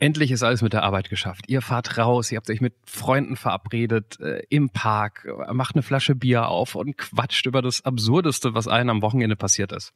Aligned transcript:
Endlich 0.00 0.30
ist 0.30 0.42
alles 0.42 0.62
mit 0.62 0.72
der 0.72 0.82
Arbeit 0.82 1.10
geschafft. 1.10 1.44
Ihr 1.46 1.60
fahrt 1.60 1.98
raus, 1.98 2.32
ihr 2.32 2.38
habt 2.38 2.48
euch 2.48 2.62
mit 2.62 2.72
Freunden 2.86 3.36
verabredet 3.36 4.18
äh, 4.18 4.42
im 4.48 4.70
Park, 4.70 5.28
macht 5.52 5.76
eine 5.76 5.82
Flasche 5.82 6.14
Bier 6.14 6.48
auf 6.48 6.74
und 6.74 6.96
quatscht 6.96 7.44
über 7.44 7.60
das 7.60 7.84
Absurdeste, 7.84 8.54
was 8.54 8.66
allen 8.66 8.88
am 8.88 9.02
Wochenende 9.02 9.36
passiert 9.36 9.72
ist. 9.72 9.92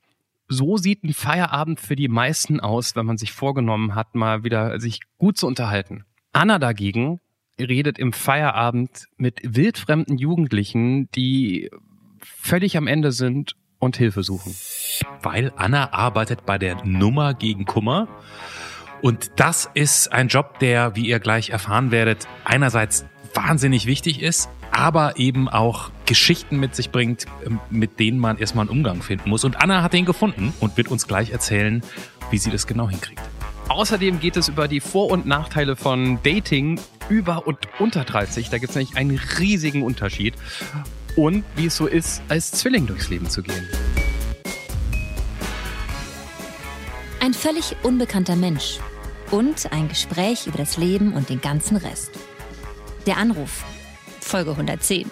So 0.47 0.77
sieht 0.77 1.05
ein 1.05 1.15
Feierabend 1.15 1.81
für 1.81 1.97
die 1.97 2.09
meisten 2.09 2.61
aus, 2.61 2.97
wenn 2.97 3.07
man 3.07 3.17
sich 3.17 3.33
vorgenommen 3.33 3.95
hat, 3.95 4.15
mal 4.15 4.45
wieder 4.45 4.79
sich 4.79 5.01
gut 5.17 5.39
zu 5.39 5.47
unterhalten. 5.47 6.05
Anna 6.33 6.59
dagegen 6.59 7.21
redet 7.59 7.99
im 7.99 8.13
Feierabend 8.13 9.07
mit 9.17 9.41
wildfremden 9.43 10.19
Jugendlichen, 10.19 11.11
die 11.13 11.71
völlig 12.21 12.77
am 12.77 12.89
Ende 12.89 13.11
sind 13.11 13.57
und 13.79 13.97
Hilfe 13.97 14.23
suchen. 14.23 14.55
Weil 15.23 15.51
Anna 15.57 15.95
arbeitet 15.95 16.45
bei 16.45 16.59
der 16.59 16.85
Nummer 16.85 17.33
gegen 17.33 17.65
Kummer 17.65 18.09
und 19.05 19.33
das 19.37 19.69
ist 19.75 20.15
ein 20.15 20.29
Job, 20.29 20.61
der, 20.61 20.97
wie 20.97 21.07
ihr 21.07 21.21
gleich 21.21 21.51
erfahren 21.51 21.91
werdet, 21.91 22.27
einerseits 22.43 23.05
wahnsinnig 23.35 23.85
wichtig 23.85 24.23
ist, 24.23 24.49
aber 24.71 25.19
eben 25.19 25.47
auch 25.47 25.91
Geschichten 26.07 26.59
mit 26.59 26.75
sich 26.75 26.91
bringt, 26.91 27.27
ähm, 27.45 27.61
mit 27.69 28.01
denen 28.01 28.19
man 28.19 28.39
erstmal 28.39 28.63
einen 28.63 28.71
Umgang 28.71 29.03
finden 29.03 29.29
muss. 29.29 29.45
Und 29.45 29.61
Anna 29.61 29.83
hat 29.83 29.93
den 29.93 30.07
gefunden 30.07 30.55
und 30.59 30.79
wird 30.79 30.89
uns 30.89 31.07
gleich 31.07 31.33
erzählen, 31.33 31.83
wie 32.31 32.39
sie 32.39 32.51
das 32.51 32.67
genau 32.67 32.89
hinkriegt. 32.89 33.21
Außerdem 33.69 34.21
geht 34.21 34.39
es 34.39 34.49
über 34.49 34.69
die 34.69 34.81
Vor- 34.81 35.11
und 35.11 35.27
Nachteile 35.27 35.77
von 35.77 36.19
Dating 36.23 36.81
über 37.11 37.47
und 37.47 37.59
unter 37.79 38.05
30. 38.05 38.49
Da 38.49 38.57
gibt 38.57 38.71
es 38.71 38.77
nämlich 38.77 38.97
einen 38.97 39.21
riesigen 39.39 39.83
Unterschied. 39.83 40.33
Und 41.15 41.45
wie 41.57 41.67
es 41.67 41.77
so 41.77 41.87
ist, 41.87 42.23
als 42.31 42.53
Zwilling 42.53 42.87
durchs 42.87 43.11
Leben 43.11 43.29
zu 43.29 43.43
gehen. 43.43 43.69
Ein 47.21 47.35
völlig 47.35 47.77
unbekannter 47.83 48.37
Mensch 48.37 48.79
und 49.31 49.73
ein 49.73 49.89
Gespräch 49.89 50.47
über 50.47 50.59
das 50.59 50.77
Leben 50.77 51.13
und 51.13 51.31
den 51.31 51.41
ganzen 51.41 51.77
Rest. 51.77 52.19
Der 53.07 53.17
Anruf, 53.19 53.65
Folge 54.21 54.51
110. 54.51 55.11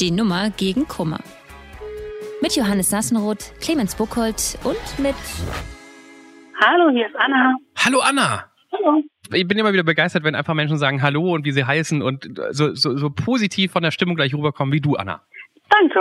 Die 0.00 0.10
Nummer 0.10 0.50
gegen 0.50 0.86
Kummer. 0.86 1.20
Mit 2.40 2.54
Johannes 2.54 2.90
Sassenroth, 2.90 3.52
Clemens 3.60 3.96
Buchholz 3.96 4.58
und 4.64 4.98
mit. 4.98 5.14
Hallo, 6.60 6.90
hier 6.90 7.06
ist 7.06 7.16
Anna. 7.16 7.56
Hallo 7.76 8.00
Anna! 8.00 8.44
Hallo. 8.72 9.02
Ich 9.32 9.46
bin 9.46 9.58
immer 9.58 9.72
wieder 9.72 9.82
begeistert, 9.82 10.24
wenn 10.24 10.34
einfach 10.34 10.54
Menschen 10.54 10.78
sagen 10.78 11.02
Hallo 11.02 11.34
und 11.34 11.44
wie 11.44 11.52
sie 11.52 11.64
heißen 11.64 12.02
und 12.02 12.28
so, 12.50 12.74
so, 12.74 12.96
so 12.96 13.10
positiv 13.10 13.72
von 13.72 13.82
der 13.82 13.90
Stimmung 13.90 14.16
gleich 14.16 14.34
rüberkommen 14.34 14.72
wie 14.72 14.80
du, 14.80 14.94
Anna. 14.94 15.22
Danke. 15.70 16.00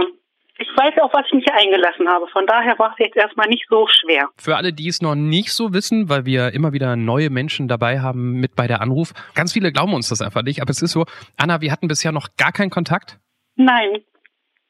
Ich 0.59 0.67
weiß 0.69 0.95
auch, 1.01 1.13
was 1.13 1.25
ich 1.27 1.33
mich 1.33 1.51
eingelassen 1.51 2.07
habe. 2.09 2.27
Von 2.27 2.47
daher 2.47 2.77
war 2.79 2.91
es 2.91 2.99
jetzt 2.99 3.15
erstmal 3.15 3.47
nicht 3.47 3.65
so 3.69 3.87
schwer. 3.87 4.29
Für 4.37 4.55
alle, 4.55 4.73
die 4.73 4.87
es 4.87 5.01
noch 5.01 5.15
nicht 5.15 5.53
so 5.53 5.73
wissen, 5.73 6.09
weil 6.09 6.25
wir 6.25 6.53
immer 6.53 6.73
wieder 6.73 6.95
neue 6.95 7.29
Menschen 7.29 7.67
dabei 7.67 7.99
haben 7.99 8.39
mit 8.39 8.55
bei 8.55 8.67
der 8.67 8.81
Anruf. 8.81 9.13
Ganz 9.35 9.53
viele 9.53 9.71
glauben 9.71 9.93
uns 9.93 10.09
das 10.09 10.21
einfach 10.21 10.41
nicht, 10.41 10.61
aber 10.61 10.71
es 10.71 10.81
ist 10.81 10.91
so, 10.91 11.05
Anna, 11.37 11.61
wir 11.61 11.71
hatten 11.71 11.87
bisher 11.87 12.11
noch 12.11 12.29
gar 12.37 12.51
keinen 12.51 12.71
Kontakt. 12.71 13.19
Nein, 13.55 14.03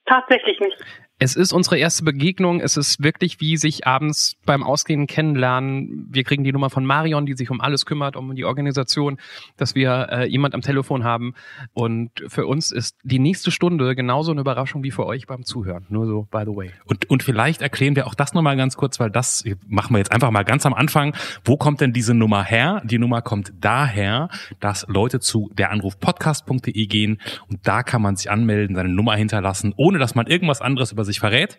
tatsächlich 0.06 0.60
nicht. 0.60 0.78
Es 1.20 1.36
ist 1.36 1.52
unsere 1.52 1.80
erste 1.80 2.04
Begegnung. 2.04 2.60
Es 2.60 2.78
ist 2.78 3.02
wirklich 3.02 3.42
wie 3.42 3.58
sich 3.58 3.88
abends 3.88 4.36
beim 4.46 4.62
Ausgehen 4.62 5.08
kennenlernen. 5.08 6.08
Wir 6.12 6.23
kriegen 6.23 6.44
die 6.44 6.52
Nummer 6.52 6.70
von 6.70 6.86
Marion, 6.86 7.26
die 7.26 7.34
sich 7.34 7.50
um 7.50 7.60
alles 7.60 7.88
kümmert, 7.88 8.16
um 8.16 8.36
die 8.36 8.46
Organisation, 8.46 9.18
dass 9.58 9.73
wir 9.73 10.10
äh, 10.12 10.30
jemand 10.30 10.54
am 10.54 10.62
Telefon 10.62 11.04
haben. 11.04 11.34
Und 11.73 12.12
für 12.28 12.45
uns 12.45 12.72
ist 12.72 12.98
die 13.04 13.18
nächste 13.18 13.50
Stunde 13.50 13.95
genauso 13.95 14.32
eine 14.32 14.42
Überraschung 14.42 14.84
wie 14.84 14.92
für 14.92 15.08
euch 15.08 15.26
beim 15.26 15.44
Zuhören. 15.44 15.88
Nur 15.90 16.06
so, 16.06 16.28
by 16.30 16.44
the 16.45 16.56
way. 16.56 16.72
Und, 16.86 17.10
und 17.10 17.23
vielleicht 17.23 17.64
erklären 17.64 17.95
wir 17.95 18.06
auch 18.06 18.14
das 18.14 18.36
nochmal 18.36 18.56
ganz 18.56 18.78
kurz, 18.78 19.00
weil 19.00 19.10
das 19.10 19.44
machen 19.68 19.95
wir 19.95 19.98
jetzt 19.98 20.12
einfach 20.12 20.30
mal 20.30 20.44
ganz 20.44 20.68
am 20.68 20.76
Anfang. 20.76 21.16
Wo 21.44 21.58
kommt 21.58 21.82
denn 21.82 21.94
diese 21.94 22.14
Nummer 22.14 22.44
her? 22.44 22.84
Die 22.86 23.00
Nummer 23.00 23.23
kommt 23.23 23.54
daher, 23.60 24.30
dass 24.60 24.86
Leute 24.88 25.20
zu 25.20 25.50
der 25.58 25.72
Anrufpodcast.de 25.72 26.86
gehen 26.86 27.20
und 27.50 27.66
da 27.66 27.82
kann 27.82 28.04
man 28.04 28.16
sich 28.16 28.30
anmelden, 28.30 28.76
seine 28.76 28.90
Nummer 28.90 29.16
hinterlassen, 29.16 29.73
ohne 29.78 29.98
dass 29.98 30.14
man 30.14 30.28
irgendwas 30.28 30.61
anderes 30.61 30.92
über 30.92 31.07
sich 31.08 31.20
verrät. 31.20 31.58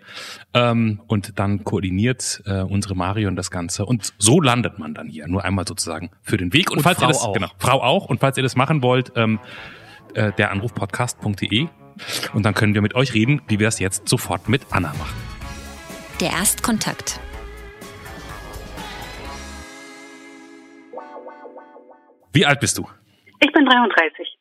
Ähm, 0.55 1.01
und 1.09 1.39
dann 1.39 1.65
koordiniert 1.65 2.43
äh, 2.47 2.61
unsere 2.63 2.95
Marion 2.95 3.35
das 3.35 3.51
Ganze. 3.51 3.85
Und 3.85 4.15
so 4.19 4.41
landet 4.41 4.79
man 4.79 4.95
dann 4.95 5.09
hier. 5.09 5.27
Nur 5.27 5.45
einmal 5.45 5.67
sozusagen 5.67 6.11
für 6.23 6.37
den 6.37 6.53
Weg. 6.53 6.71
Und, 6.71 6.79
Und 6.79 6.83
falls 6.85 6.99
Frau 6.99 7.07
ihr 7.07 7.09
das, 7.09 7.23
auch. 7.23 7.33
genau, 7.33 7.49
Frau 7.59 7.83
auch. 7.83 8.07
Und 8.07 8.21
falls 8.21 8.37
ihr 8.37 8.43
das 8.43 8.55
machen 8.55 8.83
wollt, 8.83 9.13
ähm, 9.17 9.41
äh, 10.15 10.33
der 10.33 10.53
Anrufpodcast.de. 10.53 11.69
Und 12.33 12.43
dann 12.45 12.55
können 12.55 12.75
wir 12.75 12.83
mit 12.83 12.95
euch 12.95 13.13
reden, 13.15 13.43
wie 13.49 13.59
wir 13.59 13.69
es 13.69 13.81
jetzt 13.81 14.09
sofort 14.09 14.49
mit 14.49 14.63
Anna 14.71 14.89
machen. 14.99 15.17
Der 16.21 16.31
Erstkontakt. 16.31 17.21
Wie 22.33 22.47
alt 22.47 22.61
bist 22.61 22.79
du? 22.79 22.89
Ich 23.41 23.53
bin 23.53 23.65
33. 23.65 24.39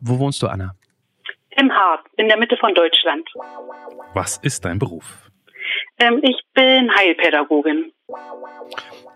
Wo 0.00 0.18
wohnst 0.18 0.42
du, 0.42 0.48
Anna? 0.48 0.74
Im 1.56 1.72
Harz, 1.72 2.04
in 2.16 2.28
der 2.28 2.36
Mitte 2.38 2.56
von 2.56 2.74
Deutschland. 2.74 3.28
Was 4.14 4.38
ist 4.38 4.64
dein 4.64 4.78
Beruf? 4.78 5.30
Ähm, 5.98 6.20
ich 6.22 6.40
bin 6.54 6.90
Heilpädagogin. 6.94 7.92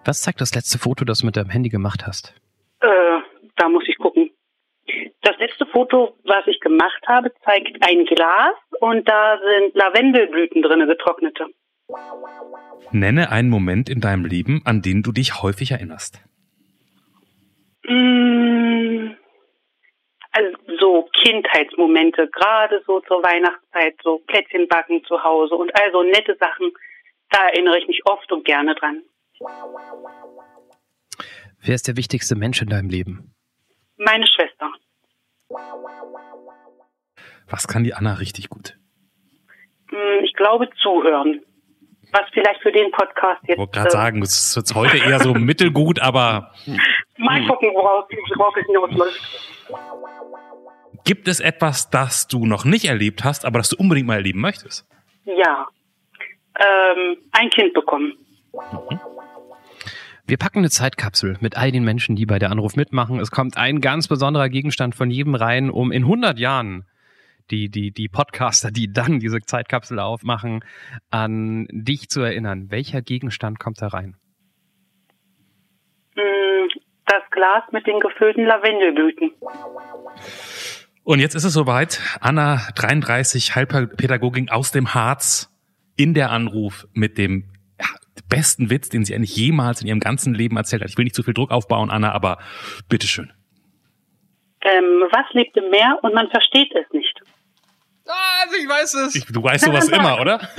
Was 0.04 0.22
zeigt 0.22 0.41
das 0.41 0.54
letzte 0.54 0.78
Foto, 0.78 1.04
das 1.04 1.21
du 1.21 1.26
mit 1.26 1.37
deinem 1.37 1.50
Handy 1.50 1.69
gemacht 1.69 2.06
hast? 2.06 2.34
Äh, 2.81 2.88
da 3.56 3.69
muss 3.69 3.84
ich 3.88 3.99
gucken. 3.99 4.31
Das 5.22 5.37
letzte 5.38 5.66
Foto, 5.66 6.16
was 6.25 6.47
ich 6.47 6.60
gemacht 6.60 7.03
habe, 7.06 7.32
zeigt 7.44 7.76
ein 7.82 8.06
Glas 8.06 8.55
und 8.81 9.06
da 9.09 9.38
sind 9.38 9.75
Lavendelblüten 9.75 10.62
drinne, 10.62 10.87
getrocknete. 10.87 11.47
Nenne 12.91 13.31
einen 13.31 13.50
Moment 13.50 13.88
in 13.88 14.00
deinem 14.00 14.25
Leben, 14.25 14.62
an 14.65 14.81
den 14.81 15.03
du 15.03 15.12
dich 15.12 15.43
häufig 15.43 15.72
erinnerst. 15.72 16.22
Mm, 17.84 19.07
Also 20.30 20.56
so 20.78 21.08
Kindheitsmomente, 21.22 22.28
gerade 22.28 22.82
so 22.86 23.00
zur 23.00 23.22
Weihnachtszeit, 23.22 23.94
so 24.02 24.18
Plätzchen 24.26 24.68
backen 24.68 25.02
zu 25.04 25.22
Hause 25.22 25.54
und 25.54 25.70
also 25.80 26.02
nette 26.02 26.36
Sachen, 26.38 26.70
da 27.30 27.46
erinnere 27.48 27.78
ich 27.78 27.86
mich 27.88 28.00
oft 28.04 28.30
und 28.30 28.44
gerne 28.44 28.74
dran. 28.74 29.02
Wer 31.60 31.74
ist 31.74 31.88
der 31.88 31.96
wichtigste 31.96 32.36
Mensch 32.36 32.62
in 32.62 32.68
deinem 32.68 32.88
Leben? 32.88 33.34
Meine 33.96 34.26
Schwester. 34.26 34.70
Was 37.50 37.66
kann 37.66 37.84
die 37.84 37.94
Anna 37.94 38.14
richtig 38.14 38.48
gut? 38.50 38.76
Mm, 39.90 40.24
Ich 40.24 40.34
glaube 40.34 40.68
zuhören. 40.82 41.42
Was 42.12 42.22
vielleicht 42.32 42.60
für 42.62 42.72
den 42.72 42.91
Podcast 42.91 43.41
Ich 43.42 43.48
jetzt. 43.50 43.58
wollte 43.58 43.72
gerade 43.72 43.88
äh, 43.88 43.92
sagen, 43.92 44.22
es 44.22 44.30
ist 44.32 44.56
jetzt 44.56 44.74
heute 44.74 44.96
eher 44.96 45.20
so 45.20 45.34
mittelgut, 45.34 46.00
aber 46.00 46.52
Mal 47.19 47.46
gucken, 47.46 47.70
woraus, 47.74 48.04
worauf 48.36 48.54
es 48.56 48.66
hinausläuft. 48.66 49.20
gibt 51.04 51.28
es 51.28 51.41
etwas, 51.41 51.91
das 51.91 52.28
du 52.28 52.46
noch 52.46 52.64
nicht 52.64 52.84
erlebt 52.86 53.24
hast, 53.24 53.44
aber 53.44 53.58
das 53.58 53.69
du 53.70 53.76
unbedingt 53.76 54.06
mal 54.06 54.14
erleben 54.16 54.41
möchtest? 54.41 54.86
Ja. 55.24 55.66
Ähm, 56.58 57.16
ein 57.32 57.50
Kind 57.50 57.74
bekommen. 57.74 58.14
Wir 60.26 60.36
packen 60.36 60.58
eine 60.58 60.70
Zeitkapsel 60.70 61.36
mit 61.40 61.56
all 61.56 61.72
den 61.72 61.84
Menschen, 61.84 62.16
die 62.16 62.26
bei 62.26 62.38
der 62.38 62.50
Anruf 62.50 62.76
mitmachen. 62.76 63.19
Es 63.20 63.30
kommt 63.30 63.56
ein 63.56 63.80
ganz 63.80 64.08
besonderer 64.08 64.48
Gegenstand 64.48 64.94
von 64.94 65.10
jedem 65.10 65.34
rein, 65.34 65.70
um 65.70 65.90
in 65.92 66.02
100 66.04 66.38
Jahren 66.38 66.86
die, 67.50 67.69
die, 67.69 67.91
die 67.91 68.09
Podcaster, 68.09 68.70
die 68.70 68.92
dann 68.92 69.19
diese 69.19 69.41
Zeitkapsel 69.41 69.98
aufmachen, 69.98 70.64
an 71.10 71.66
dich 71.70 72.09
zu 72.09 72.20
erinnern. 72.20 72.70
Welcher 72.70 73.03
Gegenstand 73.03 73.59
kommt 73.59 73.81
da 73.82 73.88
rein? 73.88 74.16
Mm, 76.14 76.69
Das 77.06 77.22
Glas 77.31 77.64
mit 77.72 77.87
den 77.87 78.00
gefüllten 78.00 78.44
Lavendelblüten. 78.44 79.32
Und 81.04 81.20
jetzt 81.20 81.34
ist 81.34 81.44
es 81.44 81.54
soweit. 81.54 82.00
Anna, 82.20 82.60
33, 82.75 83.54
Heilpädagogin 83.54 84.50
aus 84.50 84.72
dem 84.72 84.92
Harz, 84.94 85.50
in 85.97 86.14
der 86.14 86.31
Anruf 86.31 86.87
mit 86.92 87.19
dem 87.19 87.44
ja, 87.81 87.87
besten 88.28 88.70
Witz, 88.70 88.88
den 88.88 89.04
sie 89.04 89.14
eigentlich 89.14 89.37
jemals 89.37 89.81
in 89.81 89.88
ihrem 89.88 90.00
ganzen 90.00 90.34
Leben 90.34 90.56
erzählt 90.56 90.82
hat. 90.82 90.91
Ich 90.91 90.98
will 90.98 91.04
nicht 91.04 91.17
zu 91.17 91.22
viel 91.22 91.34
Druck 91.34 91.50
aufbauen, 91.50 91.90
Anna, 91.90 92.12
aber 92.12 92.38
bitteschön. 92.88 93.32
Ähm, 94.62 95.05
was 95.11 95.32
lebt 95.32 95.56
im 95.56 95.70
Meer 95.70 95.99
und 96.02 96.14
man 96.14 96.28
versteht 96.31 96.75
es 96.75 96.93
nicht? 96.93 97.07
Ich 98.60 98.69
weiß 98.69 98.94
es. 98.94 99.14
Ich, 99.14 99.25
du 99.26 99.43
weißt 99.43 99.64
sowas 99.64 99.88
immer, 99.88 100.20
oder? 100.20 100.49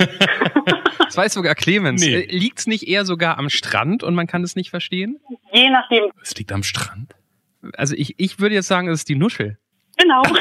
Das 1.10 1.16
weiß 1.16 1.32
sogar 1.32 1.56
Clemens. 1.56 2.02
Nee. 2.02 2.20
Äh, 2.20 2.36
Liegt's 2.36 2.68
nicht 2.68 2.86
eher 2.86 3.04
sogar 3.04 3.36
am 3.36 3.50
Strand 3.50 4.04
und 4.04 4.14
man 4.14 4.28
kann 4.28 4.44
es 4.44 4.54
nicht 4.54 4.70
verstehen? 4.70 5.18
Je 5.52 5.68
nachdem. 5.68 6.04
Es 6.22 6.36
liegt 6.36 6.52
am 6.52 6.62
Strand. 6.62 7.16
Also 7.72 7.96
ich, 7.96 8.14
ich 8.18 8.38
würde 8.38 8.54
jetzt 8.54 8.68
sagen, 8.68 8.86
es 8.86 9.00
ist 9.00 9.08
die 9.08 9.16
Nuschel. 9.16 9.58
Genau. 9.98 10.22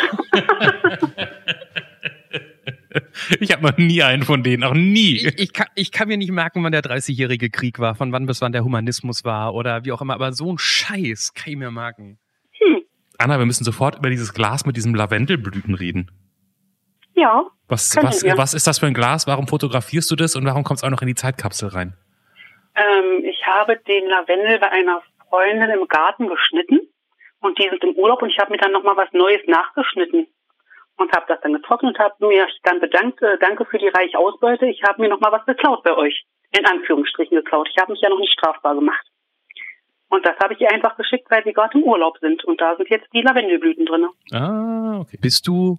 Ich 3.39 3.51
habe 3.51 3.63
noch 3.63 3.77
nie 3.77 4.01
einen 4.01 4.23
von 4.23 4.41
denen, 4.41 4.63
auch 4.63 4.73
nie. 4.73 5.17
Ich, 5.17 5.39
ich, 5.39 5.53
kann, 5.53 5.67
ich 5.75 5.91
kann 5.91 6.07
mir 6.07 6.17
nicht 6.17 6.31
merken, 6.31 6.63
wann 6.63 6.71
der 6.71 6.81
30-jährige 6.81 7.51
Krieg 7.51 7.77
war, 7.77 7.93
von 7.93 8.11
wann 8.11 8.25
bis 8.25 8.41
wann 8.41 8.51
der 8.51 8.63
Humanismus 8.63 9.23
war 9.23 9.53
oder 9.53 9.85
wie 9.85 9.91
auch 9.91 10.01
immer, 10.01 10.15
aber 10.15 10.33
so 10.33 10.51
ein 10.51 10.57
Scheiß 10.57 11.33
kann 11.35 11.51
ich 11.51 11.57
mir 11.57 11.69
merken. 11.69 12.17
Anna, 13.19 13.37
wir 13.37 13.45
müssen 13.45 13.65
sofort 13.65 13.97
über 13.97 14.09
dieses 14.09 14.33
Glas 14.33 14.65
mit 14.65 14.77
diesem 14.77 14.95
Lavendelblüten 14.95 15.75
reden. 15.75 16.09
Ja. 17.19 17.45
Was, 17.67 17.95
was, 18.01 18.23
wir. 18.23 18.37
was 18.37 18.53
ist 18.53 18.65
das 18.65 18.79
für 18.79 18.87
ein 18.87 18.93
Glas? 18.93 19.27
Warum 19.27 19.47
fotografierst 19.47 20.09
du 20.09 20.15
das 20.15 20.35
und 20.35 20.45
warum 20.45 20.63
kommt 20.63 20.79
es 20.79 20.83
auch 20.83 20.89
noch 20.89 21.01
in 21.01 21.07
die 21.07 21.15
Zeitkapsel 21.15 21.69
rein? 21.69 21.93
Ähm, 22.75 23.23
ich 23.25 23.45
habe 23.45 23.77
den 23.77 24.07
Lavendel 24.07 24.59
bei 24.59 24.71
einer 24.71 25.01
Freundin 25.29 25.69
im 25.69 25.87
Garten 25.87 26.27
geschnitten 26.27 26.79
und 27.41 27.57
die 27.59 27.69
sind 27.69 27.83
im 27.83 27.95
Urlaub 27.95 28.21
und 28.21 28.29
ich 28.29 28.39
habe 28.39 28.51
mir 28.51 28.57
dann 28.57 28.71
nochmal 28.71 28.97
was 28.97 29.11
Neues 29.13 29.41
nachgeschnitten 29.47 30.27
und 30.97 31.11
habe 31.13 31.25
das 31.27 31.39
dann 31.41 31.53
getrocknet 31.53 31.97
und 31.97 32.03
habe 32.03 32.27
mir 32.27 32.47
dann 32.63 32.79
bedankt, 32.79 33.21
äh, 33.21 33.37
danke 33.39 33.65
für 33.65 33.77
die 33.77 33.87
reiche 33.87 34.17
Ausbeute, 34.17 34.65
ich 34.65 34.83
habe 34.83 35.01
mir 35.01 35.09
nochmal 35.09 35.31
was 35.31 35.45
geklaut 35.45 35.83
bei 35.83 35.95
euch, 35.95 36.25
in 36.57 36.65
Anführungsstrichen 36.65 37.37
geklaut. 37.37 37.69
Ich 37.71 37.81
habe 37.81 37.91
mich 37.91 38.01
ja 38.01 38.09
noch 38.09 38.19
nicht 38.19 38.33
strafbar 38.33 38.75
gemacht. 38.75 39.05
Und 40.09 40.25
das 40.25 40.37
habe 40.43 40.55
ich 40.55 40.61
ihr 40.61 40.71
einfach 40.71 40.97
geschickt, 40.97 41.29
weil 41.29 41.43
sie 41.43 41.53
gerade 41.53 41.77
im 41.77 41.83
Urlaub 41.83 42.17
sind 42.19 42.43
und 42.43 42.59
da 42.59 42.75
sind 42.75 42.89
jetzt 42.89 43.07
die 43.13 43.21
Lavendelblüten 43.21 43.85
drin. 43.85 44.07
Ah, 44.31 44.99
okay. 44.99 45.17
Bist 45.21 45.47
du, 45.47 45.77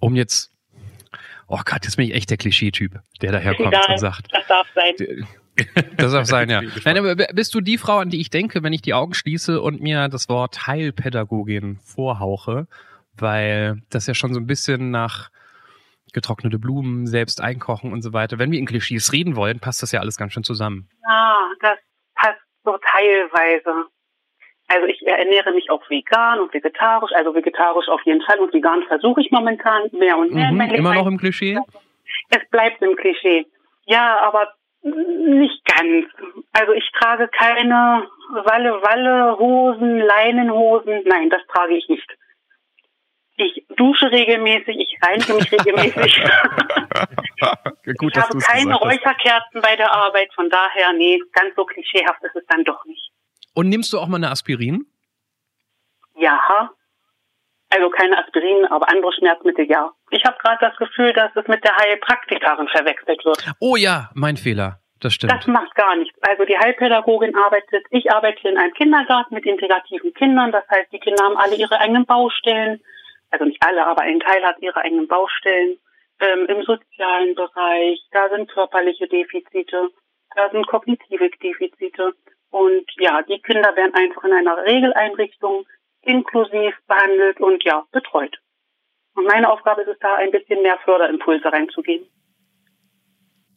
um 0.00 0.14
jetzt, 0.14 0.53
oh 1.48 1.60
Gott, 1.64 1.84
jetzt 1.84 1.96
bin 1.96 2.06
ich 2.06 2.14
echt 2.14 2.30
der 2.30 2.36
Klischee-Typ, 2.36 3.00
der 3.22 3.32
daherkommt 3.32 3.74
Egal, 3.74 3.90
und 3.90 3.98
sagt, 3.98 4.32
das 4.32 4.46
darf 4.46 4.66
sein. 4.74 5.26
Das 5.96 6.10
darf 6.12 6.26
sein, 6.26 6.50
ja. 6.50 6.62
Nein, 6.84 6.98
aber 6.98 7.14
bist 7.14 7.54
du 7.54 7.60
die 7.60 7.78
Frau, 7.78 7.98
an 7.98 8.10
die 8.10 8.20
ich 8.20 8.28
denke, 8.28 8.64
wenn 8.64 8.72
ich 8.72 8.82
die 8.82 8.92
Augen 8.92 9.14
schließe 9.14 9.60
und 9.60 9.80
mir 9.80 10.08
das 10.08 10.28
Wort 10.28 10.66
Heilpädagogin 10.66 11.78
vorhauche? 11.78 12.66
Weil 13.16 13.80
das 13.90 14.08
ja 14.08 14.14
schon 14.14 14.34
so 14.34 14.40
ein 14.40 14.48
bisschen 14.48 14.90
nach 14.90 15.30
getrocknete 16.12 16.58
Blumen, 16.58 17.06
selbst 17.06 17.40
einkochen 17.40 17.92
und 17.92 18.02
so 18.02 18.12
weiter. 18.12 18.38
Wenn 18.38 18.50
wir 18.50 18.58
in 18.58 18.66
Klischees 18.66 19.12
reden 19.12 19.36
wollen, 19.36 19.60
passt 19.60 19.82
das 19.82 19.92
ja 19.92 20.00
alles 20.00 20.16
ganz 20.16 20.32
schön 20.32 20.42
zusammen. 20.42 20.88
Ja, 21.08 21.36
das 21.60 21.78
passt 22.14 22.40
so 22.64 22.76
teilweise. 22.78 23.86
Also 24.66 24.86
ich 24.86 25.06
ernähre 25.06 25.52
mich 25.52 25.70
auch 25.70 25.82
vegan 25.90 26.40
und 26.40 26.52
vegetarisch, 26.54 27.12
also 27.14 27.34
vegetarisch 27.34 27.88
auf 27.88 28.00
jeden 28.04 28.22
Fall 28.22 28.38
und 28.38 28.52
vegan 28.52 28.82
versuche 28.84 29.20
ich 29.20 29.30
momentan 29.30 29.90
mehr 29.92 30.16
und 30.16 30.32
mehr. 30.32 30.50
Mhm, 30.50 30.60
immer 30.74 30.94
noch 30.94 31.06
im 31.06 31.18
Klischee? 31.18 31.58
Es 32.30 32.48
bleibt 32.50 32.80
im 32.82 32.96
Klischee. 32.96 33.46
Ja, 33.86 34.20
aber 34.22 34.54
nicht 34.82 35.64
ganz. 35.64 36.06
Also 36.52 36.72
ich 36.72 36.90
trage 36.98 37.28
keine 37.28 38.06
Walle-Walle-Hosen, 38.30 39.98
Leinenhosen. 39.98 41.02
Nein, 41.06 41.30
das 41.30 41.40
trage 41.52 41.76
ich 41.76 41.88
nicht. 41.88 42.08
Ich 43.36 43.64
dusche 43.76 44.12
regelmäßig, 44.12 44.76
ich 44.78 44.96
reinige 45.02 45.34
mich 45.34 45.50
regelmäßig. 45.50 46.22
Gut, 47.98 48.16
ich 48.16 48.22
habe 48.22 48.38
keine 48.38 48.76
Räucherkerzen 48.76 49.60
bei 49.60 49.74
der 49.74 49.92
Arbeit, 49.92 50.32
von 50.34 50.48
daher, 50.48 50.92
nee, 50.92 51.18
ganz 51.32 51.54
so 51.56 51.64
klischeehaft 51.64 52.22
ist 52.22 52.36
es 52.36 52.46
dann 52.46 52.62
doch 52.62 52.84
nicht. 52.84 53.10
Und 53.54 53.68
nimmst 53.68 53.92
du 53.92 53.98
auch 53.98 54.08
mal 54.08 54.16
eine 54.16 54.30
Aspirin? 54.30 54.86
Ja. 56.16 56.70
Also 57.70 57.90
keine 57.90 58.18
Aspirin, 58.18 58.66
aber 58.66 58.88
andere 58.88 59.12
Schmerzmittel, 59.12 59.68
ja. 59.68 59.90
Ich 60.10 60.24
habe 60.24 60.36
gerade 60.38 60.58
das 60.60 60.76
Gefühl, 60.76 61.12
dass 61.12 61.34
es 61.34 61.46
mit 61.48 61.64
der 61.64 61.76
Heilpraktikerin 61.76 62.68
verwechselt 62.68 63.24
wird. 63.24 63.54
Oh 63.58 63.76
ja, 63.76 64.10
mein 64.14 64.36
Fehler. 64.36 64.80
Das 65.00 65.14
stimmt. 65.14 65.32
Das 65.32 65.46
macht 65.46 65.74
gar 65.74 65.96
nichts. 65.96 66.16
Also 66.22 66.44
die 66.44 66.56
Heilpädagogin 66.56 67.36
arbeitet, 67.36 67.84
ich 67.90 68.10
arbeite 68.12 68.48
in 68.48 68.56
einem 68.56 68.72
Kindergarten 68.74 69.34
mit 69.34 69.44
integrativen 69.44 70.14
Kindern. 70.14 70.52
Das 70.52 70.64
heißt, 70.70 70.92
die 70.92 71.00
Kinder 71.00 71.24
haben 71.24 71.36
alle 71.36 71.56
ihre 71.56 71.78
eigenen 71.78 72.06
Baustellen. 72.06 72.80
Also 73.30 73.44
nicht 73.44 73.62
alle, 73.66 73.84
aber 73.84 74.02
ein 74.02 74.20
Teil 74.20 74.44
hat 74.44 74.60
ihre 74.60 74.80
eigenen 74.80 75.08
Baustellen. 75.08 75.78
Ähm, 76.20 76.46
Im 76.46 76.62
sozialen 76.62 77.34
Bereich, 77.34 78.00
da 78.12 78.28
sind 78.30 78.48
körperliche 78.50 79.08
Defizite, 79.08 79.90
da 80.36 80.48
sind 80.50 80.66
kognitive 80.68 81.28
Defizite. 81.42 82.14
Und 82.54 82.86
ja, 83.00 83.20
die 83.22 83.40
Kinder 83.40 83.74
werden 83.74 83.94
einfach 83.94 84.22
in 84.22 84.32
einer 84.32 84.56
Regeleinrichtung 84.64 85.66
inklusiv 86.02 86.72
behandelt 86.86 87.40
und 87.40 87.64
ja, 87.64 87.84
betreut. 87.90 88.36
Und 89.16 89.26
meine 89.26 89.50
Aufgabe 89.50 89.82
ist 89.82 89.88
es 89.88 89.98
da, 89.98 90.14
ein 90.14 90.30
bisschen 90.30 90.62
mehr 90.62 90.78
Förderimpulse 90.84 91.52
reinzugeben. 91.52 92.06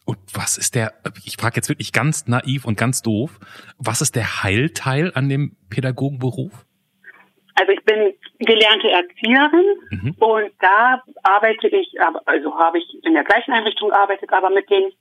Und 0.07 0.17
was 0.33 0.57
ist 0.57 0.73
der, 0.73 0.94
ich 1.25 1.38
frage 1.38 1.57
jetzt 1.57 1.69
wirklich 1.69 1.94
ganz 1.94 2.25
naiv 2.25 2.65
und 2.65 2.75
ganz 2.75 3.03
doof, 3.03 3.39
was 3.77 4.01
ist 4.01 4.15
der 4.15 4.41
Heilteil 4.41 5.11
an 5.13 5.29
dem 5.29 5.57
Pädagogenberuf? 5.69 6.65
Also 7.53 7.73
ich 7.73 7.83
bin 7.83 8.15
gelernte 8.39 8.89
Erzieherin 8.89 9.75
Mhm. 9.91 10.15
und 10.17 10.51
da 10.59 11.03
arbeite 11.21 11.67
ich, 11.67 11.94
also 12.25 12.57
habe 12.57 12.79
ich 12.79 12.85
in 13.03 13.13
der 13.13 13.25
gleichen 13.25 13.51
Einrichtung 13.51 13.89
gearbeitet, 13.89 14.33
aber 14.33 14.49
mit 14.49 14.67
den 14.71 14.91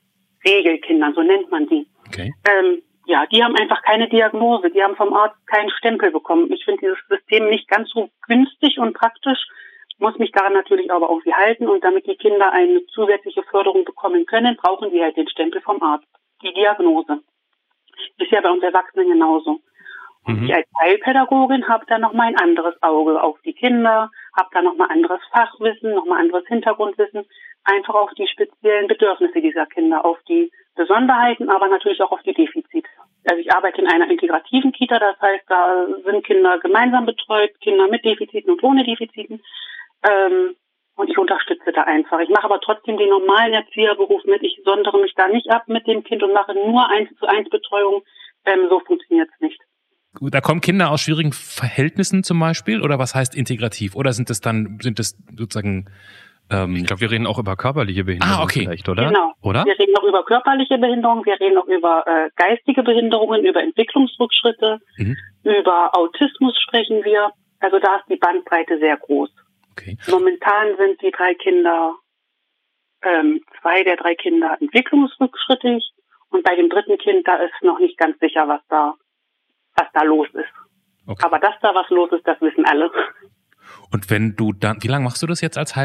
Regelkindern, 0.47 1.15
so 1.15 1.23
nennt 1.23 1.51
man 1.51 1.67
die. 1.67 1.87
Okay. 2.09 2.35
Ähm, 2.47 2.83
ja, 3.07 3.25
die 3.27 3.43
haben 3.43 3.57
einfach 3.57 3.83
keine 3.83 4.09
Diagnose, 4.09 4.71
die 4.71 4.83
haben 4.83 4.97
vom 4.97 5.15
Arzt 5.15 5.37
keinen 5.47 5.71
Stempel 5.71 6.11
bekommen. 6.11 6.53
Ich 6.53 6.65
finde 6.65 6.81
dieses 6.81 6.99
System 7.09 7.49
nicht 7.49 7.69
ganz 7.69 7.89
so 7.91 8.11
günstig 8.27 8.79
und 8.79 8.95
praktisch, 8.95 9.39
muss 9.99 10.19
mich 10.19 10.33
daran 10.33 10.53
natürlich 10.53 10.93
aber 10.93 11.09
irgendwie 11.09 11.33
halten 11.33 11.69
und 11.69 11.83
damit 11.83 12.07
die 12.07 12.17
Kinder 12.17 12.53
eine 12.53 12.85
zusätzliche 12.87 13.43
Förderung 13.45 13.85
bekommen 13.85 14.27
können, 14.27 14.57
brauchen 14.57 14.91
sie 14.91 15.03
halt 15.03 15.17
den 15.17 15.29
Stempel 15.29 15.63
vom 15.63 15.83
Arzt, 15.83 16.07
die 16.43 16.53
Diagnose. 16.53 17.23
Ist 18.19 18.31
ja 18.31 18.43
bei 18.43 18.51
uns 18.51 18.63
Erwachsenen 18.63 19.09
genauso. 19.09 19.61
Und 20.25 20.41
Mhm. 20.41 20.47
ich 20.47 20.55
als 20.55 20.67
Heilpädagogin 20.81 21.69
habe 21.69 21.87
da 21.87 21.99
nochmal 21.99 22.29
ein 22.29 22.39
anderes 22.39 22.75
Auge 22.83 23.23
auf 23.23 23.41
die 23.43 23.55
Kinder, 23.55 24.11
habe 24.37 24.49
da 24.53 24.61
nochmal 24.61 24.91
anderes 24.91 25.21
Fachwissen, 25.33 25.95
nochmal 25.95 26.21
anderes 26.21 26.47
Hintergrundwissen, 26.49 27.25
einfach 27.65 27.95
auf 27.95 28.11
die 28.19 28.27
speziellen 28.27 28.89
Bedürfnisse 28.89 29.41
dieser 29.41 29.67
Kinder, 29.67 30.05
auf 30.05 30.19
die 30.29 30.51
Besonderheiten, 30.77 31.49
aber 31.51 31.69
natürlich 31.69 32.01
auch 32.03 32.13
auf 32.13 32.23
die 32.23 32.35
Defizite. 32.35 32.89
Also 33.29 33.41
ich 33.41 33.53
arbeite 33.53 33.81
in 33.81 33.89
einer 33.89 34.09
integrativen 34.11 34.73
Kita, 34.73 34.99
das 34.99 35.21
heißt, 35.21 35.45
da 35.49 35.87
sind 36.05 36.25
Kinder 36.25 36.59
gemeinsam 36.61 37.07
betreut, 37.07 37.51
Kinder 37.61 37.89
mit 37.89 38.05
Defiziten 38.05 38.53
und 38.53 38.63
ohne 38.63 38.85
Defiziten. 38.85 39.43
Ähm, 40.09 40.55
und 40.97 41.11
ich 41.11 41.19
unterstütze 41.19 41.73
da 41.73 41.83
einfach. 41.83 42.21
Ich 42.21 42.31
mache 42.31 42.45
aber 42.45 42.61
trotzdem 42.61 42.97
den 42.97 43.11
normalen 43.11 43.53
Erzieherberuf 43.53 44.25
mit. 44.25 44.43
Ich 44.43 44.61
sondere 44.65 44.99
mich 45.01 45.15
da 45.15 45.29
nicht 45.29 45.51
ab 45.51 45.69
mit 45.69 45.87
dem 45.87 46.03
Kind 46.05 46.23
und 46.23 46.33
mache 46.33 46.55
nur 46.55 46.89
eins 46.89 47.11
zu 47.19 47.27
eins 47.27 47.49
Betreuung. 47.51 48.03
Ähm, 48.47 48.69
so 48.71 48.81
funktioniert 48.81 49.29
es 49.35 49.41
nicht. 49.41 49.61
Da 50.21 50.41
kommen 50.41 50.63
Kinder 50.63 50.91
aus 50.91 51.03
schwierigen 51.03 51.33
Verhältnissen 51.33 52.25
zum 52.25 52.41
Beispiel, 52.41 52.81
oder 52.81 52.99
was 52.99 53.15
heißt 53.15 53.35
integrativ? 53.35 53.95
Oder 53.95 54.15
sind 54.15 54.31
es 54.31 54.41
dann, 54.41 54.79
sind 54.81 54.99
es 54.99 55.19
sozusagen, 55.37 55.91
ähm, 56.51 56.77
Ich 56.77 56.85
glaube, 56.87 57.01
wir 57.01 57.11
reden 57.11 57.27
auch 57.27 57.39
über 57.39 57.57
körperliche 57.57 58.05
Behinderung 58.05 58.35
Ah, 58.39 58.43
okay. 58.43 58.61
vielleicht, 58.65 58.89
oder? 58.89 59.09
Genau. 59.09 59.33
Oder? 59.43 59.65
Wir 59.65 59.79
reden 59.79 59.93
noch 59.93 60.05
über 60.05 60.25
körperliche 60.25 60.79
Behinderung, 60.79 61.25
wir 61.25 61.39
reden 61.41 61.55
noch 61.55 61.67
über 61.67 62.05
äh, 62.07 62.31
geistige 62.37 62.83
Behinderungen, 62.83 63.45
über 63.45 63.63
Entwicklungsrückschritte, 63.63 64.79
Mhm. 64.99 65.17
über 65.45 65.97
Autismus 65.97 66.59
sprechen 66.61 67.05
wir. 67.05 67.31
Also 67.61 67.79
da 67.79 67.97
ist 67.97 68.05
die 68.09 68.17
Bandbreite 68.17 68.79
sehr 68.79 68.97
groß. 68.97 69.31
okay. 69.73 69.97
Momentan 70.11 70.77
sind 70.79 71.01
die 71.03 71.11
drei 71.11 71.35
Kinder, 71.35 71.95
ähm, 73.03 73.41
zwei 73.61 73.83
der 73.85 73.97
drei 73.97 74.15
Kinder 74.15 74.57
entwicklungsrückschrittig 74.61 75.91
und 76.31 76.43
bei 76.45 76.55
dem 76.57 76.69
dritten 76.69 76.99
Kind, 76.99 77.27
da 77.29 77.37
ist 77.37 77.53
noch 77.63 77.79
nicht 77.79 77.97
ganz 77.99 78.19
sicher, 78.19 78.49
was 78.49 78.61
da, 78.69 78.95
was 79.77 79.87
da 79.95 80.03
los 80.03 80.29
ist. 80.35 80.53
okay. 81.07 81.23
Aber 81.25 81.39
dass 81.39 81.55
da 81.63 81.75
was 81.75 81.89
los 81.91 82.11
ist, 82.13 82.27
das 82.27 82.41
wissen 82.41 82.65
alle. 82.67 82.91
Und 83.93 84.11
wenn 84.11 84.35
du 84.37 84.53
dann, 84.53 84.83
wie 84.83 84.89
lange 84.89 85.05
machst 85.05 85.23
du 85.23 85.27
das 85.27 85.41
jetzt 85.41 85.59
als 85.59 85.77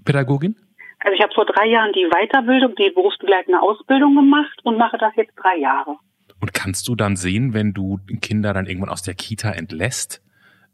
Heilpädagogin? 0.00 0.56
Also 1.00 1.14
ich 1.14 1.22
habe 1.22 1.32
vor 1.34 1.46
drei 1.46 1.66
Jahren 1.66 1.92
die 1.92 2.08
Weiterbildung, 2.10 2.74
die 2.76 2.90
berufsbegleitende 2.90 3.60
Ausbildung 3.60 4.14
gemacht 4.14 4.58
und 4.64 4.76
mache 4.76 4.98
das 4.98 5.14
jetzt 5.16 5.32
drei 5.36 5.56
Jahre. 5.56 5.96
Und 6.40 6.52
kannst 6.54 6.88
du 6.88 6.94
dann 6.94 7.16
sehen, 7.16 7.54
wenn 7.54 7.72
du 7.72 7.98
Kinder 8.20 8.52
dann 8.52 8.66
irgendwann 8.66 8.90
aus 8.90 9.02
der 9.02 9.14
Kita 9.14 9.50
entlässt, 9.50 10.22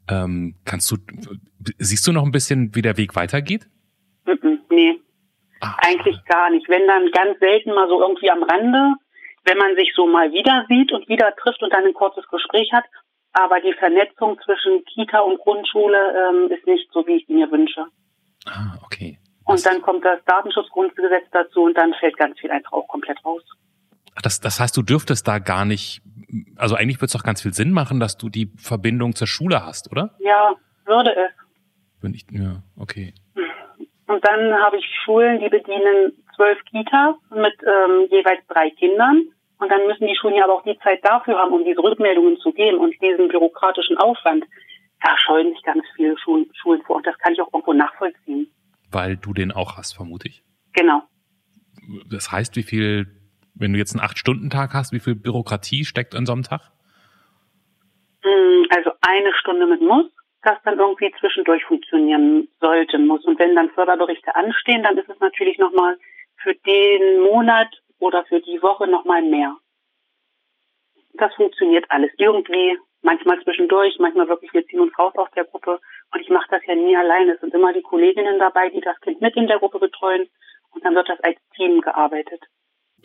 ähm, 0.09 0.55
kannst 0.65 0.91
du, 0.91 0.97
siehst 1.77 2.07
du 2.07 2.11
noch 2.11 2.23
ein 2.23 2.31
bisschen, 2.31 2.75
wie 2.75 2.81
der 2.81 2.97
Weg 2.97 3.15
weitergeht? 3.15 3.67
Nee, 4.69 4.99
Ah, 5.61 5.75
eigentlich 5.81 6.23
gar 6.25 6.49
nicht. 6.49 6.67
Wenn 6.69 6.85
dann 6.87 7.09
ganz 7.11 7.39
selten 7.39 7.73
mal 7.73 7.87
so 7.87 8.01
irgendwie 8.01 8.29
am 8.29 8.43
Rande, 8.43 8.95
wenn 9.45 9.57
man 9.57 9.75
sich 9.75 9.91
so 9.95 10.05
mal 10.05 10.31
wieder 10.31 10.65
sieht 10.69 10.91
und 10.91 11.07
wieder 11.07 11.33
trifft 11.35 11.61
und 11.63 11.73
dann 11.73 11.85
ein 11.85 11.93
kurzes 11.93 12.27
Gespräch 12.27 12.71
hat. 12.73 12.85
Aber 13.33 13.59
die 13.59 13.73
Vernetzung 13.73 14.39
zwischen 14.43 14.83
Kita 14.85 15.19
und 15.19 15.39
Grundschule 15.39 15.97
ähm, 15.97 16.51
ist 16.51 16.65
nicht 16.65 16.89
so, 16.91 17.05
wie 17.07 17.17
ich 17.17 17.27
sie 17.27 17.33
mir 17.33 17.51
wünsche. 17.51 17.85
Ah, 18.45 18.77
okay. 18.83 19.16
Und 19.47 19.65
dann 19.65 19.81
kommt 19.81 20.03
das 20.03 20.19
Datenschutzgrundgesetz 20.25 21.25
dazu 21.31 21.63
und 21.63 21.77
dann 21.77 21.93
fällt 21.93 22.17
ganz 22.17 22.37
viel 22.39 22.51
einfach 22.51 22.73
auch 22.73 22.87
komplett 22.87 23.23
raus. 23.25 23.41
Das, 24.21 24.41
das 24.41 24.59
heißt, 24.59 24.75
du 24.75 24.81
dürftest 24.81 25.27
da 25.27 25.39
gar 25.39 25.63
nicht, 25.63 26.01
also 26.57 26.75
eigentlich 26.75 26.99
wird 26.99 27.09
es 27.09 27.13
doch 27.13 27.23
ganz 27.23 27.41
viel 27.41 27.53
Sinn 27.53 27.71
machen, 27.71 27.99
dass 27.99 28.17
du 28.17 28.29
die 28.29 28.51
Verbindung 28.57 29.15
zur 29.15 29.27
Schule 29.27 29.65
hast, 29.65 29.91
oder? 29.91 30.15
Ja, 30.19 30.53
würde 30.85 31.11
es. 31.15 31.31
Wenn 32.01 32.13
ich, 32.13 32.25
ja, 32.29 32.61
okay. 32.77 33.13
Und 34.07 34.25
dann 34.25 34.53
habe 34.61 34.77
ich 34.77 34.85
Schulen, 35.03 35.39
die 35.39 35.49
bedienen 35.49 36.13
zwölf 36.35 36.57
Kitas 36.65 37.15
mit 37.29 37.55
ähm, 37.63 38.07
jeweils 38.09 38.45
drei 38.47 38.69
Kindern. 38.71 39.27
Und 39.59 39.71
dann 39.71 39.87
müssen 39.87 40.07
die 40.07 40.15
Schulen 40.15 40.35
ja 40.35 40.43
aber 40.43 40.55
auch 40.55 40.63
die 40.63 40.77
Zeit 40.79 41.03
dafür 41.03 41.37
haben, 41.37 41.53
um 41.53 41.63
diese 41.63 41.81
Rückmeldungen 41.81 42.37
zu 42.37 42.51
geben 42.51 42.77
und 42.77 42.93
diesen 43.01 43.27
bürokratischen 43.27 43.97
Aufwand. 43.97 44.45
Da 45.03 45.17
scheuen 45.17 45.51
sich 45.53 45.63
ganz 45.63 45.83
viele 45.95 46.17
Schulen, 46.17 46.49
Schulen 46.53 46.81
vor. 46.83 46.97
Und 46.97 47.07
das 47.07 47.17
kann 47.19 47.33
ich 47.33 47.41
auch 47.41 47.51
irgendwo 47.53 47.73
nachvollziehen. 47.73 48.51
Weil 48.91 49.17
du 49.17 49.33
den 49.33 49.51
auch 49.51 49.77
hast, 49.77 49.93
vermute 49.93 50.27
ich. 50.29 50.43
Genau. 50.73 51.03
Das 52.09 52.31
heißt, 52.31 52.55
wie 52.55 52.63
viel, 52.63 53.07
wenn 53.55 53.73
du 53.73 53.79
jetzt 53.79 53.93
einen 53.95 54.03
Acht-Stunden-Tag 54.03 54.73
hast, 54.73 54.91
wie 54.93 54.99
viel 54.99 55.15
Bürokratie 55.15 55.85
steckt 55.85 56.13
in 56.13 56.25
so 56.25 56.33
einem 56.33 56.43
Tag? 56.43 56.61
Mm, 58.23 58.63
Also 58.75 58.91
eine 59.01 59.33
Stunde 59.39 59.65
mit 59.67 59.81
Muss, 59.81 60.05
das 60.43 60.57
dann 60.63 60.79
irgendwie 60.79 61.11
zwischendurch 61.19 61.63
funktionieren 61.65 62.47
sollte, 62.61 62.97
muss. 62.99 63.23
Und 63.25 63.39
wenn 63.39 63.55
dann 63.55 63.69
Förderberichte 63.71 64.35
anstehen, 64.35 64.83
dann 64.83 64.97
ist 64.97 65.09
es 65.09 65.19
natürlich 65.19 65.57
nochmal 65.57 65.97
für 66.37 66.53
den 66.55 67.21
Monat 67.21 67.69
oder 67.99 68.23
für 68.25 68.39
die 68.41 68.61
Woche 68.61 68.87
nochmal 68.87 69.21
mehr. 69.23 69.57
das 71.13 71.33
funktioniert 71.33 71.85
alles 71.89 72.11
irgendwie. 72.17 72.77
Manchmal 73.01 73.41
zwischendurch, 73.43 73.97
manchmal 73.99 74.27
wirklich, 74.27 74.53
wir 74.53 74.65
ziehen 74.67 74.79
uns 74.79 74.97
raus 74.99 75.13
aus 75.15 75.29
der 75.35 75.45
Gruppe. 75.45 75.79
Und 76.13 76.21
ich 76.21 76.29
mache 76.29 76.47
das 76.49 76.61
ja 76.65 76.75
nie 76.75 76.95
alleine. 76.95 77.33
Es 77.33 77.41
sind 77.41 77.53
immer 77.53 77.73
die 77.73 77.81
Kolleginnen 77.81 78.39
dabei, 78.39 78.69
die 78.69 78.81
das 78.81 78.99
Kind 79.01 79.21
mit 79.21 79.35
in 79.35 79.47
der 79.47 79.59
Gruppe 79.59 79.79
betreuen. 79.79 80.27
Und 80.71 80.85
dann 80.85 80.95
wird 80.95 81.09
das 81.09 81.19
als 81.21 81.37
Team 81.55 81.81
gearbeitet. 81.81 82.41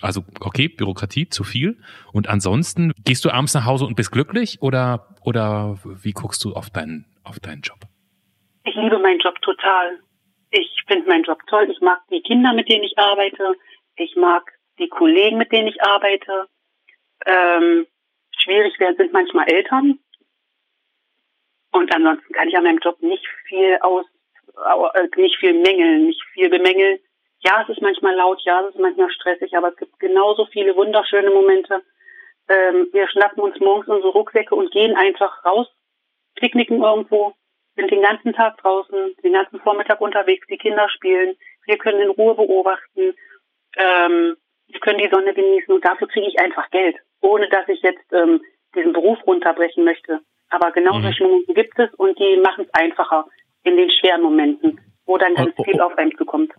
Also, 0.01 0.23
okay, 0.41 0.69
Bürokratie, 0.69 1.29
zu 1.29 1.45
viel. 1.45 1.79
Und 2.13 2.29
ansonsten, 2.29 2.93
gehst 3.05 3.25
du 3.25 3.31
abends 3.31 3.55
nach 3.55 3.67
Hause 3.67 3.85
und 3.85 3.97
bist 3.97 4.13
glücklich 4.13 4.63
oder, 4.63 5.09
oder 5.25 5.79
wie 5.85 6.13
guckst 6.13 6.45
du 6.45 6.55
auf 6.55 6.71
deinen, 6.71 7.07
auf 7.25 7.41
deinen 7.41 7.63
Job? 7.63 7.79
Ich 8.65 8.75
liebe 8.75 8.99
meinen 8.99 9.21
Job 9.21 9.41
total. 9.43 9.99
Ich 10.51 10.83
finde 10.87 11.09
meinen 11.09 11.25
Job 11.25 11.39
toll. 11.47 11.69
Ich 11.71 11.81
mag 11.81 12.01
die 12.11 12.23
Kinder, 12.23 12.53
mit 12.53 12.69
denen 12.69 12.85
ich 12.85 12.99
arbeite. 12.99 13.55
Ich 13.97 14.15
mag 14.17 14.51
die 14.79 14.89
Kollegen, 14.89 15.39
mit 15.39 15.53
denen 15.53 15.69
ich 15.69 15.83
arbeite. 15.83 16.47
Ähm, 17.27 17.87
schwierig 18.39 18.79
werden 18.81 18.97
sind 18.97 19.13
manchmal 19.13 19.49
Eltern. 19.49 19.99
Und 21.73 21.95
ansonsten 21.95 22.33
kann 22.33 22.49
ich 22.49 22.57
an 22.57 22.65
meinem 22.65 22.79
Job 22.79 23.01
nicht 23.03 23.27
viel 23.49 23.79
aus, 23.81 24.07
äh, 24.95 25.09
nicht 25.17 25.39
viel 25.39 25.55
mängeln, 25.55 26.07
nicht 26.07 26.23
viel 26.33 26.49
bemängeln. 26.49 26.99
Ja, 27.41 27.63
es 27.63 27.69
ist 27.71 27.83
manchmal 27.83 28.15
laut, 28.15 28.41
ja, 28.45 28.61
es 28.61 28.75
ist 28.75 28.81
manchmal 28.81 29.11
stressig, 29.11 29.57
aber 29.57 29.71
es 29.71 29.77
gibt 29.77 29.99
genauso 29.99 30.47
viele 30.47 30.77
wunderschöne 30.77 31.31
Momente. 31.31 31.83
Ähm, 32.49 32.89
wir 32.93 33.09
schnappen 33.09 33.43
uns 33.43 33.59
morgens 33.59 33.89
unsere 33.89 34.13
Rucksäcke 34.13 34.55
und 34.55 34.71
gehen 34.71 34.97
einfach 34.97 35.45
raus, 35.45 35.67
picknicken 36.37 36.83
irgendwo, 36.83 37.35
sind 37.77 37.91
den 37.91 38.03
ganzen 38.03 38.33
Tag 38.33 38.59
draußen, 38.59 39.17
den 39.25 39.33
ganzen 39.33 39.61
Vormittag 39.61 40.01
unterwegs, 40.01 40.47
die 40.49 40.59
Kinder 40.59 40.89
spielen, 40.91 41.37
wir 41.65 41.79
können 41.79 42.01
in 42.01 42.11
Ruhe 42.11 42.35
beobachten, 42.35 43.15
ähm, 43.77 44.37
wir 44.69 44.81
können 44.81 44.99
die 44.99 45.11
Sonne 45.11 45.33
genießen 45.35 45.73
und 45.73 45.85
dafür 45.85 46.09
kriege 46.09 46.29
ich 46.29 46.39
einfach 46.39 46.71
Geld, 46.71 46.97
ohne 47.21 47.49
dass 47.49 47.67
ich 47.69 47.81
jetzt 47.83 48.13
ähm, 48.13 48.43
diesen 48.75 48.93
Beruf 48.93 49.19
runterbrechen 49.27 49.85
möchte. 49.85 50.21
Aber 50.53 50.71
genau 50.71 50.99
mhm. 50.99 51.03
solche 51.03 51.25
Momente 51.25 51.55
gibt 51.55 51.79
es 51.79 51.93
und 51.95 52.19
die 52.19 52.41
machen 52.43 52.67
es 52.67 52.75
einfacher 52.75 53.27
in 53.65 53.77
den 53.77 53.91
schweren 53.91 54.23
Momenten, 54.23 54.81
wo 55.07 55.17
dann 55.19 55.35
ganz 55.35 55.55
oh, 55.57 55.63
oh, 55.63 55.65
viel 55.65 55.81
oh. 55.81 55.85
auf 55.85 55.99
einem 55.99 56.17
zukommt. 56.17 56.53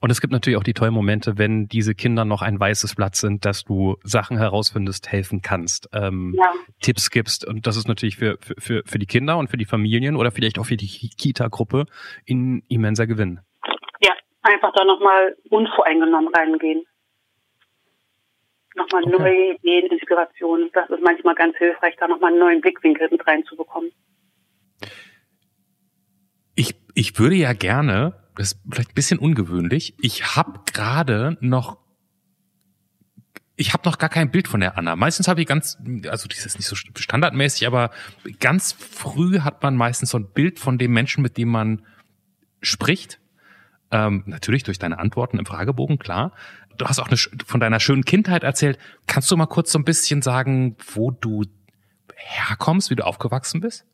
Und 0.00 0.10
es 0.10 0.20
gibt 0.20 0.32
natürlich 0.32 0.56
auch 0.56 0.62
die 0.62 0.74
tollen 0.74 0.94
Momente, 0.94 1.38
wenn 1.38 1.66
diese 1.66 1.94
Kinder 1.94 2.24
noch 2.24 2.40
ein 2.40 2.58
weißes 2.60 2.94
Blatt 2.94 3.16
sind, 3.16 3.44
dass 3.44 3.64
du 3.64 3.96
Sachen 4.04 4.38
herausfindest, 4.38 5.10
helfen 5.10 5.42
kannst, 5.42 5.88
ähm, 5.92 6.36
ja. 6.38 6.52
Tipps 6.80 7.10
gibst. 7.10 7.44
Und 7.44 7.66
das 7.66 7.76
ist 7.76 7.88
natürlich 7.88 8.16
für, 8.16 8.38
für, 8.40 8.82
für 8.86 8.98
die 8.98 9.06
Kinder 9.06 9.38
und 9.38 9.50
für 9.50 9.56
die 9.56 9.64
Familien 9.64 10.14
oder 10.14 10.30
vielleicht 10.30 10.58
auch 10.60 10.66
für 10.66 10.76
die 10.76 10.86
Kita-Gruppe 10.86 11.86
ein 12.30 12.62
immenser 12.68 13.08
Gewinn. 13.08 13.40
Ja, 14.00 14.12
einfach 14.42 14.72
da 14.72 14.84
nochmal 14.84 15.34
unvoreingenommen 15.50 16.32
reingehen. 16.32 16.84
Nochmal 18.78 19.02
okay. 19.04 19.18
neue 19.18 19.54
Ideen, 19.54 19.90
Inspirationen. 19.90 20.70
Das 20.72 20.88
ist 20.88 21.02
manchmal 21.02 21.34
ganz 21.34 21.56
hilfreich, 21.58 21.94
da 22.00 22.08
nochmal 22.08 22.30
einen 22.30 22.40
neuen 22.40 22.60
Blickwinkel 22.62 23.08
mit 23.10 23.26
reinzubekommen. 23.26 23.90
Ich, 26.54 26.74
ich 26.94 27.18
würde 27.18 27.36
ja 27.36 27.52
gerne 27.52 28.14
das 28.38 28.52
ist 28.52 28.60
vielleicht 28.70 28.90
ein 28.92 28.94
bisschen 28.94 29.18
ungewöhnlich. 29.18 29.94
Ich 30.00 30.36
habe 30.36 30.60
gerade 30.72 31.36
noch 31.40 31.78
ich 33.60 33.72
habe 33.72 33.82
noch 33.88 33.98
gar 33.98 34.08
kein 34.08 34.30
Bild 34.30 34.46
von 34.46 34.60
der 34.60 34.78
Anna. 34.78 34.94
Meistens 34.94 35.26
habe 35.26 35.40
ich 35.40 35.48
ganz, 35.48 35.76
also 36.08 36.28
das 36.28 36.46
ist 36.46 36.58
nicht 36.58 36.68
so 36.68 36.76
standardmäßig, 36.76 37.66
aber 37.66 37.90
ganz 38.38 38.70
früh 38.70 39.40
hat 39.40 39.64
man 39.64 39.74
meistens 39.74 40.10
so 40.10 40.18
ein 40.18 40.30
Bild 40.30 40.60
von 40.60 40.78
dem 40.78 40.92
Menschen, 40.92 41.22
mit 41.22 41.36
dem 41.36 41.48
man 41.48 41.84
spricht. 42.62 43.18
Ähm, 43.90 44.22
natürlich 44.26 44.62
durch 44.62 44.78
deine 44.78 45.00
Antworten 45.00 45.40
im 45.40 45.46
Fragebogen, 45.46 45.98
klar. 45.98 46.32
Du 46.78 46.86
hast 46.86 47.00
auch 47.00 47.08
eine, 47.08 47.16
von 47.16 47.60
deiner 47.60 47.80
schönen 47.80 48.04
Kindheit 48.04 48.44
erzählt. 48.44 48.78
Kannst 49.06 49.30
du 49.30 49.36
mal 49.36 49.46
kurz 49.46 49.72
so 49.72 49.78
ein 49.78 49.84
bisschen 49.84 50.22
sagen, 50.22 50.76
wo 50.94 51.10
du 51.10 51.42
herkommst, 52.14 52.90
wie 52.90 52.96
du 52.96 53.04
aufgewachsen 53.04 53.60
bist? 53.60 53.86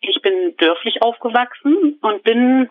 Ich 0.00 0.20
bin 0.22 0.54
dörflich 0.58 1.00
aufgewachsen 1.02 1.98
und 2.00 2.22
bin 2.22 2.68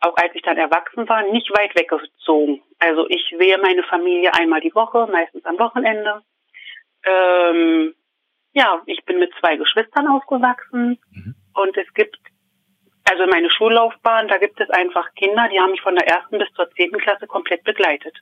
auch 0.00 0.16
als 0.16 0.34
ich 0.34 0.42
dann 0.42 0.56
erwachsen 0.56 1.08
war, 1.08 1.22
nicht 1.32 1.50
weit 1.50 1.74
weggezogen. 1.74 2.62
Also 2.78 3.08
ich 3.08 3.34
sehe 3.36 3.58
meine 3.58 3.82
Familie 3.82 4.32
einmal 4.34 4.60
die 4.60 4.74
Woche, 4.74 5.08
meistens 5.10 5.44
am 5.44 5.58
Wochenende. 5.58 6.22
Ähm, 7.04 7.94
ja, 8.52 8.82
ich 8.86 9.04
bin 9.04 9.18
mit 9.18 9.32
zwei 9.40 9.56
Geschwistern 9.56 10.08
aufgewachsen 10.08 10.98
mhm. 11.10 11.34
und 11.54 11.76
es 11.76 11.92
gibt, 11.94 12.18
also 13.10 13.26
meine 13.30 13.50
Schullaufbahn, 13.50 14.28
da 14.28 14.38
gibt 14.38 14.60
es 14.60 14.70
einfach 14.70 15.14
Kinder, 15.14 15.48
die 15.52 15.58
haben 15.58 15.70
mich 15.70 15.80
von 15.80 15.94
der 15.94 16.06
ersten 16.06 16.38
bis 16.38 16.48
zur 16.54 16.70
zehnten 16.70 16.98
Klasse 16.98 17.26
komplett 17.26 17.64
begleitet. 17.64 18.16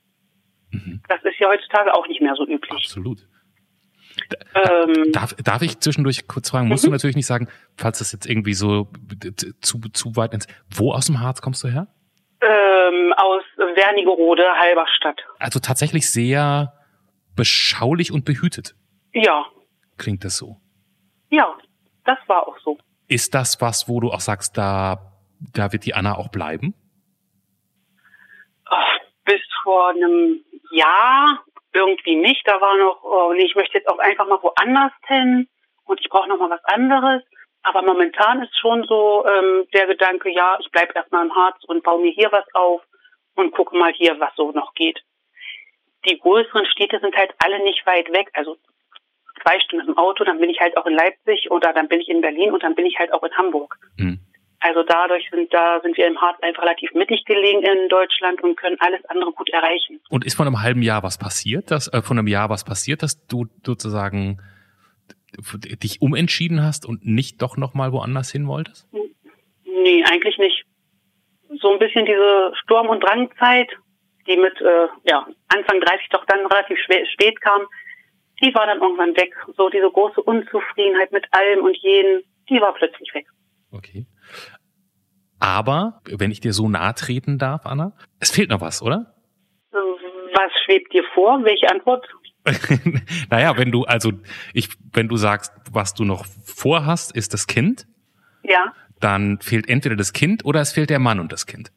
Mhm. 0.71 1.02
Das 1.09 1.23
ist 1.25 1.38
ja 1.38 1.49
heutzutage 1.49 1.95
auch 1.95 2.07
nicht 2.09 2.21
mehr 2.21 2.35
so 2.35 2.47
üblich. 2.47 2.85
Absolut. 2.85 3.26
Ähm, 4.55 5.12
darf, 5.12 5.35
darf 5.35 5.62
ich 5.62 5.78
zwischendurch 5.81 6.26
kurz 6.26 6.50
fragen, 6.50 6.69
musst 6.69 6.85
mhm. 6.85 6.88
du 6.88 6.93
natürlich 6.93 7.16
nicht 7.16 7.26
sagen, 7.26 7.49
falls 7.76 7.99
das 7.99 8.12
jetzt 8.12 8.26
irgendwie 8.26 8.55
so 8.55 8.88
zu, 9.61 9.78
zu 9.93 10.16
weit 10.16 10.33
ins, 10.33 10.47
wo 10.75 10.93
aus 10.93 11.07
dem 11.07 11.21
Harz 11.21 11.43
kommst 11.43 11.62
du 11.64 11.69
her? 11.69 11.88
Ähm, 12.40 13.12
aus 13.16 13.43
Wernigerode, 13.57 14.45
Halberstadt. 14.59 15.21
Also 15.38 15.61
tatsächlich 15.61 16.11
sehr 16.11 16.73
beschaulich 17.35 18.12
und 18.12 18.25
behütet. 18.25 18.75
Ja. 19.12 19.47
Klingt 19.99 20.25
das 20.25 20.37
so? 20.37 20.57
Ja, 21.31 21.57
das 22.05 22.19
war 22.26 22.49
auch 22.49 22.59
so. 22.61 22.78
Ist 23.09 23.35
das 23.35 23.61
was, 23.61 23.89
wo 23.89 24.01
du 24.01 24.11
auch 24.11 24.21
sagst, 24.21 24.57
da, 24.59 24.99
da 25.53 25.73
wird 25.73 25.85
die 25.85 25.95
Anna 25.95 26.17
auch 26.17 26.29
bleiben? 26.29 26.75
Bis 29.25 29.43
vor 29.63 29.91
einem 29.91 30.45
Jahr 30.71 31.45
irgendwie 31.73 32.17
nicht. 32.17 32.47
Da 32.47 32.61
war 32.61 32.77
noch, 32.77 33.03
oh, 33.03 33.33
nee, 33.33 33.45
ich 33.45 33.55
möchte 33.55 33.79
jetzt 33.79 33.89
auch 33.89 33.99
einfach 33.99 34.27
mal 34.27 34.43
woanders 34.43 34.93
hin 35.07 35.49
und 35.85 36.01
ich 36.01 36.09
brauche 36.09 36.29
noch 36.29 36.39
mal 36.39 36.51
was 36.51 36.65
anderes. 36.65 37.23
Aber 37.63 37.83
momentan 37.83 38.43
ist 38.43 38.59
schon 38.59 38.85
so 38.85 39.27
ähm, 39.27 39.67
der 39.73 39.87
Gedanke, 39.87 40.31
ja, 40.31 40.57
ich 40.61 40.71
bleibe 40.71 40.93
erstmal 40.95 41.27
im 41.27 41.35
Harz 41.35 41.57
und 41.67 41.83
baue 41.83 42.01
mir 42.01 42.13
hier 42.13 42.31
was 42.31 42.45
auf 42.55 42.83
und 43.35 43.53
gucke 43.53 43.77
mal 43.77 43.93
hier, 43.93 44.19
was 44.21 44.35
so 44.37 44.53
noch 44.53 44.73
geht. 44.75 45.03
Die 46.09 46.19
größeren 46.19 46.67
Städte 46.67 47.01
sind 47.01 47.17
halt 47.17 47.35
alle 47.39 47.63
nicht 47.65 47.85
weit 47.87 48.13
weg. 48.13 48.31
Also 48.35 48.57
zwei 49.43 49.59
Stunden 49.61 49.88
im 49.88 49.99
Auto, 49.99 50.25
dann 50.25 50.38
bin 50.38 50.50
ich 50.50 50.61
halt 50.61 50.76
auch 50.76 50.87
in 50.87 50.95
Leipzig 50.95 51.50
oder 51.50 51.73
dann 51.73 51.88
bin 51.88 52.00
ich 52.00 52.09
in 52.09 52.21
Berlin 52.21 52.52
und 52.52 52.62
dann 52.62 52.75
bin 52.75 52.87
ich 52.87 52.99
halt 52.99 53.12
auch 53.12 53.23
in 53.23 53.33
Hamburg. 53.37 53.78
Mhm. 53.97 54.21
Also 54.61 54.83
dadurch 54.83 55.28
sind 55.31 55.52
da 55.52 55.81
sind 55.81 55.97
wir 55.97 56.07
im 56.07 56.21
Harz 56.21 56.38
einfach 56.43 56.62
relativ 56.62 56.93
mittig 56.95 57.25
gelegen 57.25 57.62
in 57.62 57.88
Deutschland 57.88 58.43
und 58.43 58.57
können 58.57 58.76
alles 58.81 59.05
andere 59.07 59.33
gut 59.33 59.50
erreichen. 59.50 60.00
Und 60.09 60.25
ist 60.25 60.35
vor 60.35 60.47
einem 60.47 60.62
halben 60.62 60.83
Jahr 60.83 61.02
was 61.02 61.19
passiert, 61.19 61.71
dass 61.71 61.93
äh, 61.93 62.02
von 62.02 62.19
einem 62.19 62.26
Jahr 62.26 62.49
was 62.49 62.64
passiert, 62.64 63.02
dass 63.02 63.26
du 63.26 63.47
sozusagen 63.64 64.40
dich 65.83 66.00
umentschieden 66.00 66.62
hast 66.62 66.87
und 66.87 67.05
nicht 67.05 67.43
doch 67.43 67.57
noch 67.57 67.75
mal 67.75 67.93
woanders 67.93 68.31
hin 68.31 68.47
wolltest? 68.47 68.88
Nee, 69.64 70.02
eigentlich 70.11 70.38
nicht. 70.38 70.64
So 71.61 71.73
ein 71.73 71.78
bisschen 71.78 72.07
diese 72.07 72.52
Sturm- 72.62 72.88
und 72.88 73.05
Drangzeit, 73.05 73.69
die 74.26 74.37
mit 74.37 74.61
äh, 74.61 74.88
ja, 75.05 75.26
Anfang 75.49 75.81
30 75.81 76.09
doch 76.11 76.25
dann 76.26 76.47
relativ 76.47 76.78
spät 76.78 77.40
kam, 77.40 77.62
die 78.40 78.55
war 78.55 78.66
dann 78.66 78.81
irgendwann 78.81 79.16
weg. 79.16 79.35
So 79.57 79.69
diese 79.69 79.90
große 79.90 80.23
Unzufriedenheit 80.23 81.12
mit 81.12 81.26
allem 81.31 81.64
und 81.64 81.76
jeden, 81.76 82.23
die 82.49 82.61
war 82.61 82.75
plötzlich 82.75 83.12
weg. 83.14 83.26
Okay. 83.73 84.07
Aber, 85.38 86.00
wenn 86.05 86.31
ich 86.31 86.40
dir 86.40 86.52
so 86.52 86.69
nahe 86.69 86.95
treten 86.95 87.38
darf, 87.38 87.66
Anna, 87.66 87.93
es 88.21 88.31
fehlt 88.31 88.50
noch 88.50 88.61
was, 88.61 88.83
oder? 88.83 89.14
Was 89.73 90.52
schwebt 90.64 90.93
dir 90.93 91.05
vor? 91.14 91.45
Welche 91.45 91.71
Antwort? 91.71 92.07
naja, 93.31 93.57
wenn 93.57 93.73
du, 93.73 93.85
also 93.85 94.12
ich, 94.52 94.69
wenn 94.93 95.09
du 95.09 95.16
sagst, 95.16 95.52
was 95.71 95.95
du 95.95 96.05
noch 96.05 96.25
vorhast, 96.26 97.14
ist 97.14 97.35
das 97.35 97.47
Kind. 97.47 97.87
Ja. 98.43 98.73
Dann 99.00 99.40
fehlt 99.40 99.69
entweder 99.69 99.97
das 99.97 100.12
Kind 100.12 100.45
oder 100.45 100.61
es 100.61 100.73
fehlt 100.73 100.90
der 100.90 100.99
Mann 100.99 101.21
und 101.21 101.33
das 101.33 101.47
Kind. 101.47 101.71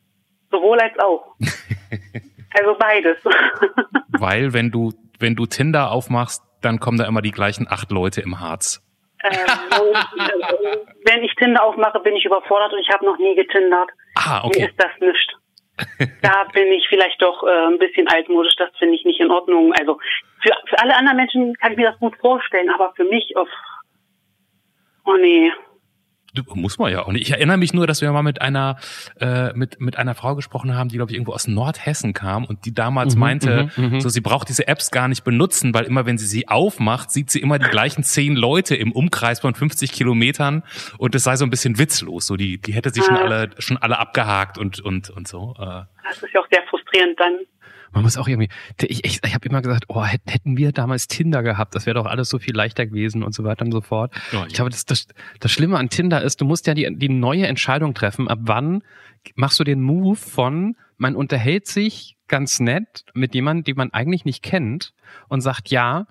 Sowohl 0.52 0.80
als 0.80 0.98
auch. 1.00 1.36
also 2.58 2.78
beides. 2.80 3.18
Weil 4.20 4.54
wenn 4.54 4.72
du, 4.72 4.94
wenn 5.20 5.36
du 5.36 5.46
Tinder 5.46 5.92
aufmachst, 5.92 6.44
dann 6.62 6.80
kommen 6.80 6.98
da 6.98 7.06
immer 7.06 7.22
die 7.22 7.32
gleichen 7.32 7.68
acht 7.70 7.92
Leute 7.92 8.22
im 8.22 8.40
Harz. 8.40 8.82
Ähm, 9.24 9.32
wenn 11.06 11.24
ich 11.24 11.34
Tinder 11.36 11.64
aufmache, 11.64 12.00
bin 12.00 12.16
ich 12.16 12.26
überfordert 12.26 12.74
und 12.74 12.80
ich 12.80 12.90
habe 12.90 13.06
noch 13.06 13.18
nie 13.18 13.36
getindert. 13.36 13.90
Ah, 14.16 14.44
okay. 14.44 14.62
Mir 14.62 14.70
ist 14.70 14.80
das 14.80 14.92
nicht. 15.00 15.36
da 16.22 16.44
bin 16.54 16.72
ich 16.72 16.88
vielleicht 16.90 17.22
doch 17.22 17.44
äh, 17.44 17.68
ein 17.68 17.78
bisschen 17.78 18.08
altmodisch, 18.08 18.56
das 18.58 18.70
finde 18.78 18.96
ich 18.96 19.06
nicht 19.06 19.20
in 19.20 19.32
Ordnung. 19.32 19.74
Also 19.74 20.00
für, 20.42 20.52
für 20.68 20.80
alle 20.80 20.96
anderen 20.96 21.18
Menschen 21.18 21.54
kann 21.56 21.72
ich 21.72 21.78
mir 21.78 21.90
das 21.90 22.00
gut 22.00 22.16
vorstellen, 22.18 22.70
aber 22.70 22.94
für 22.96 23.06
mich, 23.06 23.34
oh, 23.36 23.46
oh 25.06 25.16
nee, 25.16 25.52
muss 26.54 26.78
man 26.78 26.92
ja 26.92 27.04
auch 27.04 27.12
nicht. 27.12 27.24
Ich 27.24 27.32
erinnere 27.32 27.58
mich 27.58 27.74
nur, 27.74 27.88
dass 27.88 28.02
wir 28.02 28.12
mal 28.12 28.24
mit 28.24 28.42
einer 28.42 28.78
äh, 29.20 29.54
mit 29.54 29.80
mit 29.80 29.98
einer 29.98 30.16
Frau 30.16 30.36
gesprochen 30.36 30.76
haben, 30.76 30.90
die 30.90 30.98
glaube 30.98 31.12
ich 31.12 31.16
irgendwo 31.16 31.34
aus 31.34 31.48
Nordhessen 31.48 32.14
kam 32.14 32.46
und 32.46 32.66
die 32.66 32.74
damals 32.74 33.16
mhm, 33.16 33.20
meinte, 33.20 33.70
mhm, 33.76 33.90
mhm. 33.90 34.02
so 34.02 34.10
sie 34.10 34.22
braucht 34.22 34.50
diese 34.50 34.68
Apps 34.68 34.92
gar 34.92 35.08
nicht 35.08 35.24
benutzen, 35.24 35.74
weil 35.74 35.86
immer 35.86 36.06
wenn 36.06 36.18
sie 36.18 36.28
sie 36.28 36.48
aufmacht, 36.48 37.12
sieht 37.12 37.30
sie 37.30 37.40
immer 37.40 37.60
die 37.60 37.70
gleichen 37.70 38.04
zehn 38.04 38.36
Leute 38.36 38.76
im 38.76 38.92
Umkreis 38.92 39.40
von 39.40 39.56
50 39.56 39.92
Kilometern 39.92 40.64
und 40.98 41.16
es 41.16 41.24
sei 41.24 41.36
so 41.36 41.46
ein 41.46 41.50
bisschen 41.50 41.78
witzlos. 41.78 42.28
So 42.28 42.36
die 42.36 42.60
die 42.60 42.74
hätte 42.74 42.92
sie 42.92 43.02
ah. 43.02 43.06
schon 43.06 43.18
alle 43.18 43.50
schon 43.58 43.78
alle 43.78 44.00
abgehakt 44.00 44.58
und 44.58 44.80
und 44.80 45.10
und 45.10 45.28
so. 45.28 45.56
Äh. 45.60 45.84
Das 46.04 46.24
ist 46.24 46.34
ja 46.34 46.42
auch 46.42 46.48
sehr 46.52 46.64
frustrierend 46.70 47.20
dann. 47.20 47.34
Man 47.92 48.04
muss 48.04 48.18
auch 48.18 48.28
irgendwie, 48.28 48.50
ich, 48.82 49.04
ich, 49.04 49.20
ich 49.24 49.34
habe 49.34 49.48
immer 49.48 49.62
gesagt, 49.62 49.86
oh, 49.88 50.04
hätten 50.04 50.58
wir 50.58 50.72
damals 50.72 51.08
Tinder 51.08 51.44
gehabt, 51.44 51.76
das 51.76 51.86
wäre 51.86 51.96
doch 51.96 52.06
alles 52.06 52.30
so 52.30 52.40
viel 52.40 52.56
leichter 52.56 52.86
gewesen 52.86 53.24
und 53.24 53.34
so 53.34 53.44
weiter 53.44 53.66
und 53.66 53.72
so 53.72 53.82
fort. 53.82 54.14
Oh, 54.34 54.44
ich 54.48 54.54
glaube, 54.54 54.70
das, 54.70 54.86
das, 54.86 55.08
das 55.40 55.52
Schlimme 55.52 55.78
an 55.78 55.90
Tinder 55.90 56.22
ist, 56.22 56.42
du 56.42 56.46
musst 56.46 56.68
ja 56.68 56.74
die, 56.74 56.88
die 56.96 57.10
neue 57.10 57.48
Entscheidung 57.48 57.94
treffen, 57.94 58.28
ab 58.28 58.40
wann 58.42 58.84
machst 59.36 59.60
du 59.60 59.64
den 59.64 59.82
Move 59.82 60.16
von, 60.16 60.76
man 60.98 61.16
unterhält 61.16 61.68
sich 61.68 62.18
ganz 62.28 62.60
nett 62.60 63.06
mit 63.14 63.34
jemandem, 63.34 63.64
den 63.64 63.78
man 63.78 63.92
eigentlich 63.92 64.26
nicht 64.26 64.44
kennt 64.44 64.94
und 65.28 65.42
sagt, 65.42 65.70
ja, 65.70 66.06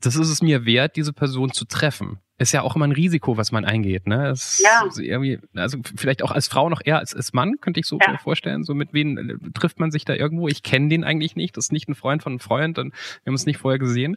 das 0.00 0.16
ist 0.16 0.28
es 0.28 0.42
mir 0.42 0.64
wert, 0.64 0.96
diese 0.96 1.12
Person 1.12 1.52
zu 1.52 1.64
treffen 1.64 2.18
ist 2.36 2.52
ja 2.52 2.62
auch 2.62 2.74
immer 2.74 2.86
ein 2.86 2.92
Risiko, 2.92 3.36
was 3.36 3.52
man 3.52 3.64
eingeht. 3.64 4.06
Ne? 4.06 4.24
Das 4.24 4.60
ja. 4.62 4.84
irgendwie, 4.96 5.38
also 5.54 5.78
vielleicht 5.96 6.22
auch 6.22 6.32
als 6.32 6.48
Frau 6.48 6.68
noch 6.68 6.80
eher 6.84 6.98
als 6.98 7.14
als 7.14 7.32
Mann, 7.32 7.60
könnte 7.60 7.78
ich 7.78 7.86
so 7.86 7.98
ja. 8.00 8.18
vorstellen. 8.18 8.64
So 8.64 8.74
mit 8.74 8.92
wem 8.92 9.16
äh, 9.18 9.50
trifft 9.54 9.78
man 9.78 9.90
sich 9.90 10.04
da 10.04 10.14
irgendwo? 10.14 10.48
Ich 10.48 10.62
kenne 10.62 10.88
den 10.88 11.04
eigentlich 11.04 11.36
nicht. 11.36 11.56
Das 11.56 11.66
ist 11.66 11.72
nicht 11.72 11.88
ein 11.88 11.94
Freund 11.94 12.22
von 12.22 12.32
einem 12.32 12.40
Freund 12.40 12.78
und 12.78 12.92
wir 12.92 13.30
haben 13.30 13.34
es 13.34 13.46
nicht 13.46 13.58
vorher 13.58 13.78
gesehen. 13.78 14.16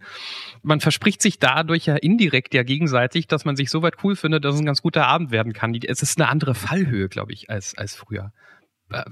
Man 0.64 0.80
verspricht 0.80 1.22
sich 1.22 1.38
dadurch 1.38 1.86
ja 1.86 1.96
indirekt 1.96 2.56
ja 2.56 2.64
gegenseitig, 2.64 3.28
dass 3.28 3.46
man 3.46 3.56
sich 3.56 3.70
so 3.70 3.84
weit 3.84 4.04
cool 4.04 4.16
findet, 4.16 4.46
dass 4.46 4.56
es 4.56 4.62
ein 4.62 4.66
ganz 4.66 4.82
guter 4.82 5.08
Abend 5.08 5.32
werden 5.32 5.54
kann. 5.54 5.76
Es 5.76 6.02
ist 6.02 6.20
eine 6.20 6.30
andere 6.30 6.56
Fallhöhe, 6.56 7.10
glaube 7.10 7.34
ich, 7.34 7.50
als, 7.50 7.78
als 7.78 7.96
früher. 7.96 8.32
Äh, 8.90 9.04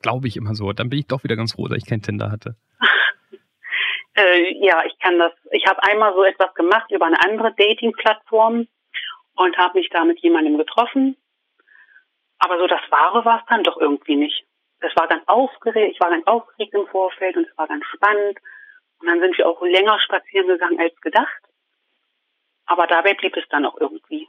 glaube 0.00 0.26
ich 0.26 0.36
immer 0.36 0.54
so. 0.54 0.72
Dann 0.72 0.88
bin 0.88 0.98
ich 0.98 1.06
doch 1.06 1.22
wieder 1.22 1.36
ganz 1.36 1.52
froh, 1.52 1.68
dass 1.68 1.78
ich 1.78 1.86
kein 1.86 2.02
Tinder 2.02 2.30
hatte. 2.32 2.56
Äh, 4.18 4.66
ja, 4.66 4.84
ich 4.84 4.98
kann 4.98 5.18
das. 5.18 5.32
Ich 5.52 5.66
habe 5.66 5.82
einmal 5.84 6.12
so 6.14 6.24
etwas 6.24 6.52
gemacht 6.54 6.90
über 6.90 7.06
eine 7.06 7.20
andere 7.24 7.54
Dating-Plattform 7.54 8.66
und 9.36 9.58
habe 9.58 9.78
mich 9.78 9.88
da 9.90 10.04
mit 10.04 10.18
jemandem 10.20 10.58
getroffen. 10.58 11.16
Aber 12.40 12.58
so 12.58 12.66
das 12.66 12.80
Wahre 12.90 13.24
war 13.24 13.40
es 13.40 13.46
dann 13.48 13.62
doch 13.62 13.76
irgendwie 13.76 14.16
nicht. 14.16 14.44
Es 14.80 14.94
war 14.96 15.06
ganz 15.08 15.22
aufgeregt, 15.26 15.94
ich 15.94 16.00
war 16.00 16.10
ganz 16.10 16.26
aufgeregt 16.26 16.74
im 16.74 16.86
Vorfeld 16.88 17.36
und 17.36 17.46
es 17.48 17.58
war 17.58 17.68
ganz 17.68 17.84
spannend. 17.86 18.38
Und 19.00 19.06
dann 19.06 19.20
sind 19.20 19.38
wir 19.38 19.46
auch 19.46 19.62
länger 19.62 19.98
spazieren 20.00 20.48
gegangen 20.48 20.80
als 20.80 21.00
gedacht. 21.00 21.42
Aber 22.66 22.86
dabei 22.86 23.14
blieb 23.14 23.36
es 23.36 23.48
dann 23.50 23.66
auch 23.66 23.76
irgendwie. 23.80 24.28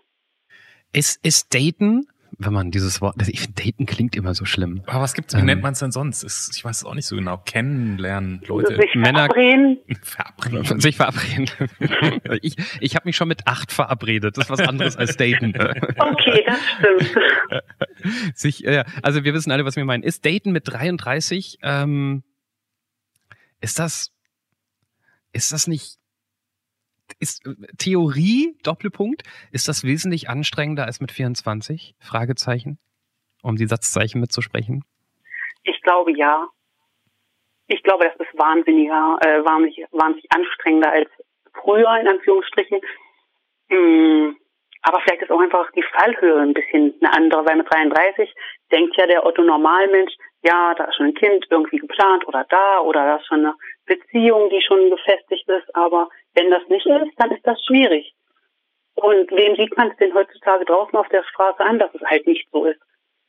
Ist, 0.93 1.23
ist 1.25 1.53
Daten 1.53 2.07
wenn 2.41 2.53
man 2.53 2.71
dieses 2.71 3.01
Wort, 3.01 3.15
ich 3.27 3.41
finde, 3.41 3.61
daten 3.61 3.85
klingt 3.85 4.15
immer 4.15 4.33
so 4.33 4.45
schlimm. 4.45 4.81
Aber 4.87 5.01
was 5.01 5.13
gibt's, 5.13 5.35
wie 5.35 5.39
ähm, 5.39 5.45
nennt 5.45 5.61
man 5.61 5.73
es 5.73 5.79
denn 5.79 5.91
sonst? 5.91 6.23
Ist, 6.23 6.55
ich 6.55 6.63
weiß 6.63 6.77
es 6.77 6.85
auch 6.85 6.93
nicht 6.93 7.05
so 7.05 7.17
genau. 7.17 7.37
Kennenlernen, 7.37 8.41
Leute. 8.47 8.77
Sich 8.77 8.95
Männer. 8.95 9.27
Verabreden. 9.27 9.77
verabreden. 10.01 10.79
Sich 10.79 10.95
verabreden. 10.95 11.49
ich 12.41 12.55
ich 12.79 12.95
habe 12.95 13.09
mich 13.09 13.17
schon 13.17 13.27
mit 13.27 13.45
acht 13.45 13.73
verabredet. 13.73 14.37
Das 14.37 14.45
ist 14.45 14.49
was 14.49 14.61
anderes 14.61 14.95
als 14.95 15.17
daten. 15.17 15.53
okay, 15.97 16.45
das 16.45 16.59
stimmt. 16.77 18.37
Sich, 18.37 18.65
äh, 18.65 18.85
also 19.03 19.25
wir 19.25 19.33
wissen 19.33 19.51
alle, 19.51 19.65
was 19.65 19.75
wir 19.75 19.83
meinen. 19.83 20.03
Ist 20.03 20.25
daten 20.25 20.53
mit 20.53 20.65
33, 20.65 21.59
ähm, 21.61 22.23
ist 23.59 23.79
das, 23.79 24.13
ist 25.33 25.51
das 25.51 25.67
nicht 25.67 25.98
ist 27.19 27.45
äh, 27.45 27.55
Theorie, 27.77 28.57
Doppelpunkt, 28.63 29.23
ist 29.51 29.67
das 29.67 29.83
wesentlich 29.83 30.29
anstrengender 30.29 30.85
als 30.85 30.99
mit 30.99 31.11
24? 31.11 31.95
Fragezeichen, 31.99 32.79
um 33.41 33.55
die 33.55 33.67
Satzzeichen 33.67 34.21
mitzusprechen. 34.21 34.83
Ich 35.63 35.81
glaube 35.81 36.11
ja. 36.15 36.47
Ich 37.67 37.83
glaube, 37.83 38.05
das 38.05 38.27
ist 38.27 38.37
wahnsinniger, 38.37 39.19
äh, 39.21 39.45
wahnsinnig, 39.45 39.85
wahnsinnig 39.91 40.31
anstrengender 40.31 40.91
als 40.91 41.09
früher, 41.53 41.99
in 41.99 42.07
Anführungsstrichen. 42.07 42.81
Hm, 43.69 44.35
aber 44.81 45.01
vielleicht 45.01 45.21
ist 45.21 45.31
auch 45.31 45.41
einfach 45.41 45.69
die 45.71 45.83
Fallhöhe 45.83 46.39
ein 46.39 46.53
bisschen 46.53 46.95
eine 47.01 47.13
andere, 47.13 47.45
weil 47.45 47.57
mit 47.57 47.71
33 47.71 48.33
denkt 48.71 48.95
ja 48.97 49.05
der 49.07 49.25
Otto 49.25 49.43
Normalmensch, 49.43 50.13
ja, 50.43 50.73
da 50.75 50.85
ist 50.85 50.95
schon 50.95 51.07
ein 51.07 51.13
Kind 51.15 51.45
irgendwie 51.49 51.77
geplant 51.77 52.25
oder 52.27 52.45
da 52.49 52.79
oder 52.79 53.05
da 53.05 53.15
ist 53.17 53.27
schon 53.27 53.45
eine 53.45 53.55
Beziehung, 53.85 54.49
die 54.49 54.61
schon 54.61 54.89
gefestigt 54.89 55.47
ist, 55.49 55.75
aber 55.75 56.09
wenn 56.35 56.49
das 56.49 56.67
nicht 56.69 56.85
ist, 56.85 57.13
dann 57.17 57.31
ist 57.31 57.45
das 57.45 57.63
schwierig. 57.65 58.13
Und 58.95 59.31
wem 59.31 59.55
sieht 59.55 59.75
man 59.77 59.91
es 59.91 59.97
denn 59.97 60.13
heutzutage 60.13 60.65
draußen 60.65 60.97
auf 60.97 61.07
der 61.09 61.23
Straße 61.23 61.59
an, 61.61 61.79
dass 61.79 61.93
es 61.93 62.01
halt 62.01 62.27
nicht 62.27 62.47
so 62.51 62.65
ist? 62.65 62.79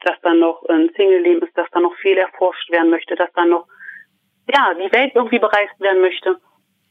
Dass 0.00 0.20
dann 0.22 0.40
noch 0.40 0.64
ein 0.68 0.90
Single-Leben 0.96 1.42
ist, 1.42 1.56
dass 1.56 1.70
da 1.70 1.80
noch 1.80 1.94
viel 1.96 2.16
erforscht 2.16 2.70
werden 2.70 2.90
möchte, 2.90 3.14
dass 3.14 3.32
dann 3.34 3.50
noch, 3.50 3.66
ja, 4.52 4.74
die 4.74 4.92
Welt 4.92 5.12
irgendwie 5.14 5.38
bereist 5.38 5.78
werden 5.78 6.00
möchte. 6.00 6.40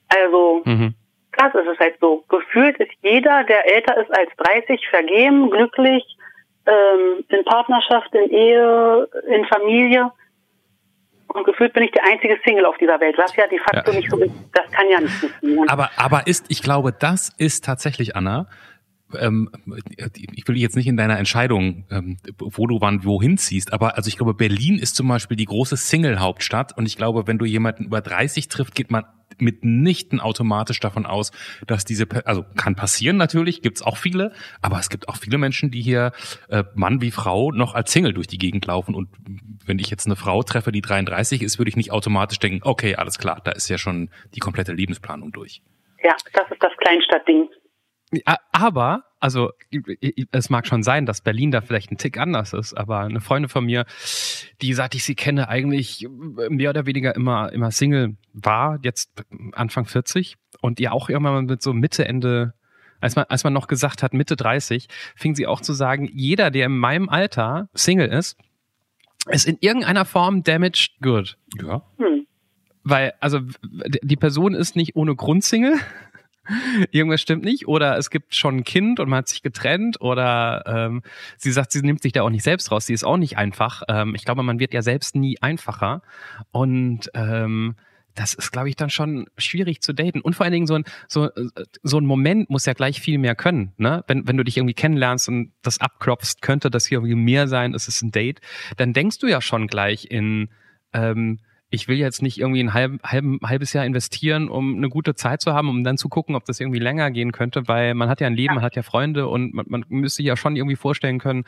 Also, 0.07 0.62
mhm. 0.65 0.95
das 1.38 1.53
ist 1.55 1.67
es 1.67 1.79
halt 1.79 1.97
so. 1.99 2.23
Gefühlt 2.29 2.77
ist 2.77 2.91
jeder, 3.01 3.43
der 3.43 3.65
älter 3.73 3.97
ist 3.97 4.12
als 4.15 4.29
30, 4.38 4.88
vergeben, 4.88 5.49
glücklich, 5.49 6.03
ähm, 6.65 7.25
in 7.29 7.43
Partnerschaft, 7.45 8.13
in 8.13 8.29
Ehe, 8.29 9.10
in 9.27 9.45
Familie. 9.45 10.12
Und 11.33 11.45
gefühlt 11.45 11.73
bin 11.73 11.83
ich 11.83 11.91
der 11.91 12.03
einzige 12.05 12.37
Single 12.43 12.65
auf 12.65 12.77
dieser 12.77 12.99
Welt, 12.99 13.15
was 13.17 13.35
ja 13.35 13.47
de 13.47 13.59
facto 13.59 13.91
ja. 13.91 13.97
nicht 13.97 14.09
so 14.09 14.17
ist. 14.17 14.33
Das 14.53 14.69
kann 14.71 14.89
ja 14.89 14.99
nicht 14.99 15.13
funktionieren. 15.13 15.69
Aber, 15.69 15.91
aber 15.95 16.27
ist, 16.27 16.45
ich 16.49 16.61
glaube, 16.61 16.91
das 16.91 17.33
ist 17.37 17.63
tatsächlich, 17.63 18.15
Anna, 18.15 18.47
ähm, 19.17 19.49
ich 20.35 20.47
will 20.47 20.57
jetzt 20.57 20.75
nicht 20.75 20.87
in 20.87 20.97
deiner 20.97 21.17
Entscheidung, 21.17 21.85
ähm, 21.91 22.17
wo 22.37 22.67
du 22.67 22.81
wann 22.81 23.03
wohin 23.05 23.37
ziehst, 23.37 23.73
aber 23.73 23.95
also 23.95 24.07
ich 24.07 24.17
glaube, 24.17 24.33
Berlin 24.33 24.77
ist 24.77 24.95
zum 24.95 25.07
Beispiel 25.07 25.37
die 25.37 25.45
große 25.45 25.77
Single-Hauptstadt 25.77 26.77
und 26.77 26.85
ich 26.85 26.97
glaube, 26.97 27.27
wenn 27.27 27.37
du 27.37 27.45
jemanden 27.45 27.85
über 27.85 28.01
30 28.01 28.49
trifft, 28.49 28.75
geht 28.75 28.91
man 28.91 29.05
mitnichten 29.37 30.19
automatisch 30.19 30.79
davon 30.79 31.05
aus, 31.05 31.31
dass 31.67 31.85
diese, 31.85 32.07
also 32.25 32.43
kann 32.55 32.75
passieren 32.75 33.17
natürlich, 33.17 33.61
gibt's 33.61 33.81
auch 33.81 33.97
viele, 33.97 34.33
aber 34.61 34.79
es 34.79 34.89
gibt 34.89 35.07
auch 35.07 35.17
viele 35.17 35.37
Menschen, 35.37 35.71
die 35.71 35.81
hier 35.81 36.11
äh, 36.49 36.63
Mann 36.75 37.01
wie 37.01 37.11
Frau 37.11 37.51
noch 37.51 37.75
als 37.75 37.91
Single 37.91 38.13
durch 38.13 38.27
die 38.27 38.37
Gegend 38.37 38.65
laufen 38.65 38.95
und 38.95 39.09
wenn 39.65 39.79
ich 39.79 39.89
jetzt 39.89 40.07
eine 40.07 40.15
Frau 40.15 40.43
treffe, 40.43 40.71
die 40.71 40.81
33 40.81 41.41
ist, 41.41 41.59
würde 41.59 41.69
ich 41.69 41.77
nicht 41.77 41.91
automatisch 41.91 42.39
denken, 42.39 42.61
okay, 42.63 42.95
alles 42.95 43.17
klar, 43.19 43.41
da 43.43 43.51
ist 43.51 43.69
ja 43.69 43.77
schon 43.77 44.09
die 44.35 44.39
komplette 44.39 44.73
Lebensplanung 44.73 45.31
durch. 45.31 45.61
Ja, 46.03 46.15
das 46.33 46.49
ist 46.51 46.63
das 46.63 46.71
Kleinstadtding. 46.77 47.49
Aber, 48.51 49.03
also 49.19 49.51
es 50.32 50.49
mag 50.49 50.65
schon 50.65 50.84
sein, 50.84 51.05
dass 51.05 51.21
Berlin 51.21 51.51
da 51.51 51.62
vielleicht 51.62 51.91
ein 51.91 51.97
Tick 51.97 52.17
anders 52.17 52.53
ist, 52.53 52.73
aber 52.73 52.99
eine 52.99 53.19
Freundin 53.19 53.49
von 53.49 53.65
mir, 53.65 53.86
die, 54.62 54.73
seit 54.73 54.95
ich 54.95 55.03
sie 55.03 55.15
kenne, 55.15 55.49
eigentlich 55.49 56.08
mehr 56.10 56.69
oder 56.69 56.86
weniger 56.86 57.15
immer, 57.15 57.51
immer 57.51 57.71
Single 57.71 58.15
war, 58.34 58.79
jetzt 58.82 59.12
Anfang 59.51 59.86
40 59.86 60.38
und 60.62 60.79
ihr 60.79 60.93
auch 60.93 61.10
irgendwann 61.10 61.45
mit 61.45 61.62
so 61.62 61.73
Mitte, 61.73 62.08
Ende, 62.08 62.53
als 63.01 63.15
man, 63.15 63.25
als 63.27 63.43
man 63.43 63.53
noch 63.53 63.67
gesagt 63.67 64.03
hat, 64.03 64.13
Mitte 64.13 64.36
30, 64.36 64.88
fing 65.15 65.36
sie 65.36 65.47
auch 65.47 65.62
zu 65.62 65.73
sagen, 65.73 66.10
jeder, 66.13 66.49
der 66.49 66.67
in 66.67 66.77
meinem 66.77 67.10
Alter 67.10 67.69
Single 67.73 68.08
ist, 68.08 68.38
ist 69.27 69.47
in 69.47 69.58
irgendeiner 69.60 70.05
Form 70.05 70.43
damaged 70.43 70.93
good. 71.01 71.38
Ja. 71.62 71.84
Hm. 71.97 72.25
Weil, 72.84 73.13
also 73.19 73.41
die 73.71 74.15
Person 74.15 74.55
ist 74.55 74.75
nicht 74.77 74.95
ohne 74.95 75.15
Grund 75.15 75.43
Single, 75.43 75.77
irgendwas 76.91 77.21
stimmt 77.21 77.43
nicht 77.43 77.67
oder 77.67 77.97
es 77.97 78.09
gibt 78.09 78.35
schon 78.35 78.57
ein 78.57 78.63
Kind 78.63 78.99
und 78.99 79.09
man 79.09 79.19
hat 79.19 79.27
sich 79.27 79.41
getrennt 79.41 80.01
oder 80.01 80.63
ähm, 80.65 81.01
sie 81.38 81.51
sagt, 81.51 81.71
sie 81.71 81.81
nimmt 81.81 82.01
sich 82.01 82.13
da 82.13 82.23
auch 82.23 82.29
nicht 82.29 82.43
selbst 82.43 82.71
raus, 82.71 82.85
sie 82.85 82.93
ist 82.93 83.03
auch 83.03 83.17
nicht 83.17 83.38
einfach. 83.38 83.83
Ähm, 83.88 84.15
ich 84.15 84.25
glaube, 84.25 84.43
man 84.43 84.59
wird 84.59 84.73
ja 84.73 84.81
selbst 84.81 85.15
nie 85.15 85.38
einfacher 85.41 86.01
und 86.51 87.09
ähm, 87.13 87.75
das 88.15 88.33
ist, 88.33 88.51
glaube 88.51 88.69
ich, 88.69 88.75
dann 88.75 88.89
schon 88.89 89.27
schwierig 89.38 89.81
zu 89.81 89.93
daten. 89.93 90.19
Und 90.19 90.35
vor 90.35 90.43
allen 90.43 90.51
Dingen 90.51 90.67
so 90.67 90.75
ein, 90.75 90.83
so, 91.07 91.29
so 91.83 91.99
ein 91.99 92.05
Moment 92.05 92.49
muss 92.49 92.65
ja 92.65 92.73
gleich 92.73 92.99
viel 92.99 93.17
mehr 93.17 93.35
können. 93.35 93.73
Ne? 93.77 94.03
Wenn, 94.07 94.27
wenn 94.27 94.35
du 94.35 94.43
dich 94.43 94.57
irgendwie 94.57 94.73
kennenlernst 94.73 95.29
und 95.29 95.53
das 95.62 95.79
abklopfst, 95.79 96.41
könnte 96.41 96.69
das 96.69 96.85
hier 96.85 96.97
irgendwie 96.97 97.15
mehr 97.15 97.47
sein, 97.47 97.73
ist 97.73 97.88
es 97.88 98.01
ein 98.01 98.12
Date, 98.12 98.41
dann 98.75 98.93
denkst 98.93 99.19
du 99.19 99.27
ja 99.27 99.41
schon 99.41 99.67
gleich 99.67 100.12
in, 100.12 100.49
ähm, 100.91 101.39
ich 101.71 101.88
will 101.88 101.97
jetzt 101.97 102.21
nicht 102.21 102.39
irgendwie 102.39 102.63
ein 102.63 102.73
halb, 102.73 103.03
halb, 103.03 103.25
halbes 103.43 103.73
Jahr 103.73 103.86
investieren, 103.86 104.49
um 104.49 104.77
eine 104.77 104.89
gute 104.89 105.13
Zeit 105.13 105.41
zu 105.41 105.53
haben, 105.53 105.69
um 105.69 105.84
dann 105.84 105.97
zu 105.97 106.10
gucken, 106.10 106.36
ob 106.36 106.45
das 106.45 106.60
irgendwie 106.60 106.79
länger 106.79 107.12
gehen 107.12 107.32
könnte, 107.32 107.67
weil 107.67 107.93
man 107.93 108.10
hat 108.10 108.21
ja 108.21 108.27
ein 108.27 108.36
Leben, 108.36 108.55
man 108.55 108.63
hat 108.63 108.75
ja 108.75 108.82
Freunde 108.82 109.27
und 109.27 109.53
man, 109.53 109.65
man 109.67 109.86
müsste 109.89 110.17
sich 110.17 110.25
ja 110.25 110.36
schon 110.36 110.55
irgendwie 110.55 110.75
vorstellen 110.75 111.19
können, 111.19 111.45